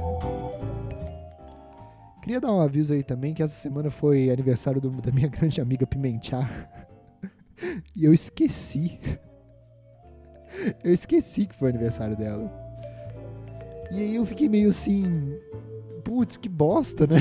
Queria 2.22 2.40
dar 2.40 2.52
um 2.52 2.60
aviso 2.60 2.92
aí 2.92 3.02
também 3.02 3.34
que 3.34 3.42
essa 3.42 3.56
semana 3.56 3.90
foi 3.90 4.30
aniversário 4.30 4.80
do, 4.80 4.88
da 4.88 5.10
minha 5.10 5.26
grande 5.28 5.60
amiga 5.60 5.84
Pimenchar. 5.88 6.70
e 7.96 8.04
eu 8.04 8.14
esqueci. 8.14 8.96
Eu 10.84 10.94
esqueci 10.94 11.46
que 11.46 11.54
foi 11.54 11.70
aniversário 11.70 12.16
dela. 12.16 12.48
E 13.90 13.98
aí 13.98 14.14
eu 14.14 14.24
fiquei 14.24 14.48
meio 14.48 14.68
assim, 14.68 15.36
putz, 16.04 16.36
que 16.36 16.48
bosta, 16.48 17.06
né? 17.06 17.16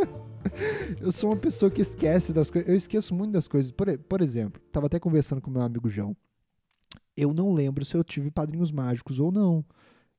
eu 1.00 1.12
sou 1.12 1.30
uma 1.30 1.36
pessoa 1.36 1.70
que 1.70 1.80
esquece 1.80 2.32
das 2.32 2.50
coisas. 2.50 2.68
Eu 2.68 2.76
esqueço 2.76 3.14
muito 3.14 3.32
das 3.32 3.46
coisas. 3.46 3.72
Por, 3.72 3.98
por 3.98 4.20
exemplo, 4.20 4.60
tava 4.72 4.86
até 4.86 4.98
conversando 4.98 5.40
com 5.40 5.50
meu 5.50 5.62
amigo 5.62 5.88
João. 5.88 6.16
Eu 7.16 7.34
não 7.34 7.52
lembro 7.52 7.84
se 7.84 7.94
eu 7.96 8.04
tive 8.04 8.30
padrinhos 8.30 8.72
mágicos 8.72 9.18
ou 9.18 9.30
não. 9.30 9.64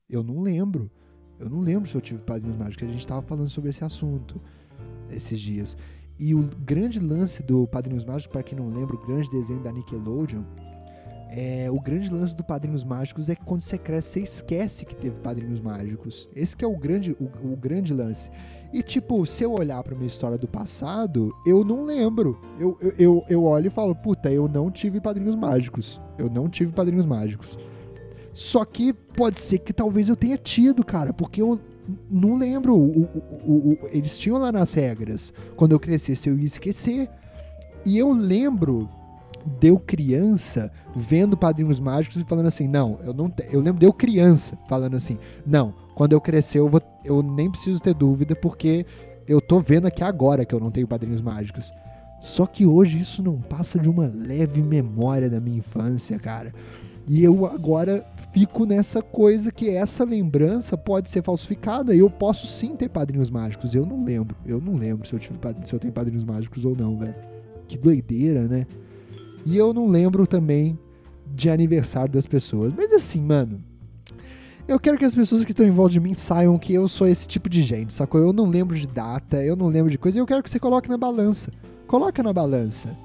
Eu 0.08 0.22
não 0.22 0.40
lembro. 0.40 0.90
Eu 1.38 1.50
não 1.50 1.60
lembro 1.60 1.88
se 1.88 1.94
eu 1.94 2.00
tive 2.00 2.22
padrinhos 2.22 2.56
mágicos. 2.56 2.88
A 2.88 2.92
gente 2.92 3.06
tava 3.06 3.22
falando 3.22 3.50
sobre 3.50 3.70
esse 3.70 3.84
assunto 3.84 4.40
esses 5.10 5.40
dias. 5.40 5.76
E 6.18 6.34
o 6.34 6.42
grande 6.42 7.00
lance 7.00 7.42
do 7.42 7.66
Padrinhos 7.66 8.04
Mágicos, 8.04 8.32
para 8.32 8.42
quem 8.42 8.58
não 8.58 8.68
lembra, 8.68 8.94
o 8.94 9.06
grande 9.06 9.30
desenho 9.30 9.60
da 9.60 9.72
Nickelodeon, 9.72 10.44
é, 11.34 11.70
o 11.70 11.80
grande 11.80 12.10
lance 12.10 12.36
do 12.36 12.44
Padrinhos 12.44 12.84
Mágicos 12.84 13.30
é 13.30 13.34
que 13.34 13.42
quando 13.42 13.62
você 13.62 13.78
cresce, 13.78 14.10
você 14.10 14.20
esquece 14.20 14.84
que 14.84 14.94
teve 14.94 15.16
Padrinhos 15.16 15.60
Mágicos. 15.60 16.28
Esse 16.36 16.54
que 16.54 16.62
é 16.62 16.68
o 16.68 16.76
grande, 16.76 17.16
o, 17.18 17.52
o 17.52 17.56
grande 17.56 17.94
lance. 17.94 18.30
E, 18.70 18.82
tipo, 18.82 19.24
se 19.24 19.42
eu 19.42 19.52
olhar 19.52 19.82
pra 19.82 19.94
minha 19.94 20.06
história 20.06 20.36
do 20.36 20.46
passado, 20.46 21.34
eu 21.46 21.64
não 21.64 21.84
lembro. 21.84 22.38
Eu, 22.60 22.76
eu, 22.82 22.92
eu, 22.98 23.24
eu 23.30 23.44
olho 23.44 23.68
e 23.68 23.70
falo, 23.70 23.94
puta, 23.94 24.30
eu 24.30 24.46
não 24.46 24.70
tive 24.70 25.00
Padrinhos 25.00 25.34
Mágicos. 25.34 25.98
Eu 26.18 26.28
não 26.28 26.50
tive 26.50 26.72
Padrinhos 26.72 27.06
Mágicos. 27.06 27.58
Só 28.34 28.62
que 28.66 28.92
pode 28.92 29.40
ser 29.40 29.58
que 29.60 29.72
talvez 29.72 30.10
eu 30.10 30.16
tenha 30.16 30.36
tido, 30.36 30.84
cara, 30.84 31.14
porque 31.14 31.40
eu 31.40 31.58
não 32.10 32.36
lembro. 32.36 32.76
O, 32.76 33.02
o, 33.44 33.52
o, 33.72 33.78
eles 33.90 34.18
tinham 34.18 34.36
lá 34.36 34.52
nas 34.52 34.74
regras. 34.74 35.32
Quando 35.56 35.72
eu 35.72 35.80
crescesse, 35.80 36.28
eu 36.28 36.38
ia 36.38 36.44
esquecer. 36.44 37.08
E 37.86 37.96
eu 37.96 38.12
lembro 38.12 38.88
deu 39.44 39.78
criança 39.78 40.70
vendo 40.94 41.36
Padrinhos 41.36 41.80
Mágicos 41.80 42.18
e 42.20 42.24
falando 42.24 42.46
assim: 42.46 42.68
não, 42.68 42.98
eu 43.04 43.12
não. 43.12 43.28
Te... 43.28 43.46
Eu 43.50 43.60
lembro 43.60 43.80
deu 43.80 43.92
criança 43.92 44.58
falando 44.68 44.96
assim: 44.96 45.18
não, 45.46 45.74
quando 45.94 46.12
eu 46.12 46.20
crescer 46.20 46.58
eu, 46.58 46.68
vou... 46.68 46.80
eu 47.04 47.22
nem 47.22 47.50
preciso 47.50 47.80
ter 47.80 47.94
dúvida 47.94 48.34
porque 48.34 48.86
eu 49.26 49.40
tô 49.40 49.60
vendo 49.60 49.86
aqui 49.86 50.02
agora 50.02 50.44
que 50.44 50.54
eu 50.54 50.60
não 50.60 50.70
tenho 50.70 50.86
Padrinhos 50.86 51.20
Mágicos. 51.20 51.72
Só 52.20 52.46
que 52.46 52.64
hoje 52.64 53.00
isso 53.00 53.20
não 53.22 53.40
passa 53.40 53.78
de 53.78 53.88
uma 53.88 54.06
leve 54.06 54.62
memória 54.62 55.28
da 55.28 55.40
minha 55.40 55.58
infância, 55.58 56.18
cara. 56.18 56.54
E 57.08 57.22
eu 57.22 57.44
agora 57.46 58.06
fico 58.32 58.64
nessa 58.64 59.02
coisa 59.02 59.50
que 59.50 59.68
essa 59.68 60.04
lembrança 60.04 60.78
pode 60.78 61.10
ser 61.10 61.22
falsificada 61.22 61.94
eu 61.94 62.08
posso 62.08 62.46
sim 62.46 62.76
ter 62.76 62.88
padrinhos 62.88 63.28
mágicos. 63.28 63.74
Eu 63.74 63.84
não 63.84 64.04
lembro. 64.04 64.36
Eu 64.46 64.60
não 64.60 64.74
lembro 64.74 65.06
se 65.06 65.14
eu, 65.14 65.18
tive, 65.18 65.36
se 65.66 65.74
eu 65.74 65.80
tenho 65.80 65.92
padrinhos 65.92 66.24
mágicos 66.24 66.64
ou 66.64 66.76
não, 66.76 66.96
velho. 66.96 67.14
Que 67.66 67.76
doideira, 67.76 68.46
né? 68.46 68.66
E 69.44 69.56
eu 69.56 69.72
não 69.72 69.88
lembro 69.88 70.26
também 70.26 70.78
de 71.26 71.50
aniversário 71.50 72.12
das 72.12 72.26
pessoas. 72.26 72.72
Mas 72.76 72.92
assim, 72.92 73.20
mano, 73.20 73.62
eu 74.68 74.78
quero 74.78 74.96
que 74.96 75.04
as 75.04 75.14
pessoas 75.14 75.44
que 75.44 75.50
estão 75.50 75.66
em 75.66 75.70
volta 75.70 75.92
de 75.92 76.00
mim 76.00 76.14
saibam 76.14 76.58
que 76.58 76.72
eu 76.72 76.88
sou 76.88 77.06
esse 77.06 77.26
tipo 77.26 77.48
de 77.48 77.62
gente, 77.62 77.92
sacou? 77.92 78.20
Eu 78.20 78.32
não 78.32 78.48
lembro 78.48 78.76
de 78.76 78.86
data, 78.86 79.42
eu 79.42 79.56
não 79.56 79.66
lembro 79.66 79.90
de 79.90 79.98
coisa, 79.98 80.18
e 80.18 80.20
eu 80.20 80.26
quero 80.26 80.42
que 80.42 80.50
você 80.50 80.58
coloque 80.58 80.88
na 80.88 80.96
balança. 80.96 81.50
Coloca 81.86 82.22
na 82.22 82.32
balança. 82.32 82.96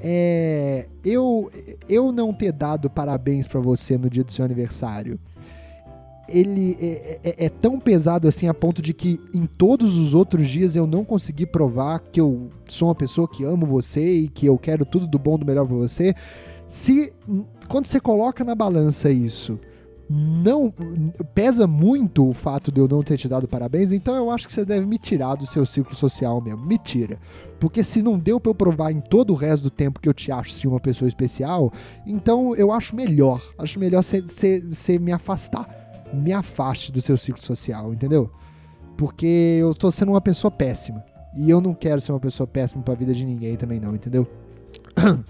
É, 0.00 0.86
eu, 1.04 1.50
eu 1.88 2.12
não 2.12 2.32
ter 2.32 2.52
dado 2.52 2.88
parabéns 2.88 3.46
para 3.46 3.60
você 3.60 3.98
no 3.98 4.08
dia 4.08 4.22
do 4.22 4.32
seu 4.32 4.44
aniversário 4.44 5.18
ele 6.28 6.76
é, 6.80 7.20
é, 7.24 7.46
é, 7.46 7.48
tão 7.48 7.80
pesado 7.80 8.28
assim 8.28 8.48
a 8.48 8.54
ponto 8.54 8.82
de 8.82 8.92
que 8.92 9.18
em 9.34 9.46
todos 9.46 9.96
os 9.96 10.14
outros 10.14 10.48
dias 10.48 10.76
eu 10.76 10.86
não 10.86 11.04
consegui 11.04 11.46
provar 11.46 12.00
que 12.00 12.20
eu 12.20 12.50
sou 12.66 12.88
uma 12.88 12.94
pessoa 12.94 13.28
que 13.28 13.44
amo 13.44 13.66
você 13.66 14.18
e 14.18 14.28
que 14.28 14.46
eu 14.46 14.58
quero 14.58 14.84
tudo 14.84 15.06
do 15.06 15.18
bom 15.18 15.38
do 15.38 15.46
melhor 15.46 15.66
para 15.66 15.76
você. 15.76 16.14
Se 16.66 17.12
quando 17.68 17.86
você 17.86 17.98
coloca 17.98 18.44
na 18.44 18.54
balança 18.54 19.10
isso 19.10 19.58
não 20.10 20.72
pesa 21.34 21.66
muito 21.66 22.28
o 22.28 22.32
fato 22.32 22.72
de 22.72 22.80
eu 22.80 22.88
não 22.88 23.02
ter 23.02 23.18
te 23.18 23.28
dado 23.28 23.46
parabéns, 23.46 23.92
então 23.92 24.16
eu 24.16 24.30
acho 24.30 24.46
que 24.46 24.52
você 24.52 24.64
deve 24.64 24.86
me 24.86 24.98
tirar 24.98 25.34
do 25.34 25.46
seu 25.46 25.66
ciclo 25.66 25.94
social 25.94 26.40
mesmo. 26.40 26.64
Me 26.64 26.78
tira. 26.78 27.18
Porque 27.60 27.84
se 27.84 28.02
não 28.02 28.18
deu 28.18 28.40
para 28.40 28.50
eu 28.50 28.54
provar 28.54 28.90
em 28.90 29.00
todo 29.00 29.32
o 29.32 29.36
resto 29.36 29.64
do 29.64 29.70
tempo 29.70 30.00
que 30.00 30.08
eu 30.08 30.14
te 30.14 30.32
acho 30.32 30.52
sim 30.52 30.66
uma 30.66 30.80
pessoa 30.80 31.08
especial, 31.08 31.72
então 32.06 32.56
eu 32.56 32.72
acho 32.72 32.96
melhor. 32.96 33.42
Acho 33.58 33.78
melhor 33.78 34.02
você 34.02 34.98
me 34.98 35.12
afastar. 35.12 35.77
Me 36.12 36.32
afaste 36.32 36.90
do 36.92 37.00
seu 37.00 37.16
ciclo 37.16 37.42
social, 37.42 37.92
entendeu? 37.92 38.30
Porque 38.96 39.58
eu 39.60 39.74
tô 39.74 39.90
sendo 39.90 40.12
uma 40.12 40.20
pessoa 40.20 40.50
péssima. 40.50 41.04
E 41.36 41.48
eu 41.48 41.60
não 41.60 41.74
quero 41.74 42.00
ser 42.00 42.12
uma 42.12 42.20
pessoa 42.20 42.46
péssima 42.46 42.82
pra 42.82 42.94
vida 42.94 43.14
de 43.14 43.24
ninguém 43.24 43.56
também, 43.56 43.78
não, 43.78 43.94
entendeu? 43.94 44.26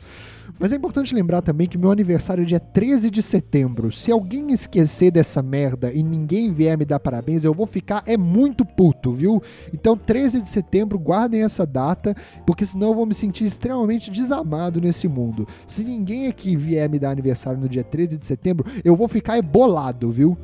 Mas 0.58 0.72
é 0.72 0.76
importante 0.76 1.14
lembrar 1.14 1.40
também 1.42 1.68
que 1.68 1.78
meu 1.78 1.90
aniversário 1.90 2.42
é 2.42 2.44
dia 2.44 2.58
13 2.58 3.10
de 3.10 3.22
setembro. 3.22 3.92
Se 3.92 4.10
alguém 4.10 4.52
esquecer 4.52 5.10
dessa 5.10 5.40
merda 5.40 5.92
e 5.92 6.02
ninguém 6.02 6.52
vier 6.52 6.76
me 6.76 6.84
dar 6.84 6.98
parabéns, 6.98 7.44
eu 7.44 7.54
vou 7.54 7.66
ficar 7.66 8.02
é 8.06 8.16
muito 8.16 8.64
puto, 8.64 9.12
viu? 9.12 9.40
Então 9.72 9.96
13 9.96 10.40
de 10.40 10.48
setembro, 10.48 10.98
guardem 10.98 11.42
essa 11.42 11.64
data, 11.64 12.14
porque 12.44 12.66
senão 12.66 12.88
eu 12.88 12.94
vou 12.94 13.06
me 13.06 13.14
sentir 13.14 13.44
extremamente 13.44 14.10
desamado 14.10 14.80
nesse 14.80 15.06
mundo. 15.06 15.46
Se 15.66 15.84
ninguém 15.84 16.26
aqui 16.26 16.56
vier 16.56 16.88
me 16.88 16.98
dar 16.98 17.10
aniversário 17.10 17.60
no 17.60 17.68
dia 17.68 17.84
13 17.84 18.16
de 18.16 18.26
setembro, 18.26 18.66
eu 18.84 18.96
vou 18.96 19.06
ficar 19.06 19.40
bolado, 19.42 20.10
viu? 20.10 20.36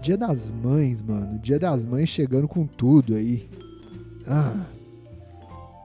Dia 0.00 0.16
das 0.16 0.50
Mães, 0.50 1.02
mano. 1.02 1.38
Dia 1.38 1.58
das 1.58 1.84
Mães 1.84 2.08
chegando 2.08 2.48
com 2.48 2.66
tudo 2.66 3.14
aí. 3.14 3.48
Ah. 4.26 4.66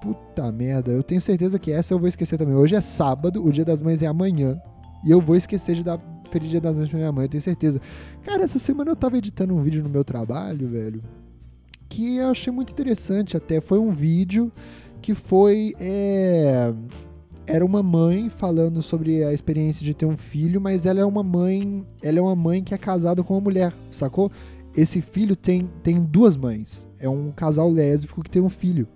Puta 0.02 0.52
merda, 0.52 0.92
eu 0.92 1.02
tenho 1.02 1.20
certeza 1.20 1.58
que 1.58 1.72
essa 1.72 1.94
eu 1.94 1.98
vou 1.98 2.08
esquecer 2.08 2.38
também. 2.38 2.54
Hoje 2.54 2.76
é 2.76 2.82
sábado, 2.82 3.44
o 3.44 3.52
dia 3.52 3.66
das 3.66 3.82
mães 3.82 4.04
é 4.04 4.06
amanhã. 4.06 4.62
E 5.04 5.10
eu 5.10 5.20
vou 5.20 5.36
esquecer 5.36 5.76
de 5.76 5.84
dar 5.84 6.00
feliz 6.30 6.50
dia 6.50 6.62
das 6.62 6.78
mães 6.78 6.90
pra 6.90 7.00
minha 7.00 7.12
mãe, 7.12 7.26
eu 7.26 7.30
tenho 7.30 7.42
certeza. 7.42 7.82
Cara, 8.24 8.44
essa 8.44 8.60
semana 8.60 8.92
eu 8.92 8.96
tava 8.96 9.18
editando 9.18 9.56
um 9.56 9.64
vídeo 9.64 9.82
no 9.82 9.90
meu 9.90 10.04
trabalho, 10.04 10.68
velho. 10.68 11.02
Que 11.90 12.18
eu 12.18 12.30
achei 12.30 12.54
muito 12.54 12.72
interessante 12.72 13.36
até. 13.36 13.60
Foi 13.60 13.80
um 13.80 13.90
vídeo 13.90 14.52
que 15.02 15.16
foi. 15.16 15.74
É, 15.80 16.72
era 17.48 17.66
uma 17.66 17.84
mãe 17.84 18.30
falando 18.30 18.82
sobre 18.82 19.24
a 19.24 19.32
experiência 19.34 19.86
de 19.86 19.94
ter 19.94 20.06
um 20.06 20.18
filho, 20.18 20.60
mas 20.60 20.86
ela 20.86 21.00
é 21.00 21.06
uma 21.06 21.24
mãe. 21.24 21.86
Ela 22.02 22.20
é 22.20 22.22
uma 22.22 22.36
mãe 22.36 22.64
que 22.64 22.74
é 22.74 22.78
casada 22.78 23.24
com 23.24 23.34
uma 23.34 23.42
mulher, 23.42 23.74
sacou? 23.92 24.32
Esse 24.76 25.02
filho 25.02 25.36
tem, 25.36 25.70
tem 25.84 26.02
duas 26.02 26.36
mães. 26.36 26.88
É 27.00 27.08
um 27.08 27.32
casal 27.32 27.70
lésbico 27.70 28.24
que 28.24 28.30
tem 28.30 28.42
um 28.42 28.50
filho. 28.50 28.88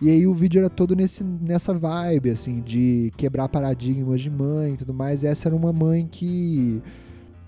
E 0.00 0.10
aí 0.10 0.26
o 0.26 0.32
vídeo 0.32 0.58
era 0.58 0.70
todo 0.70 0.96
nesse, 0.96 1.22
nessa 1.22 1.74
vibe, 1.74 2.30
assim, 2.30 2.62
de 2.62 3.12
quebrar 3.16 3.48
paradigmas 3.48 4.22
de 4.22 4.30
mãe 4.30 4.72
e 4.72 4.76
tudo 4.78 4.94
mais. 4.94 5.22
E 5.22 5.26
essa 5.26 5.48
era 5.48 5.54
uma 5.54 5.72
mãe 5.72 6.08
que 6.10 6.82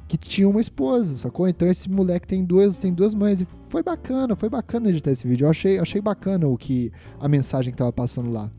que 0.07 0.19
tinha 0.19 0.47
uma 0.47 0.61
esposa, 0.61 1.17
sacou? 1.17 1.49
Então 1.49 1.67
esse 1.67 1.91
moleque 1.91 2.27
tem 2.27 2.45
duas, 2.45 2.77
tem 2.77 2.93
duas 2.93 3.15
mães. 3.15 3.41
E 3.41 3.49
foi 3.71 3.83
bacana, 3.83 4.37
foi 4.37 4.51
bacana 4.51 4.91
editar 4.91 5.11
esse 5.11 5.27
vídeo. 5.27 5.47
Eu 5.47 5.51
achei, 5.51 5.79
achei 5.79 6.03
bacana 6.03 6.47
o 6.47 6.59
que 6.59 6.93
a 7.19 7.27
mensagem 7.27 7.73
que 7.73 7.79
tava 7.79 7.93
passando 7.93 8.31
lá. 8.31 8.51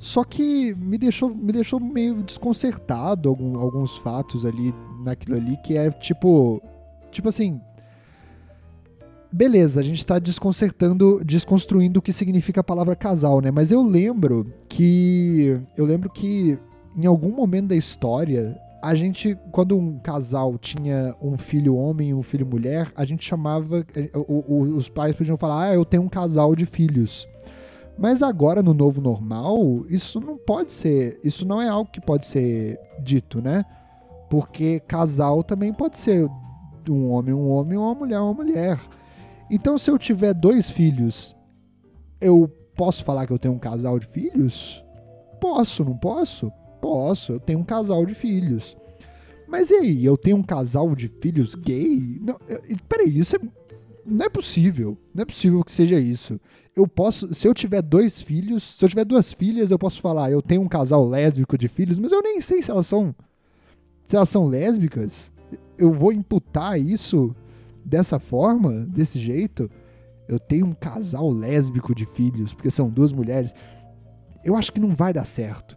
Só 0.00 0.24
que 0.24 0.74
me 0.76 0.96
deixou, 0.96 1.28
me 1.28 1.52
deixou 1.52 1.78
meio 1.78 2.22
desconcertado 2.22 3.28
algum, 3.28 3.58
alguns 3.58 3.98
fatos 3.98 4.46
ali 4.46 4.72
naquilo 5.04 5.36
ali 5.36 5.58
que 5.58 5.76
é 5.76 5.90
tipo, 5.90 6.62
tipo 7.10 7.28
assim, 7.28 7.60
beleza, 9.30 9.78
a 9.78 9.82
gente 9.82 9.98
está 9.98 10.18
desconcertando, 10.18 11.22
desconstruindo 11.22 11.98
o 11.98 12.02
que 12.02 12.14
significa 12.14 12.62
a 12.62 12.64
palavra 12.64 12.96
casal, 12.96 13.42
né? 13.42 13.50
Mas 13.50 13.70
eu 13.70 13.82
lembro 13.82 14.50
que 14.70 15.60
eu 15.76 15.84
lembro 15.84 16.08
que 16.08 16.58
em 16.96 17.04
algum 17.04 17.30
momento 17.30 17.68
da 17.68 17.76
história 17.76 18.58
a 18.82 18.94
gente, 18.94 19.36
quando 19.52 19.76
um 19.76 19.98
casal 19.98 20.56
tinha 20.56 21.14
um 21.20 21.36
filho 21.36 21.74
homem 21.74 22.08
e 22.08 22.14
um 22.14 22.22
filho 22.22 22.46
mulher, 22.46 22.90
a 22.96 23.04
gente 23.04 23.22
chamava, 23.22 23.84
o, 24.14 24.54
o, 24.54 24.60
os 24.74 24.88
pais 24.88 25.14
podiam 25.14 25.36
falar, 25.36 25.68
ah, 25.68 25.74
eu 25.74 25.84
tenho 25.84 26.02
um 26.02 26.08
casal 26.08 26.56
de 26.56 26.64
filhos. 26.64 27.28
Mas 28.00 28.22
agora 28.22 28.62
no 28.62 28.72
novo 28.72 28.98
normal, 28.98 29.84
isso 29.86 30.18
não 30.20 30.38
pode 30.38 30.72
ser, 30.72 31.20
isso 31.22 31.44
não 31.44 31.60
é 31.60 31.68
algo 31.68 31.90
que 31.90 32.00
pode 32.00 32.24
ser 32.24 32.80
dito, 32.98 33.42
né? 33.42 33.62
Porque 34.30 34.80
casal 34.80 35.44
também 35.44 35.70
pode 35.70 35.98
ser 35.98 36.26
um 36.88 37.10
homem, 37.10 37.34
um 37.34 37.46
homem, 37.46 37.76
uma 37.76 37.94
mulher, 37.94 38.20
uma 38.20 38.32
mulher. 38.32 38.80
Então, 39.50 39.76
se 39.76 39.90
eu 39.90 39.98
tiver 39.98 40.32
dois 40.32 40.70
filhos, 40.70 41.36
eu 42.18 42.48
posso 42.74 43.04
falar 43.04 43.26
que 43.26 43.34
eu 43.34 43.38
tenho 43.38 43.52
um 43.52 43.58
casal 43.58 43.98
de 43.98 44.06
filhos? 44.06 44.82
Posso, 45.38 45.84
não 45.84 45.96
posso? 45.98 46.50
Posso, 46.80 47.32
eu 47.32 47.40
tenho 47.40 47.58
um 47.58 47.64
casal 47.64 48.06
de 48.06 48.14
filhos. 48.14 48.78
Mas 49.46 49.68
e 49.68 49.74
aí, 49.74 50.04
eu 50.04 50.16
tenho 50.16 50.38
um 50.38 50.42
casal 50.42 50.94
de 50.94 51.06
filhos 51.06 51.54
gay? 51.54 52.18
Não, 52.22 52.38
peraí, 52.88 53.18
isso 53.18 53.36
é, 53.36 53.40
não 54.06 54.26
é 54.26 54.28
possível. 54.28 54.96
Não 55.14 55.22
é 55.22 55.24
possível 55.24 55.62
que 55.64 55.72
seja 55.72 55.98
isso. 55.98 56.40
Eu 56.74 56.86
posso, 56.86 57.32
se 57.34 57.46
eu 57.46 57.54
tiver 57.54 57.82
dois 57.82 58.20
filhos, 58.20 58.62
se 58.62 58.84
eu 58.84 58.88
tiver 58.88 59.04
duas 59.04 59.32
filhas, 59.32 59.70
eu 59.70 59.78
posso 59.78 60.00
falar, 60.00 60.30
eu 60.30 60.40
tenho 60.40 60.62
um 60.62 60.68
casal 60.68 61.06
lésbico 61.06 61.58
de 61.58 61.68
filhos, 61.68 61.98
mas 61.98 62.12
eu 62.12 62.22
nem 62.22 62.40
sei 62.40 62.62
se 62.62 62.70
elas 62.70 62.86
são 62.86 63.14
se 64.06 64.16
elas 64.16 64.28
são 64.28 64.44
lésbicas. 64.44 65.30
Eu 65.78 65.92
vou 65.92 66.12
imputar 66.12 66.80
isso 66.80 67.34
dessa 67.84 68.18
forma, 68.18 68.86
desse 68.86 69.18
jeito, 69.18 69.70
eu 70.28 70.38
tenho 70.38 70.66
um 70.66 70.72
casal 70.72 71.28
lésbico 71.30 71.94
de 71.94 72.06
filhos, 72.06 72.54
porque 72.54 72.70
são 72.70 72.88
duas 72.88 73.12
mulheres, 73.12 73.52
eu 74.44 74.56
acho 74.56 74.72
que 74.72 74.80
não 74.80 74.94
vai 74.94 75.12
dar 75.12 75.24
certo. 75.24 75.76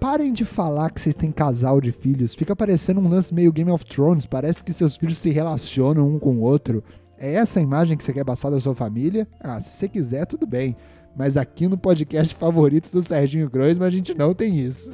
Parem 0.00 0.32
de 0.32 0.44
falar 0.44 0.90
que 0.90 1.00
vocês 1.00 1.14
têm 1.14 1.32
casal 1.32 1.80
de 1.80 1.90
filhos. 1.90 2.34
Fica 2.34 2.54
parecendo 2.54 3.00
um 3.00 3.08
lance 3.08 3.32
meio 3.32 3.52
Game 3.52 3.70
of 3.70 3.86
Thrones. 3.86 4.26
Parece 4.26 4.62
que 4.62 4.72
seus 4.72 4.96
filhos 4.96 5.16
se 5.16 5.30
relacionam 5.30 6.06
um 6.06 6.18
com 6.18 6.36
o 6.36 6.40
outro. 6.40 6.84
É 7.18 7.34
essa 7.34 7.60
a 7.60 7.62
imagem 7.62 7.96
que 7.96 8.04
você 8.04 8.12
quer 8.12 8.24
passar 8.24 8.50
da 8.50 8.60
sua 8.60 8.74
família? 8.74 9.26
Ah, 9.40 9.60
se 9.60 9.76
você 9.76 9.88
quiser, 9.88 10.26
tudo 10.26 10.46
bem. 10.46 10.76
Mas 11.16 11.36
aqui 11.36 11.68
no 11.68 11.78
podcast 11.78 12.34
favorito 12.34 12.90
do 12.90 13.02
Serginho 13.02 13.48
Groisman 13.48 13.86
a 13.86 13.90
gente 13.90 14.14
não 14.14 14.34
tem 14.34 14.56
isso. 14.56 14.92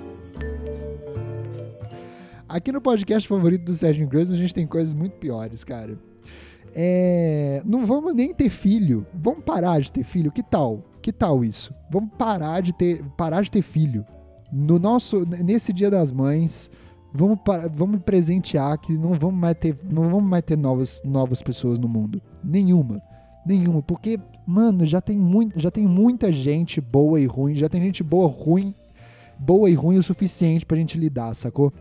Aqui 2.48 2.72
no 2.72 2.80
podcast 2.80 3.26
favorito 3.26 3.64
do 3.64 3.74
Serginho 3.74 4.08
Groisman 4.08 4.36
a 4.36 4.40
gente 4.40 4.54
tem 4.54 4.66
coisas 4.66 4.92
muito 4.92 5.16
piores, 5.16 5.64
cara. 5.64 5.96
É, 6.74 7.62
não 7.64 7.86
vamos 7.86 8.14
nem 8.14 8.34
ter 8.34 8.50
filho. 8.50 9.06
Vamos 9.14 9.44
parar 9.44 9.80
de 9.80 9.90
ter 9.90 10.04
filho. 10.04 10.30
Que 10.30 10.42
tal? 10.42 10.84
Que 11.00 11.12
tal 11.12 11.44
isso? 11.44 11.74
Vamos 11.90 12.10
parar 12.18 12.60
de 12.60 12.72
ter, 12.72 13.02
parar 13.16 13.42
de 13.42 13.50
ter 13.50 13.62
filho. 13.62 14.04
No 14.52 14.78
nosso, 14.78 15.24
nesse 15.24 15.72
Dia 15.72 15.90
das 15.90 16.12
Mães, 16.12 16.70
vamos, 17.12 17.38
vamos 17.72 18.00
presentear 18.02 18.78
que 18.78 18.92
não 18.92 19.14
vamos 19.14 19.40
mais 19.40 19.56
ter, 19.56 19.76
não 19.90 20.10
vamos 20.10 20.28
mais 20.28 20.42
ter 20.42 20.56
novas, 20.56 21.02
novas 21.04 21.42
pessoas 21.42 21.78
no 21.78 21.88
mundo. 21.88 22.20
Nenhuma, 22.42 23.02
nenhuma, 23.44 23.82
porque 23.82 24.18
mano, 24.46 24.84
já 24.84 25.00
tem 25.00 25.16
muito, 25.16 25.58
já 25.58 25.70
tem 25.70 25.86
muita 25.86 26.32
gente 26.32 26.80
boa 26.80 27.20
e 27.20 27.26
ruim, 27.26 27.54
já 27.54 27.68
tem 27.68 27.80
gente 27.80 28.02
boa, 28.02 28.28
ruim, 28.28 28.74
boa 29.38 29.70
e 29.70 29.74
ruim 29.74 29.96
o 29.96 30.02
suficiente 30.02 30.66
pra 30.66 30.76
gente 30.76 30.98
lidar, 30.98 31.34
sacou? 31.34 31.72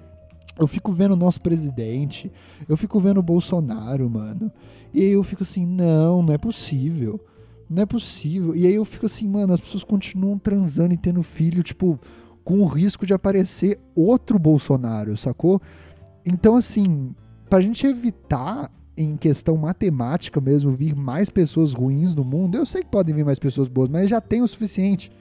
Eu 0.57 0.67
fico 0.67 0.91
vendo 0.91 1.13
o 1.13 1.17
nosso 1.17 1.41
presidente, 1.41 2.32
eu 2.67 2.75
fico 2.75 2.99
vendo 2.99 3.19
o 3.19 3.23
Bolsonaro, 3.23 4.09
mano. 4.09 4.51
E 4.93 5.01
aí 5.01 5.11
eu 5.11 5.23
fico 5.23 5.43
assim, 5.43 5.65
não, 5.65 6.21
não 6.21 6.34
é 6.34 6.38
possível. 6.38 7.19
Não 7.69 7.84
é 7.84 7.86
possível. 7.86 8.55
E 8.55 8.65
aí 8.65 8.73
eu 8.73 8.84
fico 8.84 9.05
assim, 9.05 9.27
mano, 9.27 9.53
as 9.53 9.59
pessoas 9.59 9.84
continuam 9.84 10.38
transando 10.38 10.93
e 10.93 10.97
tendo 10.97 11.23
filho, 11.23 11.63
tipo, 11.63 11.99
com 12.43 12.59
o 12.59 12.65
risco 12.65 13.05
de 13.05 13.13
aparecer 13.13 13.79
outro 13.95 14.39
Bolsonaro, 14.39 15.15
sacou? 15.17 15.61
Então, 16.25 16.55
assim, 16.55 17.13
pra 17.49 17.61
gente 17.61 17.85
evitar, 17.85 18.71
em 18.97 19.15
questão 19.15 19.55
matemática 19.55 20.41
mesmo, 20.41 20.71
vir 20.71 20.95
mais 20.95 21.29
pessoas 21.29 21.73
ruins 21.73 22.13
no 22.13 22.23
mundo, 22.23 22.57
eu 22.57 22.65
sei 22.65 22.81
que 22.81 22.89
podem 22.89 23.15
vir 23.15 23.23
mais 23.23 23.39
pessoas 23.39 23.67
boas, 23.67 23.89
mas 23.89 24.09
já 24.09 24.19
tem 24.19 24.41
o 24.41 24.47
suficiente. 24.47 25.11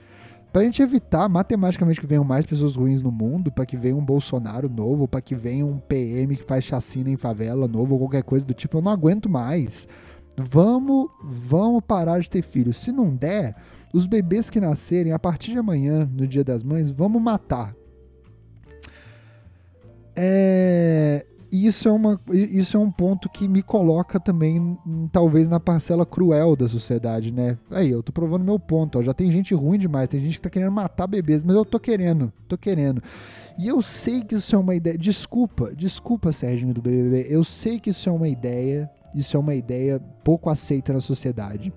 Pra 0.51 0.63
gente 0.63 0.81
evitar 0.81 1.29
matematicamente 1.29 2.01
que 2.01 2.07
venham 2.07 2.23
mais 2.23 2.45
pessoas 2.45 2.75
ruins 2.75 3.01
no 3.01 3.11
mundo, 3.11 3.51
para 3.51 3.67
que 3.67 3.77
venha 3.77 3.95
um 3.95 4.03
Bolsonaro 4.03 4.67
novo, 4.67 5.07
para 5.07 5.21
que 5.21 5.35
venha 5.35 5.65
um 5.65 5.77
PM 5.77 6.35
que 6.35 6.43
faz 6.43 6.63
chacina 6.63 7.09
em 7.09 7.17
favela 7.17 7.67
novo 7.67 7.93
ou 7.93 7.99
qualquer 7.99 8.23
coisa 8.23 8.45
do 8.45 8.53
tipo, 8.53 8.77
eu 8.77 8.81
não 8.81 8.91
aguento 8.91 9.29
mais. 9.29 9.87
Vamos, 10.35 11.09
vamos 11.23 11.83
parar 11.85 12.19
de 12.19 12.29
ter 12.29 12.41
filhos. 12.41 12.77
Se 12.77 12.91
não 12.91 13.15
der, 13.15 13.55
os 13.93 14.05
bebês 14.05 14.49
que 14.49 14.59
nascerem 14.59 15.11
a 15.11 15.19
partir 15.19 15.51
de 15.51 15.57
amanhã, 15.57 16.09
no 16.13 16.27
Dia 16.27 16.43
das 16.43 16.63
Mães, 16.63 16.89
vamos 16.89 17.21
matar. 17.21 17.75
É, 20.15 21.25
isso 21.51 21.87
é, 21.87 21.91
uma, 21.91 22.19
isso 22.31 22.77
é 22.77 22.79
um 22.79 22.91
ponto 22.91 23.27
que 23.27 23.47
me 23.47 23.63
coloca 23.63 24.19
também, 24.19 24.77
talvez, 25.11 25.47
na 25.47 25.59
parcela 25.59 26.05
cruel 26.05 26.55
da 26.55 26.67
sociedade, 26.67 27.31
né? 27.31 27.57
Aí, 27.71 27.89
eu 27.89 28.03
tô 28.03 28.11
provando 28.11 28.43
meu 28.43 28.59
ponto, 28.59 28.99
ó. 28.99 29.03
Já 29.03 29.13
tem 29.13 29.31
gente 29.31 29.53
ruim 29.55 29.79
demais, 29.79 30.09
tem 30.09 30.19
gente 30.19 30.37
que 30.37 30.43
tá 30.43 30.49
querendo 30.49 30.71
matar 30.71 31.07
bebês, 31.07 31.43
mas 31.43 31.55
eu 31.55 31.65
tô 31.65 31.79
querendo, 31.79 32.31
tô 32.47 32.57
querendo. 32.57 33.01
E 33.57 33.67
eu 33.67 33.81
sei 33.81 34.21
que 34.21 34.35
isso 34.35 34.55
é 34.55 34.59
uma 34.59 34.75
ideia. 34.75 34.97
Desculpa, 34.97 35.73
desculpa, 35.75 36.31
Serginho 36.31 36.73
do 36.73 36.81
BBB. 36.81 37.25
Eu 37.29 37.43
sei 37.43 37.79
que 37.79 37.89
isso 37.89 38.07
é 38.07 38.11
uma 38.11 38.27
ideia, 38.27 38.89
isso 39.15 39.35
é 39.35 39.39
uma 39.39 39.55
ideia 39.55 39.99
pouco 40.23 40.49
aceita 40.49 40.93
na 40.93 41.01
sociedade. 41.01 41.73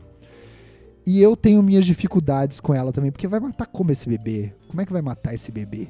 E 1.07 1.21
eu 1.21 1.37
tenho 1.37 1.63
minhas 1.63 1.85
dificuldades 1.85 2.61
com 2.61 2.73
ela 2.73 2.93
também, 2.93 3.11
porque 3.11 3.27
vai 3.27 3.41
matar 3.41 3.67
como 3.67 3.91
esse 3.91 4.09
bebê? 4.09 4.55
Como 4.69 4.81
é 4.81 4.87
que 4.87 4.93
vai 4.93 5.03
matar 5.03 5.35
esse 5.35 5.51
bebê? 5.51 5.89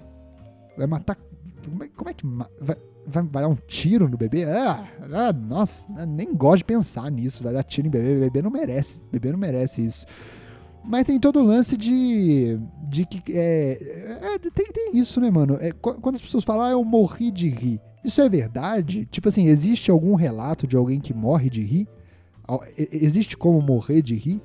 Vai 0.77 0.87
matar 0.87 1.17
Como 1.65 1.85
é, 1.85 1.89
como 1.89 2.11
é 2.11 2.15
que. 2.15 2.27
Vai, 2.27 2.77
vai, 3.07 3.23
vai, 3.23 3.43
dar 3.43 3.49
um 3.49 3.55
tiro 3.55 4.09
no 4.09 4.17
bebê? 4.17 4.45
Ah, 4.45 4.89
ah, 5.13 5.33
nossa, 5.33 5.87
nem 6.07 6.35
gosto 6.35 6.59
de 6.59 6.65
pensar 6.65 7.11
nisso. 7.11 7.45
Vai 7.45 7.53
dar 7.53 7.63
tiro 7.63 7.89
em 7.89 7.91
bebê. 7.91 8.21
Bebê 8.21 8.43
não 8.43 8.51
merece. 8.51 9.03
Bebê 9.13 9.31
não 9.33 9.39
merece 9.39 9.85
isso. 9.85 10.07
Mas 10.85 11.05
tem 11.05 11.21
todo 11.21 11.41
o 11.41 11.45
lance 11.45 11.77
de. 11.77 12.59
de 12.89 13.05
que. 13.05 13.33
É, 13.33 13.79
é, 14.35 14.39
tem, 14.39 14.67
tem 14.73 14.97
isso, 14.97 15.21
né, 15.21 15.31
mano? 15.31 15.57
É, 15.61 15.73
quando 15.73 16.15
as 16.15 16.21
pessoas 16.21 16.43
falam, 16.43 16.67
ah, 16.67 16.71
eu 16.71 16.85
morri 16.85 17.31
de 17.31 17.49
rir. 17.51 17.81
Isso 18.05 18.21
é 18.21 18.29
verdade? 18.29 19.07
Tipo 19.07 19.29
assim, 19.29 19.47
existe 19.47 19.91
algum 19.91 20.15
relato 20.15 20.67
de 20.67 20.77
alguém 20.77 20.99
que 20.99 21.15
morre 21.15 21.49
de 21.49 21.63
rir? 21.63 21.89
Existe 22.77 23.37
como 23.37 23.63
morrer 23.63 24.03
de 24.03 24.17
rir? 24.17 24.43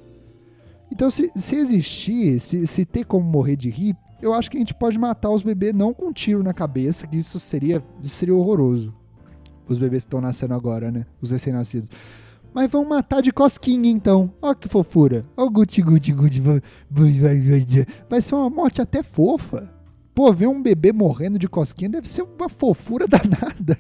Então, 0.92 1.12
se, 1.12 1.32
se 1.36 1.56
existir, 1.56 2.40
se, 2.40 2.66
se 2.66 2.86
ter 2.86 3.06
como 3.06 3.26
morrer 3.26 3.56
de 3.56 3.70
rir, 3.70 3.96
eu 4.22 4.34
acho 4.34 4.50
que 4.50 4.58
a 4.58 4.60
gente 4.60 4.74
pode 4.74 4.98
matar 4.98 5.30
os 5.30 5.44
bebês 5.44 5.74
não 5.74 5.94
com 5.94 6.08
um 6.08 6.14
tiro 6.14 6.42
na 6.42 6.54
cabeça, 6.54 7.06
que 7.06 7.18
isso 7.18 7.40
seria, 7.40 7.84
isso 8.02 8.16
seria 8.16 8.36
horroroso. 8.36 8.94
Os 9.68 9.80
bebês 9.80 10.04
que 10.04 10.08
estão 10.08 10.22
nascendo 10.22 10.54
agora, 10.54 10.92
né? 10.92 11.06
Os 11.22 11.32
recém-nascidos. 11.32 11.90
Mas 12.54 12.72
vão 12.72 12.86
matar 12.86 13.22
de 13.22 13.32
cosquinha 13.32 13.90
então. 13.92 14.34
Ó 14.42 14.54
que 14.54 14.68
fofura. 14.68 15.26
Ó 15.36 15.48
guti 15.50 15.82
guti 15.82 16.14
guti. 16.14 16.42
Vai 18.10 18.22
ser 18.22 18.36
uma 18.36 18.50
morte 18.50 18.82
até 18.82 19.04
fofa. 19.04 19.72
Pô, 20.16 20.34
ver 20.34 20.48
um 20.48 20.62
bebê 20.62 20.92
morrendo 20.92 21.38
de 21.38 21.48
cosquinha 21.48 21.90
deve 21.90 22.10
ser 22.10 22.24
uma 22.24 22.50
fofura 22.50 23.06
danada. 23.08 23.78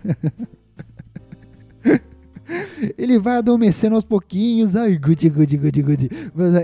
Ele 2.98 3.20
vai 3.20 3.38
adormecendo 3.38 3.95
aos 3.95 4.04
pouquinhos, 4.04 4.76
ai, 4.76 4.98
guti, 4.98 5.30
guti, 5.30 5.58
guti, 5.58 5.82
guti, 5.82 6.10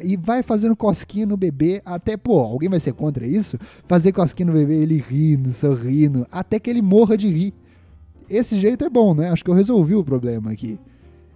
e 0.03 0.15
vai 0.15 0.41
fazendo 0.41 0.75
cosquinha 0.75 1.25
no 1.25 1.35
bebê, 1.35 1.81
até, 1.85 2.15
pô, 2.15 2.39
alguém 2.39 2.69
vai 2.69 2.79
ser 2.79 2.93
contra 2.93 3.27
isso? 3.27 3.57
Fazer 3.87 4.11
cosquinha 4.11 4.47
no 4.47 4.53
bebê, 4.53 4.75
ele 4.75 4.97
rindo, 4.97 5.51
sorrindo, 5.51 6.25
até 6.31 6.59
que 6.59 6.69
ele 6.69 6.81
morra 6.81 7.17
de 7.17 7.27
rir. 7.27 7.53
Esse 8.29 8.59
jeito 8.59 8.85
é 8.85 8.89
bom, 8.89 9.13
né? 9.13 9.29
Acho 9.29 9.43
que 9.43 9.49
eu 9.49 9.55
resolvi 9.55 9.95
o 9.95 10.03
problema 10.03 10.51
aqui. 10.51 10.79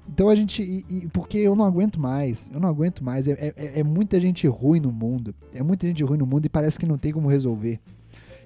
Então 0.09 0.29
a 0.29 0.35
gente. 0.35 0.61
E, 0.61 0.85
e, 0.89 1.07
porque 1.07 1.37
eu 1.37 1.55
não 1.55 1.65
aguento 1.65 1.99
mais. 1.99 2.49
Eu 2.53 2.59
não 2.59 2.69
aguento 2.69 3.03
mais. 3.03 3.27
É, 3.27 3.53
é, 3.55 3.79
é, 3.79 3.83
muita 3.83 4.19
gente 4.19 4.47
ruim 4.47 4.79
no 4.79 4.91
mundo. 4.91 5.35
É 5.53 5.61
muita 5.61 5.85
gente 5.85 6.03
ruim 6.03 6.17
no 6.17 6.25
mundo 6.25 6.45
e 6.45 6.49
parece 6.49 6.79
que 6.79 6.85
não 6.85 6.97
tem 6.97 7.11
como 7.11 7.27
resolver. 7.27 7.79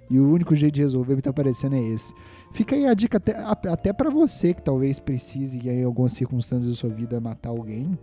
E 0.09 0.19
o 0.19 0.29
único 0.29 0.55
jeito 0.55 0.75
de 0.75 0.81
resolver 0.81 1.15
que 1.15 1.21
tá 1.21 1.29
aparecendo 1.29 1.75
é 1.75 1.81
esse. 1.81 2.13
Fica 2.53 2.75
aí 2.75 2.85
a 2.85 2.93
dica 2.93 3.17
até, 3.17 3.35
até 3.69 3.93
para 3.93 4.09
você 4.09 4.53
que 4.53 4.61
talvez 4.61 4.99
precise, 4.99 5.57
em 5.57 5.83
algumas 5.83 6.13
circunstâncias 6.13 6.69
da 6.69 6.75
sua 6.75 6.89
vida, 6.89 7.19
matar 7.19 7.49
alguém 7.49 7.97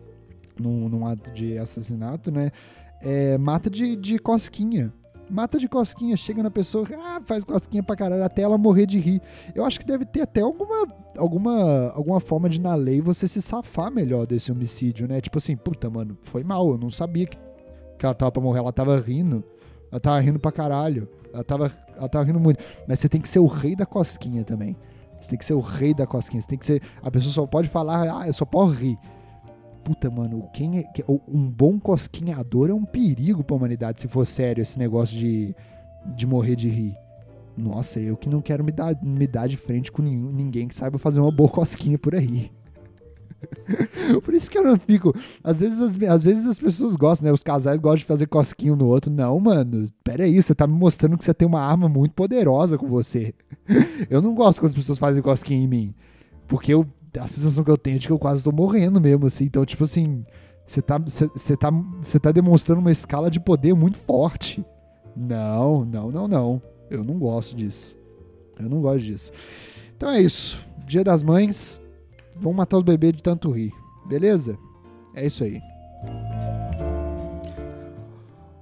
num, 0.59 0.89
num 0.89 1.07
ato 1.07 1.31
de 1.33 1.59
assassinato, 1.59 2.31
né? 2.31 2.51
É, 3.03 3.39
mata 3.39 3.71
de, 3.71 3.95
de 3.95 4.19
cosquinha 4.19 4.93
mata 5.31 5.59
de 5.59 5.69
cosquinha, 5.69 6.17
chega 6.17 6.43
na 6.43 6.51
pessoa, 6.51 6.87
ah, 6.99 7.21
faz 7.25 7.45
cosquinha 7.45 7.83
pra 7.83 7.97
caralho, 7.97 8.25
até 8.25 8.43
ela 8.43 8.57
morrer 8.57 8.87
de 8.87 8.99
rir. 8.99 9.21
Eu 9.55 9.65
acho 9.65 9.79
que 9.79 9.87
deve 9.87 10.05
ter 10.05 10.23
até 10.23 10.41
alguma, 10.41 10.87
alguma, 11.17 11.91
alguma 11.91 12.21
forma 12.21 12.49
de, 12.49 12.61
na 12.61 12.75
lei, 12.75 13.01
você 13.01 13.29
se 13.29 13.43
safar 13.43 13.91
melhor 13.91 14.27
desse 14.27 14.51
homicídio, 14.51 15.07
né? 15.07 15.21
Tipo 15.21 15.39
assim, 15.39 15.57
puta, 15.57 15.89
mano, 15.91 16.17
foi 16.23 16.43
mal, 16.43 16.71
eu 16.71 16.79
não 16.79 16.91
sabia 16.91 17.27
que, 17.27 17.39
que 17.99 18.07
ela 18.07 18.15
tava 18.15 18.33
pra 18.33 18.43
morrer, 18.43 18.61
ela 18.61 18.73
tava 18.73 18.99
rindo. 18.99 19.45
Ela 19.91 20.01
tava 20.01 20.21
rindo 20.21 20.39
pra 20.39 20.53
caralho. 20.53 21.09
Ela 21.33 21.45
tava, 21.45 21.73
ela 21.99 22.09
tava 22.09 22.25
rindo 22.25 22.41
muito. 22.41 22.63
Mas 22.87 23.01
você 23.01 23.09
tem 23.09 23.21
que 23.21 23.29
ser 23.29 23.41
o 23.41 23.47
rei 23.47 23.77
da 23.77 23.85
cosquinha 23.85 24.45
também. 24.45 24.77
Você 25.21 25.31
tem 25.31 25.39
que 25.39 25.45
ser 25.45 25.55
o 25.55 25.61
rei 25.61 25.93
da 25.93 26.07
cosquinha. 26.07 26.41
Você 26.41 26.49
tem 26.49 26.59
que 26.59 26.65
ser. 26.67 26.83
A 27.03 27.11
pessoa 27.11 27.33
só 27.33 27.47
pode 27.47 27.69
falar, 27.69 28.23
ah, 28.23 28.27
eu 28.27 28.33
só 28.33 28.45
posso 28.45 28.73
rir 28.73 28.99
puta, 29.89 30.11
mano, 30.11 30.47
quem 30.53 30.81
é, 30.81 30.85
um 31.27 31.49
bom 31.49 31.81
cosquinhador 31.81 32.69
é 32.69 32.75
um 32.75 32.85
perigo 32.85 33.43
pra 33.43 33.57
humanidade, 33.57 34.03
se 34.03 34.07
for 34.07 34.27
sério 34.27 34.61
esse 34.61 34.79
negócio 34.79 35.17
de, 35.17 35.55
de 36.15 36.27
morrer 36.27 36.57
de 36.57 36.69
rir. 36.69 36.95
Nossa, 37.57 37.99
eu 37.99 38.15
que 38.15 38.29
não 38.29 38.43
quero 38.43 38.63
me 38.63 38.71
dar, 38.71 38.95
me 39.03 39.27
dar 39.27 39.49
de 39.49 39.57
frente 39.57 39.91
com 39.91 40.03
nenhum, 40.03 40.31
ninguém 40.31 40.69
que 40.69 40.77
saiba 40.77 40.99
fazer 40.99 41.21
uma 41.21 41.33
boa 41.33 41.49
cosquinha 41.49 41.99
por 41.99 42.15
aí. 42.15 42.53
por 44.25 44.35
isso 44.35 44.51
que 44.51 44.59
eu 44.59 44.65
não 44.65 44.79
fico. 44.79 45.15
Às 45.43 45.61
vezes, 45.61 45.81
as, 45.81 46.03
às 46.03 46.25
vezes 46.25 46.47
as 46.47 46.59
pessoas 46.59 46.97
gostam, 46.97 47.27
né? 47.27 47.33
Os 47.33 47.43
casais 47.43 47.81
gostam 47.81 47.99
de 47.99 48.05
fazer 48.05 48.27
cosquinho 48.27 48.77
no 48.77 48.87
outro. 48.87 49.11
Não, 49.11 49.39
mano, 49.39 49.87
pera 50.03 50.25
aí, 50.25 50.43
você 50.43 50.55
tá 50.55 50.67
me 50.67 50.75
mostrando 50.75 51.17
que 51.17 51.25
você 51.25 51.35
tem 51.35 51.47
uma 51.47 51.61
arma 51.61 51.89
muito 51.89 52.13
poderosa 52.13 52.77
com 52.77 52.87
você. 52.87 53.35
eu 54.11 54.21
não 54.21 54.35
gosto 54.35 54.61
quando 54.61 54.71
as 54.71 54.75
pessoas 54.75 54.99
fazem 54.99 55.23
cosquinha 55.23 55.63
em 55.63 55.69
mim. 55.69 55.95
Porque 56.47 56.73
eu 56.73 56.87
a 57.19 57.27
sensação 57.27 57.65
que 57.65 57.71
eu 57.71 57.79
tenho 57.79 57.97
é 57.97 57.99
de 57.99 58.07
que 58.07 58.13
eu 58.13 58.19
quase 58.19 58.45
tô 58.45 58.53
morrendo 58.53 59.01
mesmo, 59.01 59.27
assim. 59.27 59.45
Então, 59.45 59.65
tipo 59.65 59.85
assim, 59.85 60.25
você 60.67 60.83
tá, 60.83 60.99
você 60.99 61.57
tá, 61.57 61.71
você 61.71 62.21
tá 62.21 62.31
demonstrando 62.31 62.81
uma 62.81 62.93
escala 62.93 63.31
de 63.31 63.41
poder 63.41 63.75
muito 63.75 63.97
forte. 63.97 64.65
Não, 65.17 65.85
não, 65.85 66.11
não, 66.11 66.29
não. 66.29 66.63
Eu 66.91 67.03
não 67.03 67.19
gosto 67.19 67.57
disso. 67.57 67.97
Eu 68.59 68.69
não 68.69 68.81
gosto 68.81 69.01
disso. 69.01 69.33
Então 69.97 70.11
é 70.11 70.21
isso. 70.21 70.67
Dia 70.87 71.03
das 71.03 71.23
Mães. 71.23 71.81
Vamos 72.41 72.57
matar 72.57 72.77
os 72.77 72.83
bebês 72.83 73.15
de 73.15 73.23
tanto 73.23 73.51
rir. 73.51 73.73
Beleza? 74.07 74.59
É 75.15 75.27
isso 75.27 75.45
aí. 75.45 75.61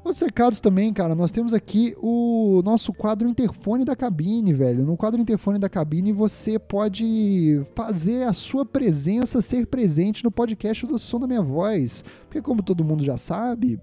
Outros 0.07 0.23
recados 0.23 0.61
também, 0.61 0.93
cara, 0.93 1.17
nós 1.17 1.33
temos 1.33 1.53
aqui 1.53 1.93
o 2.01 2.63
nosso 2.65 2.93
quadro 2.93 3.29
interfone 3.29 3.85
da 3.85 3.97
cabine, 3.97 4.53
velho. 4.53 4.85
No 4.85 4.97
quadro 4.97 5.21
interfone 5.21 5.59
da 5.59 5.69
cabine 5.69 6.13
você 6.13 6.61
pode 6.61 7.61
fazer 7.75 8.23
a 8.23 8.33
sua 8.33 8.65
presença 8.65 9.43
ser 9.43 9.67
presente 9.67 10.23
no 10.23 10.31
podcast 10.31 10.87
do 10.87 10.97
Som 10.97 11.19
da 11.19 11.27
Minha 11.27 11.43
Voz. 11.43 12.05
Porque 12.27 12.41
como 12.41 12.63
todo 12.63 12.85
mundo 12.85 13.03
já 13.03 13.19
sabe, 13.19 13.81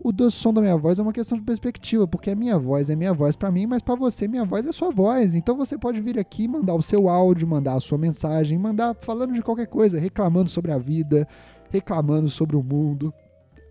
o 0.00 0.12
do 0.12 0.30
som 0.30 0.52
da 0.52 0.60
minha 0.60 0.76
voz 0.76 0.98
é 0.98 1.02
uma 1.02 1.12
questão 1.12 1.36
de 1.36 1.44
perspectiva, 1.44 2.06
porque 2.06 2.30
a 2.30 2.36
minha 2.36 2.58
voz 2.58 2.88
é 2.88 2.94
minha 2.94 3.12
voz 3.12 3.34
para 3.34 3.50
mim, 3.50 3.66
mas 3.66 3.82
para 3.82 3.96
você 3.96 4.28
minha 4.28 4.44
voz 4.44 4.66
é 4.66 4.72
sua 4.72 4.90
voz. 4.90 5.34
Então 5.34 5.56
você 5.56 5.76
pode 5.76 6.00
vir 6.00 6.18
aqui 6.18 6.46
mandar 6.46 6.74
o 6.74 6.82
seu 6.82 7.08
áudio, 7.08 7.48
mandar 7.48 7.74
a 7.74 7.80
sua 7.80 7.98
mensagem, 7.98 8.56
mandar 8.58 8.96
falando 9.00 9.34
de 9.34 9.42
qualquer 9.42 9.66
coisa, 9.66 9.98
reclamando 9.98 10.48
sobre 10.48 10.70
a 10.70 10.78
vida, 10.78 11.26
reclamando 11.70 12.28
sobre 12.28 12.54
o 12.54 12.62
mundo, 12.62 13.12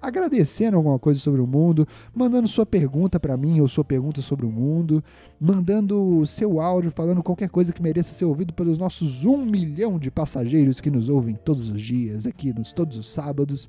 agradecendo 0.01 0.75
alguma 0.75 0.99
coisa 0.99 1.19
sobre 1.19 1.39
o 1.39 1.47
mundo, 1.47 1.87
mandando 2.13 2.47
sua 2.47 2.65
pergunta 2.65 3.19
para 3.19 3.37
mim 3.37 3.61
ou 3.61 3.67
sua 3.67 3.85
pergunta 3.85 4.21
sobre 4.21 4.45
o 4.45 4.51
mundo, 4.51 5.03
mandando 5.39 6.25
seu 6.25 6.59
áudio 6.59 6.91
falando 6.91 7.23
qualquer 7.23 7.49
coisa 7.49 7.71
que 7.71 7.81
mereça 7.81 8.13
ser 8.13 8.25
ouvido 8.25 8.53
pelos 8.53 8.77
nossos 8.77 9.23
um 9.23 9.45
milhão 9.45 9.97
de 9.97 10.11
passageiros 10.11 10.81
que 10.81 10.91
nos 10.91 11.07
ouvem 11.07 11.35
todos 11.35 11.69
os 11.69 11.81
dias, 11.81 12.25
aqui 12.25 12.53
nos 12.53 12.73
todos 12.73 12.97
os 12.97 13.11
sábados. 13.11 13.67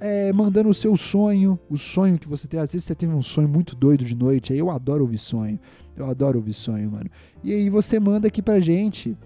É, 0.00 0.32
mandando 0.32 0.68
o 0.68 0.74
seu 0.74 0.96
sonho, 0.96 1.58
o 1.70 1.76
sonho 1.76 2.18
que 2.18 2.28
você 2.28 2.48
tem. 2.48 2.58
Às 2.58 2.72
vezes 2.72 2.84
você 2.84 2.94
teve 2.94 3.14
um 3.14 3.22
sonho 3.22 3.48
muito 3.48 3.76
doido 3.76 4.04
de 4.04 4.14
noite, 4.14 4.52
aí 4.52 4.58
eu 4.58 4.70
adoro 4.70 5.02
ouvir 5.02 5.18
sonho. 5.18 5.58
Eu 5.96 6.06
adoro 6.06 6.38
ouvir 6.38 6.52
sonho, 6.52 6.90
mano. 6.90 7.10
E 7.42 7.52
aí 7.52 7.70
você 7.70 7.98
manda 7.98 8.28
aqui 8.28 8.42
pra 8.42 8.60
gente. 8.60 9.16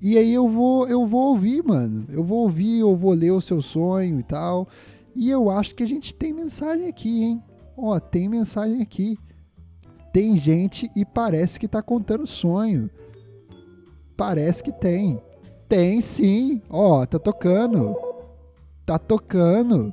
E 0.00 0.18
aí 0.18 0.34
eu 0.34 0.48
vou, 0.48 0.88
eu 0.88 1.06
vou 1.06 1.28
ouvir, 1.28 1.62
mano. 1.62 2.04
Eu 2.08 2.24
vou 2.24 2.38
ouvir, 2.40 2.78
eu 2.78 2.96
vou 2.96 3.12
ler 3.12 3.30
o 3.30 3.40
seu 3.40 3.62
sonho 3.62 4.18
e 4.18 4.22
tal. 4.24 4.66
E 5.14 5.30
eu 5.30 5.48
acho 5.48 5.74
que 5.74 5.82
a 5.82 5.86
gente 5.86 6.14
tem 6.14 6.32
mensagem 6.32 6.88
aqui, 6.88 7.22
hein? 7.22 7.42
Ó, 7.76 7.98
tem 8.00 8.28
mensagem 8.28 8.82
aqui. 8.82 9.16
Tem 10.12 10.36
gente 10.36 10.90
e 10.96 11.04
parece 11.04 11.60
que 11.60 11.68
tá 11.68 11.80
contando 11.80 12.26
sonho. 12.26 12.90
Parece 14.16 14.62
que 14.62 14.72
tem. 14.72 15.20
Tem 15.68 16.00
sim. 16.00 16.60
Ó, 16.68 17.06
tá 17.06 17.18
tocando. 17.18 17.96
Tá 18.84 18.98
tocando. 18.98 19.92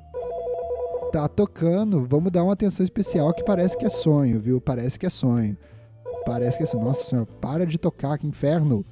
Tá 1.11 1.27
tocando. 1.27 2.05
Vamos 2.05 2.31
dar 2.31 2.43
uma 2.43 2.53
atenção 2.53 2.83
especial 2.83 3.33
que 3.33 3.43
parece 3.43 3.77
que 3.77 3.85
é 3.85 3.89
sonho, 3.89 4.39
viu? 4.39 4.59
Parece 4.59 4.97
que 4.97 5.05
é 5.05 5.09
sonho. 5.09 5.57
Parece 6.25 6.57
que 6.57 6.63
é 6.63 6.67
sonho. 6.67 6.83
Nossa 6.83 7.03
senhora, 7.03 7.27
para 7.39 7.65
de 7.65 7.77
tocar, 7.77 8.17
que 8.17 8.27
inferno. 8.27 8.85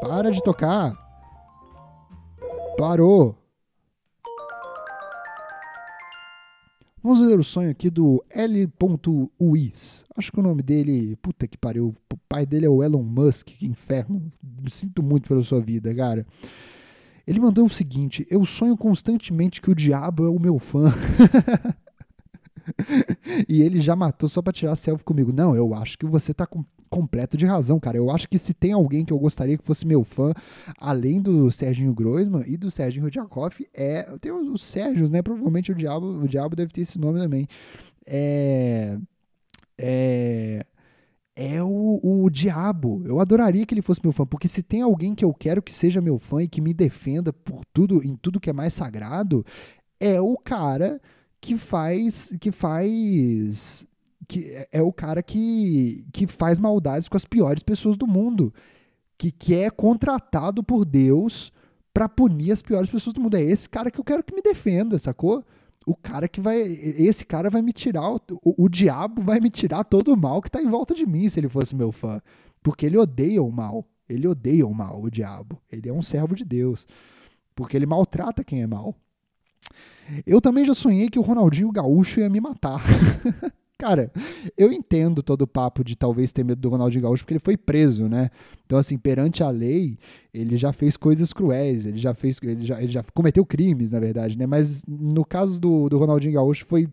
Para 0.00 0.30
de 0.30 0.42
tocar. 0.42 0.94
Parou. 2.76 3.36
Vamos 7.02 7.18
ler 7.20 7.40
o 7.40 7.44
sonho 7.44 7.70
aqui 7.70 7.88
do 7.88 8.22
L.Uis. 8.28 10.04
Acho 10.14 10.30
que 10.30 10.38
o 10.38 10.42
nome 10.42 10.62
dele, 10.62 11.16
puta 11.16 11.48
que 11.48 11.56
pariu, 11.56 11.94
o 12.12 12.16
pai 12.28 12.44
dele 12.44 12.66
é 12.66 12.68
o 12.68 12.82
Elon 12.82 13.02
Musk, 13.02 13.48
que 13.48 13.66
inferno. 13.66 14.30
Me 14.42 14.70
sinto 14.70 15.02
muito 15.02 15.26
pela 15.26 15.40
sua 15.40 15.62
vida, 15.62 15.94
cara. 15.94 16.26
Ele 17.30 17.38
mandou 17.38 17.64
o 17.66 17.70
seguinte: 17.70 18.26
Eu 18.28 18.44
sonho 18.44 18.76
constantemente 18.76 19.62
que 19.62 19.70
o 19.70 19.74
diabo 19.74 20.26
é 20.26 20.28
o 20.28 20.40
meu 20.40 20.58
fã. 20.58 20.92
e 23.48 23.62
ele 23.62 23.80
já 23.80 23.94
matou 23.94 24.28
só 24.28 24.42
pra 24.42 24.52
tirar 24.52 24.74
selfie 24.74 25.04
comigo. 25.04 25.32
Não, 25.32 25.54
eu 25.54 25.72
acho 25.72 25.96
que 25.96 26.04
você 26.04 26.34
tá 26.34 26.44
com 26.44 26.64
completo 26.88 27.36
de 27.36 27.46
razão, 27.46 27.78
cara. 27.78 27.96
Eu 27.96 28.10
acho 28.10 28.28
que 28.28 28.36
se 28.36 28.52
tem 28.52 28.72
alguém 28.72 29.04
que 29.04 29.12
eu 29.12 29.18
gostaria 29.18 29.56
que 29.56 29.64
fosse 29.64 29.86
meu 29.86 30.02
fã, 30.02 30.32
além 30.76 31.22
do 31.22 31.52
Serginho 31.52 31.94
Groisman 31.94 32.42
e 32.48 32.56
do 32.56 32.68
Serginho 32.68 33.04
Rudjakov, 33.04 33.54
é. 33.72 34.02
Tem 34.20 34.32
os 34.32 34.64
Sérgios, 34.64 35.08
né? 35.08 35.22
Provavelmente 35.22 35.70
o 35.70 35.74
Diabo, 35.74 36.06
o 36.06 36.26
Diabo 36.26 36.56
deve 36.56 36.72
ter 36.72 36.80
esse 36.80 36.98
nome 36.98 37.20
também. 37.20 37.46
É. 38.04 38.98
É 39.78 40.66
é 41.40 41.62
o, 41.62 41.98
o 42.02 42.28
diabo. 42.28 43.02
Eu 43.06 43.18
adoraria 43.18 43.64
que 43.64 43.72
ele 43.72 43.80
fosse 43.80 44.02
meu 44.04 44.12
fã, 44.12 44.26
porque 44.26 44.46
se 44.46 44.62
tem 44.62 44.82
alguém 44.82 45.14
que 45.14 45.24
eu 45.24 45.32
quero 45.32 45.62
que 45.62 45.72
seja 45.72 45.98
meu 45.98 46.18
fã 46.18 46.42
e 46.42 46.48
que 46.48 46.60
me 46.60 46.74
defenda 46.74 47.32
por 47.32 47.64
tudo, 47.72 48.04
em 48.04 48.14
tudo 48.14 48.38
que 48.38 48.50
é 48.50 48.52
mais 48.52 48.74
sagrado, 48.74 49.42
é 49.98 50.20
o 50.20 50.36
cara 50.36 51.00
que 51.40 51.56
faz 51.56 52.30
que 52.38 52.52
faz 52.52 53.86
que 54.28 54.50
é, 54.50 54.68
é 54.70 54.82
o 54.82 54.92
cara 54.92 55.22
que, 55.22 56.04
que 56.12 56.26
faz 56.26 56.58
maldades 56.58 57.08
com 57.08 57.16
as 57.16 57.24
piores 57.24 57.62
pessoas 57.62 57.96
do 57.96 58.06
mundo. 58.06 58.52
Que, 59.16 59.32
que 59.32 59.54
é 59.54 59.70
contratado 59.70 60.62
por 60.62 60.84
Deus 60.84 61.50
para 61.92 62.06
punir 62.06 62.52
as 62.52 62.60
piores 62.60 62.90
pessoas 62.90 63.14
do 63.14 63.20
mundo. 63.20 63.36
É 63.36 63.42
esse 63.42 63.66
cara 63.66 63.90
que 63.90 63.98
eu 63.98 64.04
quero 64.04 64.22
que 64.22 64.34
me 64.34 64.42
defenda, 64.42 64.98
sacou? 64.98 65.42
O 65.90 65.96
cara 65.96 66.28
que 66.28 66.40
vai. 66.40 66.60
Esse 66.60 67.24
cara 67.24 67.50
vai 67.50 67.62
me 67.62 67.72
tirar. 67.72 68.08
O, 68.12 68.20
o, 68.44 68.64
o 68.64 68.68
diabo 68.68 69.22
vai 69.22 69.40
me 69.40 69.50
tirar 69.50 69.82
todo 69.82 70.12
o 70.12 70.16
mal 70.16 70.40
que 70.40 70.48
tá 70.48 70.62
em 70.62 70.68
volta 70.68 70.94
de 70.94 71.04
mim 71.04 71.28
se 71.28 71.40
ele 71.40 71.48
fosse 71.48 71.74
meu 71.74 71.90
fã. 71.90 72.22
Porque 72.62 72.86
ele 72.86 72.96
odeia 72.96 73.42
o 73.42 73.50
mal. 73.50 73.84
Ele 74.08 74.28
odeia 74.28 74.64
o 74.64 74.72
mal, 74.72 75.02
o 75.02 75.10
diabo. 75.10 75.60
Ele 75.70 75.88
é 75.88 75.92
um 75.92 76.00
servo 76.00 76.36
de 76.36 76.44
Deus. 76.44 76.86
Porque 77.56 77.76
ele 77.76 77.86
maltrata 77.86 78.44
quem 78.44 78.62
é 78.62 78.68
mal. 78.68 78.94
Eu 80.24 80.40
também 80.40 80.64
já 80.64 80.74
sonhei 80.74 81.10
que 81.10 81.18
o 81.18 81.22
Ronaldinho 81.22 81.72
Gaúcho 81.72 82.20
ia 82.20 82.28
me 82.28 82.40
matar. 82.40 82.80
Cara, 83.80 84.12
eu 84.58 84.70
entendo 84.70 85.22
todo 85.22 85.40
o 85.40 85.46
papo 85.46 85.82
de 85.82 85.96
talvez 85.96 86.32
ter 86.32 86.44
medo 86.44 86.60
do 86.60 86.68
Ronaldinho 86.68 87.02
Gaúcho 87.02 87.24
porque 87.24 87.32
ele 87.32 87.40
foi 87.40 87.56
preso, 87.56 88.10
né? 88.10 88.28
Então, 88.66 88.78
assim, 88.78 88.98
perante 88.98 89.42
a 89.42 89.48
lei, 89.48 89.98
ele 90.34 90.58
já 90.58 90.70
fez 90.70 90.98
coisas 90.98 91.32
cruéis, 91.32 91.86
ele 91.86 91.96
já 91.96 92.12
fez, 92.12 92.38
ele 92.42 92.66
já, 92.66 92.78
ele 92.82 92.92
já 92.92 93.02
cometeu 93.14 93.42
crimes, 93.46 93.90
na 93.90 93.98
verdade, 93.98 94.36
né? 94.36 94.44
Mas 94.44 94.84
no 94.86 95.24
caso 95.24 95.58
do, 95.58 95.88
do 95.88 95.96
Ronaldinho 95.96 96.34
Gaúcho 96.34 96.66
foi, 96.66 96.88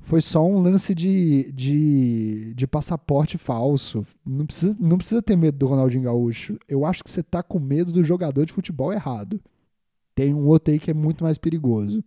foi 0.00 0.20
só 0.20 0.44
um 0.44 0.60
lance 0.60 0.92
de, 0.92 1.52
de, 1.52 2.52
de 2.52 2.66
passaporte 2.66 3.38
falso. 3.38 4.04
Não 4.26 4.44
precisa, 4.44 4.76
não 4.80 4.98
precisa 4.98 5.22
ter 5.22 5.36
medo 5.36 5.56
do 5.56 5.66
Ronaldinho 5.66 6.02
Gaúcho. 6.02 6.58
Eu 6.68 6.84
acho 6.84 7.04
que 7.04 7.10
você 7.12 7.22
tá 7.22 7.44
com 7.44 7.60
medo 7.60 7.92
do 7.92 8.02
jogador 8.02 8.44
de 8.44 8.52
futebol 8.52 8.92
errado. 8.92 9.40
Tem 10.16 10.34
um 10.34 10.48
outro 10.48 10.72
aí 10.72 10.80
que 10.80 10.90
é 10.90 10.94
muito 10.94 11.22
mais 11.22 11.38
perigoso. 11.38 12.02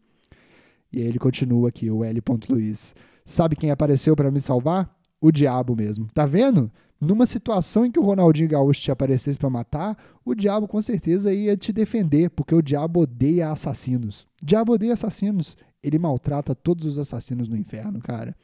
E 0.92 1.00
aí 1.00 1.08
ele 1.08 1.18
continua 1.18 1.70
aqui, 1.70 1.90
o 1.90 2.04
L. 2.04 2.22
Luiz. 2.50 2.94
Sabe 3.32 3.56
quem 3.56 3.72
apareceu 3.72 4.14
para 4.14 4.30
me 4.30 4.42
salvar? 4.42 4.94
O 5.22 5.32
diabo 5.32 5.74
mesmo. 5.74 6.06
Tá 6.14 6.26
vendo? 6.26 6.70
Numa 7.00 7.26
situação 7.26 7.86
em 7.86 7.92
que 7.92 7.98
o 7.98 8.04
Ronaldinho 8.04 8.50
Gaúcho 8.50 8.82
te 8.82 8.92
aparecesse 8.92 9.38
para 9.38 9.50
matar, 9.50 9.98
o 10.26 10.36
diabo 10.36 10.68
com 10.68 10.82
certeza 10.82 11.34
ia 11.34 11.56
te 11.56 11.72
defender, 11.72 12.30
porque 12.32 12.54
o 12.54 12.62
diabo 12.62 13.00
odeia 13.00 13.50
assassinos. 13.50 14.28
O 14.44 14.46
diabo 14.46 14.74
odeia 14.74 14.96
assassinos. 14.96 15.56
Ele 15.82 15.98
maltrata 15.98 16.54
todos 16.54 16.86
os 16.86 17.00
assassinos 17.00 17.48
no 17.48 17.56
inferno, 17.56 18.02
cara. 18.02 18.36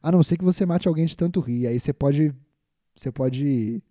A 0.00 0.12
não 0.12 0.22
ser 0.22 0.36
que 0.36 0.44
você 0.44 0.64
mate 0.64 0.86
alguém 0.86 1.04
de 1.04 1.16
tanto 1.16 1.40
rir. 1.40 1.66
Aí 1.66 1.80
você 1.80 1.92
pode. 1.92 2.32
Você 2.94 3.10
pode. 3.10 3.82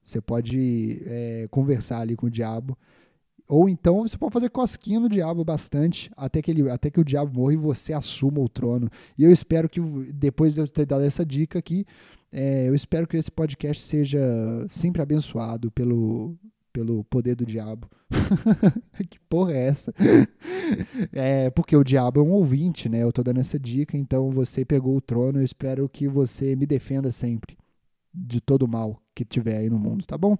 Você 0.00 0.20
pode 0.20 1.02
é, 1.06 1.48
conversar 1.50 2.02
ali 2.02 2.14
com 2.14 2.26
o 2.26 2.30
diabo 2.30 2.78
ou 3.50 3.68
então 3.68 4.06
você 4.06 4.16
pode 4.16 4.32
fazer 4.32 4.48
cosquinha 4.48 5.00
no 5.00 5.08
diabo 5.08 5.44
bastante, 5.44 6.08
até 6.16 6.40
que, 6.40 6.52
ele, 6.52 6.70
até 6.70 6.88
que 6.88 7.00
o 7.00 7.04
diabo 7.04 7.36
morra 7.36 7.52
e 7.52 7.56
você 7.56 7.92
assuma 7.92 8.38
o 8.38 8.48
trono. 8.48 8.88
E 9.18 9.24
eu 9.24 9.32
espero 9.32 9.68
que, 9.68 9.80
depois 10.12 10.54
de 10.54 10.60
eu 10.60 10.68
ter 10.68 10.86
dado 10.86 11.02
essa 11.02 11.26
dica 11.26 11.58
aqui, 11.58 11.84
é, 12.30 12.68
eu 12.68 12.76
espero 12.76 13.08
que 13.08 13.16
esse 13.16 13.28
podcast 13.28 13.82
seja 13.82 14.20
sempre 14.68 15.02
abençoado 15.02 15.68
pelo, 15.72 16.38
pelo 16.72 17.02
poder 17.02 17.34
do 17.34 17.44
diabo. 17.44 17.90
que 19.10 19.18
porra 19.28 19.52
é 19.52 19.66
essa? 19.66 19.92
é, 21.12 21.50
porque 21.50 21.74
o 21.74 21.82
diabo 21.82 22.20
é 22.20 22.22
um 22.22 22.30
ouvinte, 22.30 22.88
né? 22.88 23.02
Eu 23.02 23.10
tô 23.10 23.20
dando 23.20 23.40
essa 23.40 23.58
dica, 23.58 23.96
então 23.96 24.30
você 24.30 24.64
pegou 24.64 24.96
o 24.96 25.00
trono, 25.00 25.40
eu 25.40 25.44
espero 25.44 25.88
que 25.88 26.06
você 26.06 26.54
me 26.54 26.66
defenda 26.66 27.10
sempre 27.10 27.58
de 28.14 28.40
todo 28.40 28.68
mal 28.68 29.02
que 29.12 29.24
tiver 29.24 29.58
aí 29.58 29.68
no 29.68 29.78
mundo, 29.78 30.06
tá 30.06 30.16
bom? 30.16 30.38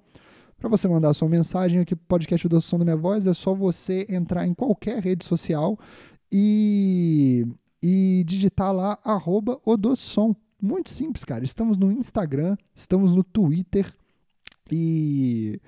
Para 0.61 0.69
você 0.69 0.87
mandar 0.87 1.15
sua 1.15 1.27
mensagem 1.27 1.81
aqui 1.81 1.97
para 1.97 2.05
o 2.05 2.07
podcast 2.07 2.47
do 2.47 2.61
Som 2.61 2.79
da 2.79 2.85
Minha 2.85 2.97
Voz, 2.97 3.27
é 3.27 3.33
só 3.33 3.55
você 3.55 4.07
entrar 4.11 4.47
em 4.47 4.53
qualquer 4.53 5.03
rede 5.03 5.25
social 5.25 5.79
e, 6.31 7.47
e 7.83 8.23
digitar 8.27 8.71
lá 8.71 8.99
arroba 9.03 9.59
Odossom. 9.65 10.37
Muito 10.61 10.91
simples, 10.91 11.25
cara. 11.25 11.43
Estamos 11.47 11.79
no 11.79 11.91
Instagram, 11.91 12.59
estamos 12.75 13.11
no 13.11 13.25
Twitter 13.25 13.91
e, 14.71 15.59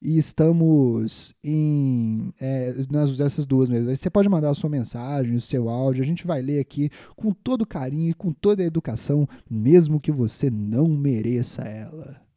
e 0.00 0.16
estamos 0.16 1.34
em 1.44 2.32
é, 2.40 2.74
nas 2.90 3.14
dessas 3.18 3.44
duas 3.44 3.68
mesmo. 3.68 3.94
Você 3.94 4.08
pode 4.08 4.30
mandar 4.30 4.48
a 4.48 4.54
sua 4.54 4.70
mensagem, 4.70 5.34
o 5.34 5.42
seu 5.42 5.68
áudio, 5.68 6.02
a 6.02 6.06
gente 6.06 6.26
vai 6.26 6.40
ler 6.40 6.58
aqui 6.58 6.88
com 7.14 7.34
todo 7.34 7.66
carinho 7.66 8.12
e 8.12 8.14
com 8.14 8.32
toda 8.32 8.62
a 8.62 8.66
educação, 8.66 9.28
mesmo 9.48 10.00
que 10.00 10.10
você 10.10 10.48
não 10.48 10.88
mereça 10.88 11.60
ela. 11.64 12.27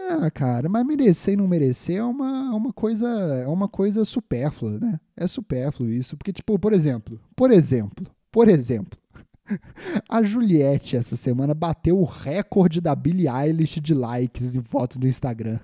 Ah, 0.00 0.30
cara, 0.30 0.68
mas 0.68 0.86
merecer 0.86 1.34
e 1.34 1.36
não 1.36 1.48
merecer 1.48 1.96
é 1.96 2.04
uma, 2.04 2.52
é 2.52 2.56
uma 2.56 2.72
coisa 2.72 3.06
é 3.08 3.48
uma 3.48 3.68
coisa 3.68 4.04
supérflua, 4.04 4.78
né? 4.78 5.00
É 5.16 5.26
supérfluo 5.26 5.90
isso, 5.90 6.16
porque 6.16 6.32
tipo, 6.32 6.56
por 6.58 6.72
exemplo, 6.72 7.20
por 7.34 7.50
exemplo, 7.50 8.06
por 8.30 8.48
exemplo, 8.48 8.98
a 10.08 10.22
Juliette 10.22 10.96
essa 10.96 11.16
semana 11.16 11.52
bateu 11.52 11.98
o 11.98 12.04
recorde 12.04 12.80
da 12.80 12.94
Billie 12.94 13.28
Eilish 13.28 13.80
de 13.80 13.92
likes 13.92 14.54
em 14.54 14.62
foto 14.62 14.98
do 14.98 15.08
Instagram. 15.08 15.58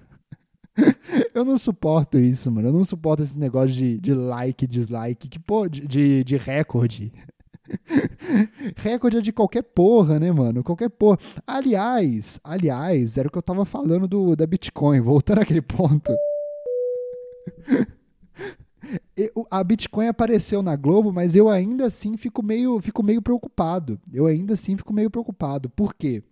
Eu 1.32 1.45
não 1.45 1.57
suporto 1.57 2.18
isso, 2.18 2.51
mano. 2.51 2.68
Eu 2.68 2.72
não 2.72 2.85
suporto 2.85 3.22
esse 3.22 3.39
negócio 3.39 3.70
de, 3.70 3.99
de 3.99 4.12
like, 4.12 4.66
dislike, 4.66 5.28
que 5.28 5.39
pô, 5.39 5.68
de, 5.68 6.24
de 6.24 6.37
recorde. 6.37 7.12
Recorde 8.76 9.18
é 9.18 9.20
de 9.20 9.32
qualquer 9.32 9.62
porra, 9.62 10.18
né, 10.18 10.30
mano? 10.30 10.62
Qualquer 10.62 10.90
porra. 10.90 11.18
Aliás, 11.46 12.38
aliás, 12.44 13.16
era 13.16 13.28
o 13.28 13.30
que 13.30 13.38
eu 13.38 13.42
tava 13.42 13.64
falando 13.64 14.06
do, 14.06 14.36
da 14.36 14.46
Bitcoin, 14.46 15.00
voltando 15.00 15.40
àquele 15.40 15.62
ponto. 15.62 16.14
a 19.50 19.64
Bitcoin 19.64 20.08
apareceu 20.08 20.62
na 20.62 20.76
Globo, 20.76 21.12
mas 21.12 21.34
eu 21.34 21.48
ainda 21.48 21.86
assim 21.86 22.16
fico 22.16 22.42
meio, 22.42 22.80
fico 22.80 23.02
meio 23.02 23.22
preocupado. 23.22 24.00
Eu 24.12 24.26
ainda 24.26 24.54
assim 24.54 24.76
fico 24.76 24.92
meio 24.92 25.10
preocupado. 25.10 25.70
Por 25.70 25.94
quê? 25.94 26.22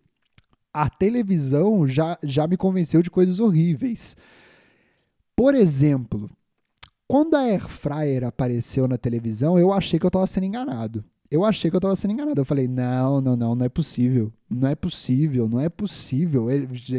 A 0.72 0.88
televisão 0.88 1.86
já, 1.86 2.18
já 2.22 2.46
me 2.46 2.56
convenceu 2.56 3.02
de 3.02 3.10
coisas 3.10 3.38
horríveis. 3.38 4.16
Por 5.36 5.54
exemplo, 5.54 6.30
quando 7.06 7.34
a 7.34 7.40
Air 7.40 7.68
Fryer 7.68 8.24
apareceu 8.24 8.86
na 8.86 8.96
televisão, 8.96 9.58
eu 9.58 9.72
achei 9.72 9.98
que 9.98 10.06
eu 10.06 10.08
estava 10.08 10.26
sendo 10.26 10.44
enganado 10.44 11.04
eu 11.32 11.46
achei 11.46 11.70
que 11.70 11.76
eu 11.76 11.78
estava 11.78 11.96
sendo 11.96 12.12
enganado. 12.12 12.38
Eu 12.40 12.44
falei, 12.44 12.68
não, 12.68 13.20
não, 13.20 13.34
não, 13.34 13.54
não 13.54 13.64
é 13.64 13.68
possível. 13.68 14.30
Não 14.50 14.68
é 14.68 14.74
possível, 14.74 15.48
não 15.48 15.58
é 15.58 15.70
possível 15.70 16.46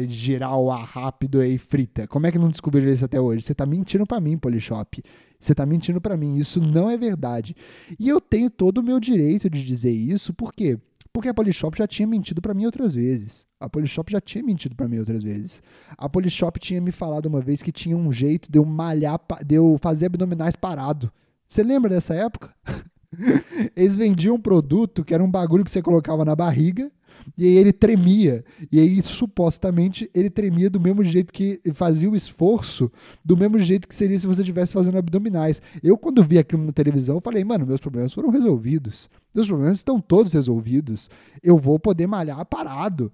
girar 0.08 0.58
o 0.58 0.72
ar 0.72 0.84
rápido 0.84 1.42
e 1.42 1.56
frita. 1.56 2.08
Como 2.08 2.26
é 2.26 2.32
que 2.32 2.38
não 2.38 2.50
descobriram 2.50 2.90
isso 2.90 3.04
até 3.04 3.20
hoje? 3.20 3.42
Você 3.42 3.52
está 3.52 3.64
mentindo 3.64 4.04
para 4.04 4.20
mim, 4.20 4.36
Polishop. 4.36 5.00
Você 5.38 5.52
está 5.52 5.64
mentindo 5.64 6.00
para 6.00 6.16
mim. 6.16 6.36
Isso 6.36 6.60
não 6.60 6.90
é 6.90 6.96
verdade. 6.96 7.54
E 7.98 8.08
eu 8.08 8.20
tenho 8.20 8.50
todo 8.50 8.78
o 8.78 8.82
meu 8.82 8.98
direito 8.98 9.48
de 9.48 9.64
dizer 9.64 9.92
isso, 9.92 10.34
por 10.34 10.52
quê? 10.52 10.78
Porque 11.12 11.28
a 11.28 11.34
Polishop 11.34 11.78
já 11.78 11.86
tinha 11.86 12.08
mentido 12.08 12.42
para 12.42 12.52
mim 12.52 12.66
outras 12.66 12.92
vezes. 12.92 13.46
A 13.60 13.68
Polishop 13.68 14.10
já 14.10 14.20
tinha 14.20 14.42
mentido 14.42 14.74
para 14.74 14.88
mim 14.88 14.98
outras 14.98 15.22
vezes. 15.22 15.62
A 15.96 16.08
Polishop 16.08 16.58
tinha 16.58 16.80
me 16.80 16.90
falado 16.90 17.26
uma 17.26 17.40
vez 17.40 17.62
que 17.62 17.70
tinha 17.70 17.96
um 17.96 18.10
jeito 18.10 18.50
de 18.50 18.58
eu 18.58 18.64
malhar, 18.64 19.20
de 19.46 19.54
eu 19.54 19.78
fazer 19.80 20.06
abdominais 20.06 20.56
parado. 20.56 21.12
Você 21.46 21.62
lembra 21.62 21.88
dessa 21.88 22.14
época? 22.14 22.52
Eles 23.76 23.94
vendiam 23.94 24.36
um 24.36 24.40
produto 24.40 25.04
que 25.04 25.14
era 25.14 25.22
um 25.22 25.30
bagulho 25.30 25.64
que 25.64 25.70
você 25.70 25.82
colocava 25.82 26.24
na 26.24 26.34
barriga 26.34 26.90
e 27.36 27.44
aí 27.44 27.56
ele 27.56 27.72
tremia. 27.72 28.44
E 28.70 28.78
aí, 28.78 29.02
supostamente, 29.02 30.10
ele 30.14 30.28
tremia 30.28 30.68
do 30.68 30.80
mesmo 30.80 31.02
jeito 31.02 31.32
que 31.32 31.60
fazia 31.72 32.10
o 32.10 32.16
esforço, 32.16 32.90
do 33.24 33.36
mesmo 33.36 33.58
jeito 33.58 33.88
que 33.88 33.94
seria 33.94 34.18
se 34.18 34.26
você 34.26 34.42
estivesse 34.42 34.72
fazendo 34.72 34.98
abdominais. 34.98 35.62
Eu, 35.82 35.96
quando 35.96 36.22
vi 36.22 36.38
aquilo 36.38 36.64
na 36.64 36.72
televisão, 36.72 37.20
falei, 37.20 37.44
mano, 37.44 37.66
meus 37.66 37.80
problemas 37.80 38.12
foram 38.12 38.30
resolvidos. 38.30 39.08
Meus 39.34 39.48
problemas 39.48 39.78
estão 39.78 40.00
todos 40.00 40.32
resolvidos. 40.32 41.08
Eu 41.42 41.56
vou 41.56 41.78
poder 41.78 42.06
malhar 42.06 42.44
parado. 42.44 43.12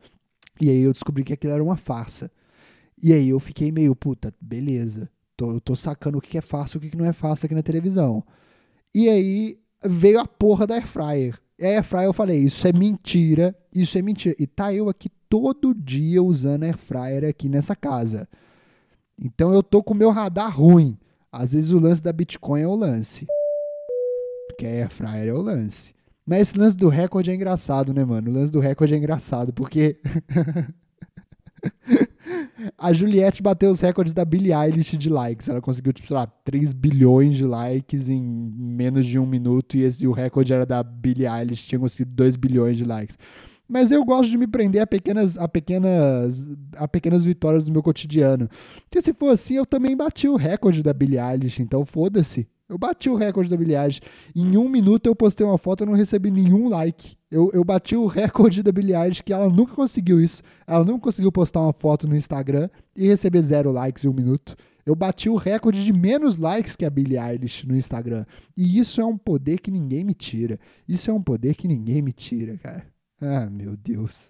E 0.60 0.68
aí 0.68 0.82
eu 0.82 0.92
descobri 0.92 1.24
que 1.24 1.32
aquilo 1.32 1.52
era 1.52 1.62
uma 1.62 1.76
farsa. 1.76 2.30
E 3.02 3.12
aí 3.12 3.30
eu 3.30 3.38
fiquei 3.38 3.72
meio, 3.72 3.94
puta, 3.94 4.34
beleza. 4.40 5.08
Tô, 5.36 5.58
tô 5.60 5.74
sacando 5.74 6.18
o 6.18 6.20
que 6.20 6.36
é 6.36 6.42
farsa 6.42 6.76
e 6.76 6.78
o 6.78 6.80
que 6.80 6.96
não 6.96 7.04
é 7.06 7.12
farsa 7.12 7.46
aqui 7.46 7.54
na 7.54 7.62
televisão. 7.62 8.22
E 8.94 9.08
aí 9.08 9.59
veio 9.84 10.20
a 10.20 10.26
porra 10.26 10.66
da 10.66 10.74
Airfryer. 10.74 11.38
E 11.58 11.64
a 11.64 11.68
Airfryer 11.68 12.04
eu 12.04 12.12
falei, 12.12 12.38
isso 12.38 12.66
é 12.66 12.72
mentira, 12.72 13.54
isso 13.74 13.98
é 13.98 14.02
mentira. 14.02 14.34
E 14.38 14.46
tá 14.46 14.72
eu 14.72 14.88
aqui 14.88 15.08
todo 15.28 15.74
dia 15.74 16.22
usando 16.22 16.64
Airfryer 16.64 17.28
aqui 17.28 17.48
nessa 17.48 17.76
casa. 17.76 18.28
Então 19.18 19.52
eu 19.52 19.62
tô 19.62 19.82
com 19.82 19.94
o 19.94 19.96
meu 19.96 20.10
radar 20.10 20.58
ruim. 20.58 20.98
Às 21.30 21.52
vezes 21.52 21.70
o 21.70 21.78
lance 21.78 22.02
da 22.02 22.12
Bitcoin 22.12 22.62
é 22.62 22.66
o 22.66 22.74
lance. 22.74 23.26
Porque 24.48 24.66
a 24.66 24.70
Airfryer 24.70 25.28
é 25.28 25.32
o 25.32 25.40
lance. 25.40 25.94
Mas 26.26 26.42
esse 26.42 26.58
lance 26.58 26.76
do 26.76 26.88
recorde 26.88 27.30
é 27.30 27.34
engraçado, 27.34 27.92
né, 27.92 28.04
mano? 28.04 28.30
O 28.30 28.34
lance 28.34 28.52
do 28.52 28.60
recorde 28.60 28.94
é 28.94 28.96
engraçado, 28.96 29.52
porque 29.52 29.98
A 32.76 32.92
Juliette 32.92 33.42
bateu 33.42 33.70
os 33.70 33.80
recordes 33.80 34.12
da 34.12 34.24
Billie 34.24 34.52
Eilish 34.52 34.96
de 34.96 35.08
likes. 35.08 35.48
Ela 35.48 35.60
conseguiu, 35.60 35.92
tipo, 35.92 36.08
sei 36.08 36.16
lá, 36.16 36.26
3 36.26 36.72
bilhões 36.72 37.36
de 37.36 37.44
likes 37.44 38.08
em 38.08 38.22
menos 38.22 39.06
de 39.06 39.18
um 39.18 39.26
minuto. 39.26 39.76
E 39.76 39.82
esse, 39.82 40.06
o 40.06 40.12
recorde 40.12 40.52
era 40.52 40.66
da 40.66 40.82
Billie 40.82 41.26
Eilish, 41.26 41.66
tinha 41.66 41.78
conseguido 41.78 42.10
2 42.14 42.36
bilhões 42.36 42.76
de 42.76 42.84
likes. 42.84 43.16
Mas 43.68 43.92
eu 43.92 44.04
gosto 44.04 44.30
de 44.30 44.36
me 44.36 44.48
prender 44.48 44.82
a 44.82 44.86
pequenas, 44.86 45.38
a 45.38 45.46
pequenas, 45.46 46.46
a 46.76 46.88
pequenas 46.88 47.24
vitórias 47.24 47.64
do 47.64 47.70
meu 47.70 47.82
cotidiano. 47.82 48.48
Porque 48.82 49.00
se 49.00 49.12
for 49.12 49.30
assim, 49.30 49.54
eu 49.54 49.64
também 49.64 49.96
bati 49.96 50.28
o 50.28 50.34
recorde 50.34 50.82
da 50.82 50.92
Billie 50.92 51.20
Eilish, 51.20 51.62
então 51.62 51.84
foda-se. 51.84 52.48
Eu 52.70 52.78
bati 52.78 53.10
o 53.10 53.16
recorde 53.16 53.50
da 53.50 53.60
Eilish. 53.60 54.00
Em 54.34 54.56
um 54.56 54.68
minuto 54.68 55.06
eu 55.06 55.16
postei 55.16 55.44
uma 55.44 55.58
foto 55.58 55.82
e 55.82 55.86
não 55.86 55.92
recebi 55.92 56.30
nenhum 56.30 56.68
like. 56.68 57.16
Eu, 57.28 57.50
eu 57.52 57.64
bati 57.64 57.96
o 57.96 58.06
recorde 58.08 58.62
da 58.62 58.70
Eilish, 58.70 59.24
que 59.24 59.32
ela 59.32 59.48
nunca 59.50 59.74
conseguiu 59.74 60.20
isso. 60.20 60.40
Ela 60.68 60.84
nunca 60.84 61.00
conseguiu 61.00 61.32
postar 61.32 61.62
uma 61.62 61.72
foto 61.72 62.06
no 62.06 62.14
Instagram 62.14 62.70
e 62.96 63.08
receber 63.08 63.42
zero 63.42 63.72
likes 63.72 64.04
em 64.04 64.08
um 64.08 64.12
minuto. 64.12 64.54
Eu 64.86 64.94
bati 64.94 65.28
o 65.28 65.34
recorde 65.34 65.84
de 65.84 65.92
menos 65.92 66.36
likes 66.36 66.76
que 66.76 66.84
a 66.84 66.90
Billie 66.90 67.18
Eilish 67.18 67.66
no 67.66 67.76
Instagram. 67.76 68.24
E 68.56 68.78
isso 68.78 69.00
é 69.00 69.04
um 69.04 69.18
poder 69.18 69.58
que 69.58 69.72
ninguém 69.72 70.04
me 70.04 70.14
tira. 70.14 70.56
Isso 70.86 71.10
é 71.10 71.12
um 71.12 71.22
poder 71.22 71.56
que 71.56 71.66
ninguém 71.66 72.00
me 72.00 72.12
tira, 72.12 72.56
cara. 72.56 72.86
Ah, 73.20 73.50
meu 73.50 73.76
Deus. 73.76 74.28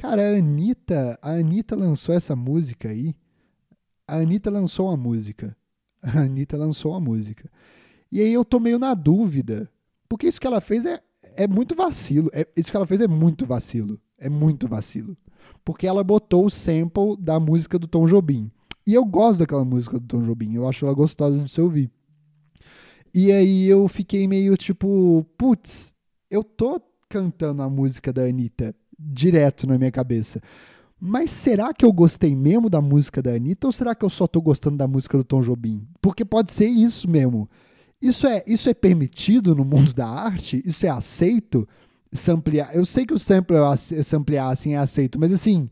Cara, 0.00 0.22
a 0.22 0.36
Anitta, 0.38 1.16
a 1.22 1.34
Anitta 1.34 1.76
lançou 1.76 2.12
essa 2.12 2.34
música 2.34 2.88
aí. 2.88 3.14
A 4.08 4.16
Anitta 4.16 4.50
lançou 4.50 4.88
uma 4.88 4.96
música. 4.96 5.56
A 6.04 6.20
Anitta 6.22 6.56
lançou 6.56 6.92
uma 6.92 7.00
música. 7.00 7.50
E 8.12 8.20
aí 8.20 8.32
eu 8.32 8.44
tô 8.44 8.60
meio 8.60 8.78
na 8.78 8.94
dúvida. 8.94 9.68
Porque 10.08 10.28
isso 10.28 10.40
que 10.40 10.46
ela 10.46 10.60
fez 10.60 10.84
é, 10.84 11.00
é 11.34 11.48
muito 11.48 11.74
vacilo. 11.74 12.30
É, 12.32 12.46
isso 12.56 12.70
que 12.70 12.76
ela 12.76 12.86
fez 12.86 13.00
é 13.00 13.08
muito 13.08 13.46
vacilo. 13.46 13.98
É 14.18 14.28
muito 14.28 14.68
vacilo. 14.68 15.16
Porque 15.64 15.86
ela 15.86 16.04
botou 16.04 16.46
o 16.46 16.50
sample 16.50 17.16
da 17.18 17.40
música 17.40 17.78
do 17.78 17.88
Tom 17.88 18.06
Jobim. 18.06 18.50
E 18.86 18.92
eu 18.92 19.04
gosto 19.04 19.40
daquela 19.40 19.64
música 19.64 19.98
do 19.98 20.06
Tom 20.06 20.22
Jobim. 20.22 20.54
Eu 20.54 20.68
acho 20.68 20.84
ela 20.84 20.94
gostosa 20.94 21.42
de 21.42 21.50
se 21.50 21.60
ouvir. 21.60 21.90
E 23.14 23.32
aí 23.32 23.64
eu 23.64 23.88
fiquei 23.88 24.26
meio 24.28 24.56
tipo, 24.56 25.24
putz, 25.38 25.92
eu 26.30 26.42
tô 26.44 26.80
cantando 27.08 27.62
a 27.62 27.70
música 27.70 28.12
da 28.12 28.22
Anitta 28.22 28.74
direto 28.98 29.66
na 29.66 29.78
minha 29.78 29.92
cabeça. 29.92 30.40
Mas 31.06 31.32
será 31.32 31.74
que 31.74 31.84
eu 31.84 31.92
gostei 31.92 32.34
mesmo 32.34 32.70
da 32.70 32.80
música 32.80 33.20
da 33.20 33.32
Anitta 33.32 33.66
ou 33.66 33.72
será 33.72 33.94
que 33.94 34.06
eu 34.06 34.08
só 34.08 34.26
tô 34.26 34.40
gostando 34.40 34.78
da 34.78 34.88
música 34.88 35.18
do 35.18 35.22
Tom 35.22 35.42
Jobim? 35.42 35.86
Porque 36.00 36.24
pode 36.24 36.50
ser 36.50 36.64
isso 36.64 37.10
mesmo. 37.10 37.46
Isso 38.00 38.26
é, 38.26 38.42
isso 38.46 38.70
é 38.70 38.74
permitido 38.74 39.54
no 39.54 39.66
mundo 39.66 39.92
da 39.92 40.08
arte? 40.08 40.62
Isso 40.64 40.86
é 40.86 40.88
aceito? 40.88 41.68
Samplear. 42.10 42.70
Eu 42.72 42.86
sei 42.86 43.04
que 43.04 43.12
o 43.12 43.18
sample 43.18 43.56
samplear 44.02 44.48
assim 44.48 44.72
é 44.72 44.78
aceito, 44.78 45.20
mas 45.20 45.30
assim, 45.30 45.68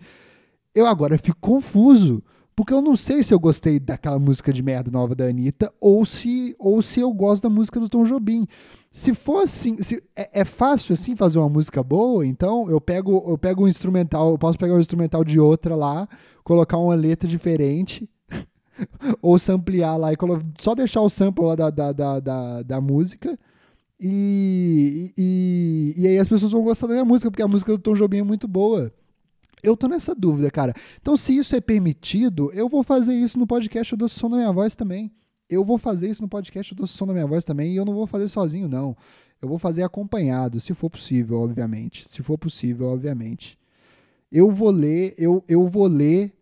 eu 0.74 0.86
agora 0.86 1.16
fico 1.16 1.38
confuso. 1.40 2.22
Porque 2.54 2.74
eu 2.74 2.82
não 2.82 2.94
sei 2.94 3.22
se 3.22 3.32
eu 3.32 3.40
gostei 3.40 3.80
daquela 3.80 4.18
música 4.18 4.52
de 4.52 4.62
merda 4.62 4.90
nova 4.90 5.14
da 5.14 5.24
Anitta 5.24 5.72
ou 5.80 6.04
se, 6.04 6.54
ou 6.58 6.82
se 6.82 7.00
eu 7.00 7.10
gosto 7.10 7.44
da 7.44 7.48
música 7.48 7.80
do 7.80 7.88
Tom 7.88 8.04
Jobim. 8.04 8.46
Se 8.92 9.14
for 9.14 9.44
assim, 9.44 9.78
se, 9.78 10.04
é, 10.14 10.42
é, 10.42 10.44
fácil 10.44 10.92
assim 10.92 11.16
fazer 11.16 11.38
uma 11.38 11.48
música 11.48 11.82
boa, 11.82 12.26
então 12.26 12.68
eu 12.68 12.78
pego 12.78 13.24
eu 13.26 13.38
pego 13.38 13.64
um 13.64 13.68
instrumental, 13.68 14.32
eu 14.32 14.38
posso 14.38 14.58
pegar 14.58 14.74
um 14.74 14.80
instrumental 14.80 15.24
de 15.24 15.40
outra 15.40 15.74
lá, 15.74 16.06
colocar 16.44 16.76
uma 16.76 16.94
letra 16.94 17.26
diferente, 17.26 18.06
ou 19.22 19.38
samplear 19.38 19.96
lá 19.96 20.12
e 20.12 20.16
só 20.60 20.74
deixar 20.74 21.00
o 21.00 21.08
sample 21.08 21.42
lá 21.42 21.56
da, 21.56 21.70
da, 21.70 21.92
da, 21.92 22.20
da, 22.20 22.62
da 22.62 22.80
música. 22.82 23.38
E, 23.98 25.14
e, 25.16 25.94
e 25.96 26.06
aí 26.06 26.18
as 26.18 26.28
pessoas 26.28 26.52
vão 26.52 26.62
gostar 26.62 26.86
da 26.86 26.92
minha 26.92 27.04
música, 27.04 27.30
porque 27.30 27.42
a 27.42 27.48
música 27.48 27.72
do 27.72 27.78
Tom 27.78 27.94
Jobim 27.94 28.18
é 28.18 28.22
muito 28.22 28.46
boa. 28.46 28.92
Eu 29.62 29.74
tô 29.74 29.88
nessa 29.88 30.14
dúvida, 30.14 30.50
cara. 30.50 30.74
Então, 31.00 31.16
se 31.16 31.34
isso 31.34 31.56
é 31.56 31.62
permitido, 31.62 32.50
eu 32.52 32.68
vou 32.68 32.82
fazer 32.82 33.14
isso 33.14 33.38
no 33.38 33.46
podcast 33.46 33.96
do 33.96 34.06
Som 34.08 34.28
da 34.28 34.36
Minha 34.36 34.52
Voz 34.52 34.74
também 34.74 35.10
eu 35.52 35.64
vou 35.64 35.76
fazer 35.76 36.08
isso 36.08 36.22
no 36.22 36.28
podcast 36.28 36.74
do 36.74 36.86
Som 36.86 37.06
da 37.06 37.12
Minha 37.12 37.26
Voz 37.26 37.44
também, 37.44 37.72
e 37.72 37.76
eu 37.76 37.84
não 37.84 37.94
vou 37.94 38.06
fazer 38.06 38.28
sozinho, 38.28 38.68
não. 38.68 38.96
Eu 39.40 39.48
vou 39.48 39.58
fazer 39.58 39.82
acompanhado, 39.82 40.60
se 40.60 40.72
for 40.72 40.88
possível, 40.88 41.40
obviamente. 41.40 42.06
Se 42.08 42.22
for 42.22 42.38
possível, 42.38 42.88
obviamente. 42.88 43.58
Eu 44.30 44.50
vou 44.50 44.70
ler, 44.70 45.14
eu, 45.18 45.44
eu 45.48 45.66
vou 45.66 45.86
ler 45.86 46.32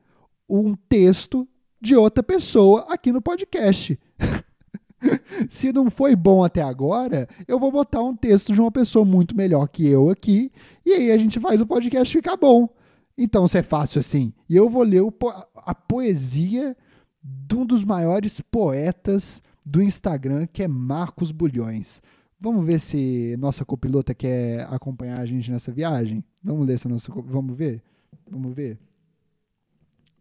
um 0.49 0.75
texto 0.75 1.49
de 1.81 1.97
outra 1.97 2.23
pessoa 2.23 2.87
aqui 2.89 3.11
no 3.11 3.21
podcast. 3.21 3.99
se 5.49 5.73
não 5.73 5.91
foi 5.91 6.15
bom 6.15 6.45
até 6.45 6.63
agora, 6.63 7.27
eu 7.49 7.59
vou 7.59 7.73
botar 7.73 8.03
um 8.03 8.15
texto 8.15 8.53
de 8.53 8.61
uma 8.61 8.71
pessoa 8.71 9.05
muito 9.05 9.35
melhor 9.37 9.67
que 9.67 9.89
eu 9.89 10.11
aqui, 10.11 10.53
e 10.85 10.93
aí 10.93 11.11
a 11.11 11.19
gente 11.19 11.41
faz 11.41 11.61
o 11.61 11.67
podcast 11.67 12.13
ficar 12.13 12.37
bom. 12.37 12.69
Então, 13.17 13.49
se 13.49 13.59
é 13.59 13.63
fácil 13.63 13.99
assim. 13.99 14.33
E 14.49 14.57
eu 14.57 14.69
vou 14.69 14.83
ler 14.83 15.03
o, 15.03 15.13
a 15.57 15.75
poesia 15.75 16.77
de 17.23 17.55
um 17.55 17.67
dos 17.67 17.85
maiores 17.85 18.41
poetas 18.41 19.43
do 19.65 19.83
Instagram, 19.83 20.47
que 20.47 20.63
é 20.63 20.69
Marcos 20.69 21.31
Bulhões. 21.33 22.03
Vamos 22.39 22.65
ver 22.65 22.81
se 22.81 23.37
nossa 23.39 23.65
copilota 23.65 24.15
quer 24.15 24.67
acompanhar 24.73 25.21
a 25.21 25.27
gente 25.27 25.51
nessa 25.51 25.71
viagem? 25.71 26.25
Vamos 26.43 26.67
ler 26.67 26.79
se 26.79 26.89
nossa 26.89 27.13
vamos 27.13 27.57
ver? 27.57 27.83
Vamos 28.31 28.55
ver? 28.55 28.79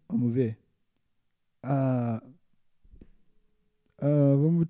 Vamos 0.10 0.34
ver? 0.34 0.58
Ah, 1.64 2.22
ah, 4.02 4.36
vamos 4.38 4.68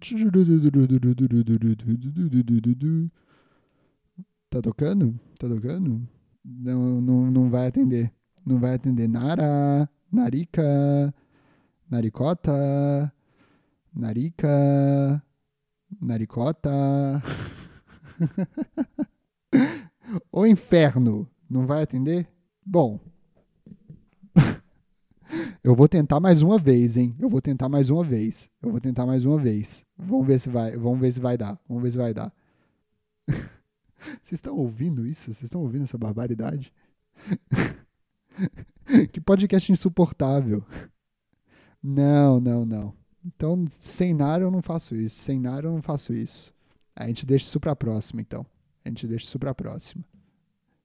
Tá 4.50 4.62
tocando? 4.62 5.20
Tá 5.40 5.48
tocando? 5.48 6.08
Não, 6.44 7.02
não, 7.02 7.32
não 7.32 7.50
vai 7.50 7.68
atender. 7.68 8.12
Não 8.46 8.58
vai 8.58 8.74
atender. 8.74 9.08
Nara, 9.08 9.88
Narika. 10.12 11.14
Naricota, 11.90 13.12
Narica, 13.92 15.24
Naricota. 16.00 16.70
o 20.32 20.46
inferno 20.46 21.28
não 21.50 21.66
vai 21.66 21.82
atender? 21.82 22.28
Bom, 22.64 23.00
eu 25.64 25.74
vou 25.74 25.90
tentar 25.90 26.20
mais 26.20 26.44
uma 26.44 26.60
vez, 26.60 26.96
hein? 26.96 27.16
Eu 27.18 27.28
vou 27.28 27.42
tentar 27.42 27.68
mais 27.68 27.90
uma 27.90 28.04
vez. 28.04 28.48
Eu 28.62 28.70
vou 28.70 28.80
tentar 28.80 29.08
mais 29.08 29.26
uma 29.26 29.40
vez. 29.40 29.84
Vamos 29.98 30.28
ver 30.28 30.40
se 30.40 30.48
vai, 30.48 30.78
vamos 30.78 31.00
ver 31.00 31.12
se 31.12 31.20
vai 31.20 31.38
dar. 31.38 31.60
Vamos 31.68 31.82
ver 31.82 31.92
se 31.92 31.98
vai 31.98 32.14
dar. 32.14 32.32
Vocês 34.22 34.34
estão 34.34 34.56
ouvindo 34.56 35.08
isso? 35.08 35.24
Vocês 35.24 35.46
estão 35.46 35.62
ouvindo 35.62 35.86
essa 35.86 35.98
barbaridade? 35.98 36.72
que 39.12 39.20
podcast 39.20 39.72
insuportável. 39.72 40.64
Não, 41.82 42.40
não, 42.40 42.66
não. 42.66 42.94
Então, 43.26 43.66
sem 43.80 44.14
Nara 44.14 44.44
eu 44.44 44.52
não 44.52 44.62
faço 44.62 44.96
isso. 44.96 45.20
Sem 45.20 45.40
Nara 45.40 45.68
eu 45.68 45.72
não 45.72 45.82
faço 45.82 46.14
isso. 46.14 46.54
A 46.96 47.08
gente 47.08 47.26
deixa 47.26 47.46
isso 47.46 47.60
pra 47.60 47.76
próxima, 47.76 48.22
então. 48.22 48.46
A 48.84 48.90
gente 48.90 49.08
deixa 49.08 49.26
isso 49.26 49.40
pra 49.40 49.54
próxima. 49.54 50.04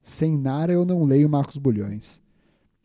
Sem 0.03 0.37
Nara 0.37 0.73
eu 0.73 0.85
não 0.85 1.03
leio 1.05 1.29
Marcos 1.29 1.57
Bulhões. 1.57 2.23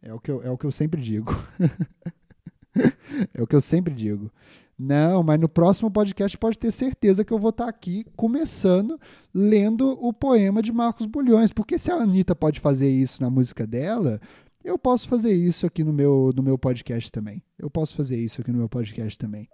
É 0.02 0.14
o 0.14 0.20
que 0.20 0.32
eu, 0.32 0.42
é 0.42 0.50
o 0.50 0.58
que 0.58 0.66
eu 0.66 0.72
sempre 0.72 1.02
digo. 1.02 1.36
é 3.34 3.42
o 3.42 3.48
que 3.48 3.56
eu 3.56 3.62
sempre 3.62 3.94
digo. 3.94 4.32
Não, 4.78 5.22
mas 5.22 5.38
no 5.38 5.50
próximo 5.50 5.92
podcast 5.92 6.38
pode 6.38 6.58
ter 6.58 6.72
certeza 6.72 7.26
que 7.26 7.34
eu 7.34 7.38
vou 7.38 7.50
estar 7.50 7.68
aqui 7.68 8.06
começando 8.16 8.98
lendo 9.34 9.90
o 10.02 10.14
poema 10.14 10.62
de 10.62 10.72
Marcos 10.72 11.06
Bulhões. 11.06 11.52
Porque 11.52 11.78
se 11.78 11.92
a 11.92 11.96
Anitta 11.96 12.34
pode 12.34 12.62
fazer 12.62 12.90
isso 12.90 13.22
na 13.22 13.30
música 13.30 13.68
dela, 13.68 14.22
eu 14.64 14.78
posso 14.78 15.08
fazer 15.08 15.34
isso 15.34 15.66
aqui 15.66 15.84
no 15.84 15.94
meu, 15.94 16.34
no 16.36 16.44
meu 16.44 16.58
podcast 16.58 17.12
também. 17.12 17.42
Eu 17.58 17.70
posso 17.70 17.96
fazer 17.96 18.20
isso 18.20 18.42
aqui 18.42 18.52
no 18.52 18.58
meu 18.58 18.70
podcast 18.70 19.18
também. 19.18 19.48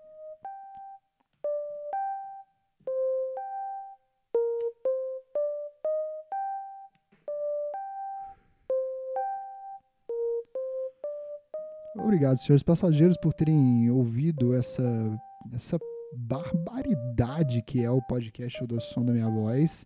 Obrigado, 11.97 12.37
senhores 12.37 12.63
passageiros, 12.63 13.17
por 13.17 13.33
terem 13.33 13.89
ouvido 13.89 14.53
essa, 14.53 14.83
essa 15.53 15.77
barbaridade 16.13 17.61
que 17.61 17.83
é 17.83 17.89
o 17.89 18.01
podcast 18.01 18.65
do 18.65 18.79
Som 18.79 19.05
da 19.05 19.13
Minha 19.13 19.29
Voz. 19.29 19.85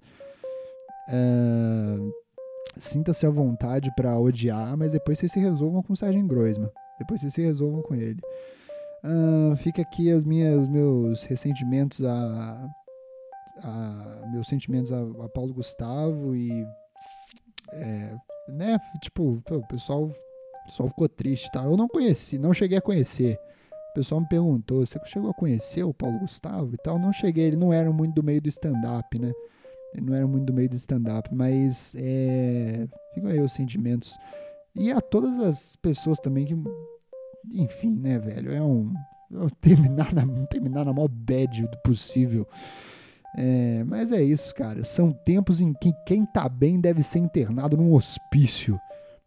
É 1.08 2.29
sinta-se 2.78 3.26
à 3.26 3.30
vontade 3.30 3.94
para 3.96 4.18
odiar, 4.18 4.78
mas 4.78 4.92
depois 4.92 5.18
vocês 5.18 5.32
se 5.32 5.40
resolvam 5.40 5.82
com 5.82 5.94
o 5.94 5.98
Sérgio 5.98 6.26
Groisman. 6.28 6.70
Depois 7.00 7.22
vocês 7.22 7.34
se 7.34 7.42
resolvam 7.42 7.82
com 7.82 7.96
ele. 7.96 8.22
Uh, 9.04 9.56
fica 9.58 9.82
aqui 9.82 10.12
as 10.12 10.26
minhas, 10.26 10.68
meus 10.68 11.24
ressentimentos 11.24 12.06
a, 12.06 12.70
a 13.64 14.28
meus 14.32 14.48
sentimentos 14.48 14.92
a, 14.92 15.00
a, 15.00 15.30
Paulo 15.30 15.54
Gustavo 15.54 16.36
e 16.36 16.68
é, 17.72 18.16
né, 18.50 18.78
tipo, 19.02 19.42
o 19.50 19.68
pessoal, 19.68 20.12
pessoal 20.66 20.90
ficou 20.90 21.08
triste, 21.08 21.50
tá? 21.52 21.64
Eu 21.64 21.78
não 21.78 21.88
conheci, 21.88 22.38
não 22.38 22.54
cheguei 22.54 22.78
a 22.78 22.82
conhecer. 22.82 23.40
O 23.92 23.94
pessoal 23.94 24.22
me 24.22 24.28
perguntou, 24.28 24.86
você 24.86 25.00
chegou 25.06 25.30
a 25.30 25.34
conhecer 25.34 25.84
o 25.84 25.94
Paulo 25.94 26.20
Gustavo 26.20 26.74
e 26.74 26.78
tal? 26.78 27.00
Não 27.00 27.14
cheguei, 27.14 27.46
ele 27.46 27.58
não 27.58 27.72
era 27.72 27.92
muito 27.92 28.16
do 28.16 28.24
meio 28.24 28.42
do 28.42 28.50
stand-up, 28.50 29.18
né? 29.18 29.32
Ele 29.94 30.06
não 30.06 30.16
era 30.16 30.28
muito 30.28 30.46
do 30.46 30.54
meio 30.54 30.70
do 30.70 30.76
stand-up, 30.76 31.34
mas 31.34 31.96
é, 31.98 32.88
ficam 33.14 33.30
aí 33.30 33.40
os 33.40 33.54
sentimentos. 33.54 34.18
E 34.76 34.92
a 34.92 35.02
todas 35.02 35.40
as 35.40 35.76
pessoas 35.78 36.20
também 36.20 36.46
que. 36.46 36.56
Enfim, 37.52 37.92
né, 37.92 38.20
velho? 38.20 38.52
É 38.52 38.62
um. 38.62 38.94
Terminar 39.62 40.14
na, 40.14 40.26
terminar 40.48 40.86
na 40.86 40.94
maior 40.94 41.08
bad 41.08 41.70
possível. 41.84 42.48
É, 43.38 43.84
mas 43.84 44.12
é 44.12 44.24
isso, 44.24 44.54
cara. 44.56 44.84
São 44.84 45.12
tempos 45.12 45.62
em 45.62 45.72
que 45.74 45.94
quem 46.06 46.26
tá 46.26 46.50
bem 46.50 46.80
deve 46.80 47.04
ser 47.04 47.20
internado 47.20 47.78
num 47.78 47.94
hospício. 47.94 48.80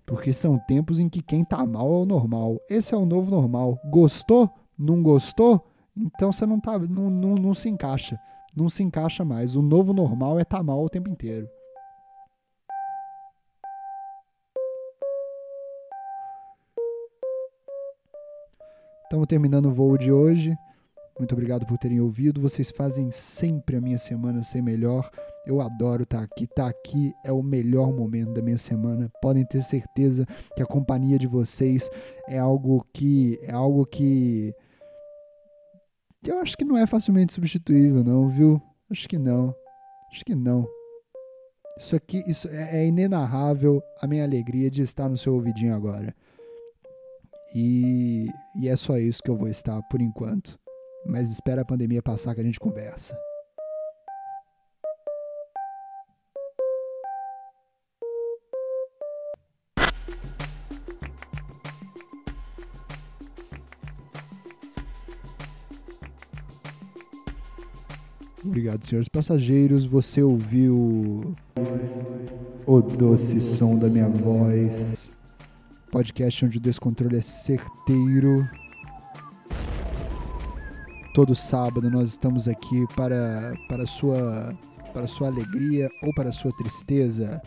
Porque 0.05 0.33
são 0.33 0.59
tempos 0.59 0.99
em 0.99 1.09
que 1.09 1.23
quem 1.23 1.45
tá 1.45 1.65
mal 1.65 1.87
é 1.93 1.97
o 1.99 2.05
normal. 2.05 2.61
Esse 2.69 2.95
é 2.95 2.97
o 2.97 3.07
novo 3.07 3.31
normal. 3.31 3.79
Gostou? 3.85 4.51
Não 4.77 5.03
gostou? 5.03 5.65
Então 5.97 6.33
você 6.33 6.45
não 6.45 6.59
tá. 6.59 6.79
Não, 6.79 7.09
não, 7.09 7.35
não 7.35 7.55
se 7.55 7.69
encaixa. 7.69 8.19
Não 8.57 8.69
se 8.69 8.83
encaixa 8.83 9.25
mais. 9.25 9.57
O 9.57 9.63
novo 9.63 9.93
normal 9.93 10.39
é 10.39 10.43
estar 10.43 10.59
tá 10.59 10.63
mal 10.63 10.83
o 10.83 10.89
tempo 10.89 11.09
inteiro. 11.09 11.49
Estamos 19.05 19.27
terminando 19.27 19.67
o 19.67 19.73
voo 19.73 19.99
de 19.99 20.11
hoje. 20.11 20.57
Muito 21.19 21.35
obrigado 21.35 21.67
por 21.67 21.77
terem 21.79 22.01
ouvido. 22.01 22.41
Vocês 22.41 22.71
fazem 22.71 23.11
sempre 23.11 23.77
a 23.77 23.81
minha 23.81 23.99
semana 23.99 24.43
ser 24.43 24.63
melhor. 24.63 25.11
Eu 25.47 25.61
adoro 25.61 26.05
estar 26.05 26.23
aqui. 26.23 26.45
Estar 26.45 26.67
aqui 26.67 27.13
é 27.25 27.31
o 27.31 27.43
melhor 27.43 27.93
momento 27.93 28.33
da 28.33 28.43
minha 28.43 28.59
semana. 28.59 29.11
Podem 29.21 29.45
ter 29.45 29.63
certeza 29.63 30.27
que 30.57 30.63
a 30.63 30.67
companhia 30.67 31.19
de 31.19 31.27
vocês 31.27 31.91
é 32.27 32.39
algo 32.39 32.87
que 32.93 33.39
é 33.43 33.53
algo 33.53 33.85
que 33.85 34.55
eu 36.31 36.39
acho 36.39 36.57
que 36.57 36.65
não 36.65 36.77
é 36.77 36.87
facilmente 36.87 37.33
substituível, 37.33 38.05
não, 38.05 38.29
viu? 38.29 38.61
Acho 38.91 39.09
que 39.09 39.19
não. 39.19 39.55
Acho 40.13 40.25
que 40.25 40.35
não. 40.35 40.67
Isso 41.79 41.97
aqui 41.97 42.23
isso 42.27 42.49
é, 42.49 42.83
é 42.83 42.87
inenarrável 42.87 43.83
a 44.01 44.07
minha 44.07 44.25
alegria 44.25 44.71
de 44.71 44.83
estar 44.83 45.09
no 45.09 45.17
seu 45.17 45.35
ouvidinho 45.35 45.75
agora. 45.75 46.15
E, 47.55 48.27
e 48.57 48.69
é 48.69 48.77
só 48.77 48.99
isso 48.99 49.23
que 49.23 49.31
eu 49.31 49.37
vou 49.37 49.49
estar 49.49 49.81
por 49.85 50.01
enquanto. 50.01 50.59
Mas 51.07 51.31
espera 51.31 51.63
a 51.63 51.65
pandemia 51.65 52.03
passar 52.03 52.35
que 52.35 52.41
a 52.41 52.45
gente 52.45 52.61
conversa. 52.61 53.17
Obrigado, 68.53 68.85
senhores 68.85 69.09
passageiros. 69.09 69.87
Você 69.87 70.23
ouviu 70.23 71.35
o 72.67 72.83
doce 72.83 73.41
som 73.41 73.79
da 73.79 73.89
minha 73.89 74.11
voz. 74.11 75.11
Podcast 75.91 76.45
onde 76.45 76.59
o 76.59 76.61
descontrole 76.61 77.17
é 77.17 77.23
certeiro. 77.23 78.47
Todo 81.15 81.35
sábado 81.35 81.91
nós 81.91 82.11
estamos 82.11 82.47
aqui 82.47 82.85
para 82.95 83.55
para 83.71 83.87
sua 83.87 84.55
para 84.93 85.07
sua 85.07 85.29
alegria 85.29 85.89
ou 86.03 86.13
para 86.13 86.31
sua 86.31 86.53
tristeza. 86.59 87.41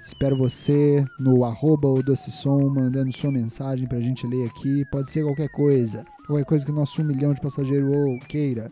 Espero 0.00 0.38
você 0.38 1.04
no 1.20 1.44
arroba 1.44 1.86
o 1.86 2.02
Doce 2.02 2.32
Som, 2.32 2.70
mandando 2.70 3.14
sua 3.14 3.30
mensagem 3.30 3.86
para 3.86 3.98
a 3.98 4.02
gente 4.02 4.26
ler 4.26 4.46
aqui. 4.46 4.86
Pode 4.90 5.10
ser 5.10 5.22
qualquer 5.22 5.50
coisa. 5.50 6.02
Qualquer 6.26 6.46
coisa 6.46 6.64
que 6.64 6.72
o 6.72 6.74
nosso 6.74 7.02
um 7.02 7.04
milhão 7.04 7.34
de 7.34 7.42
passageiros 7.42 7.94
ou 7.94 8.18
queira. 8.20 8.70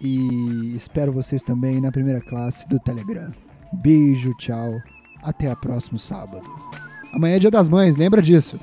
E 0.00 0.74
espero 0.76 1.12
vocês 1.12 1.42
também 1.42 1.80
na 1.80 1.92
primeira 1.92 2.20
classe 2.20 2.68
do 2.68 2.78
Telegram. 2.78 3.32
Beijo, 3.72 4.34
tchau. 4.38 4.80
Até 5.22 5.50
a 5.50 5.56
próximo 5.56 5.98
sábado. 5.98 6.42
Amanhã 7.12 7.36
é 7.36 7.38
dia 7.38 7.50
das 7.50 7.68
mães, 7.68 7.96
lembra 7.96 8.20
disso. 8.20 8.58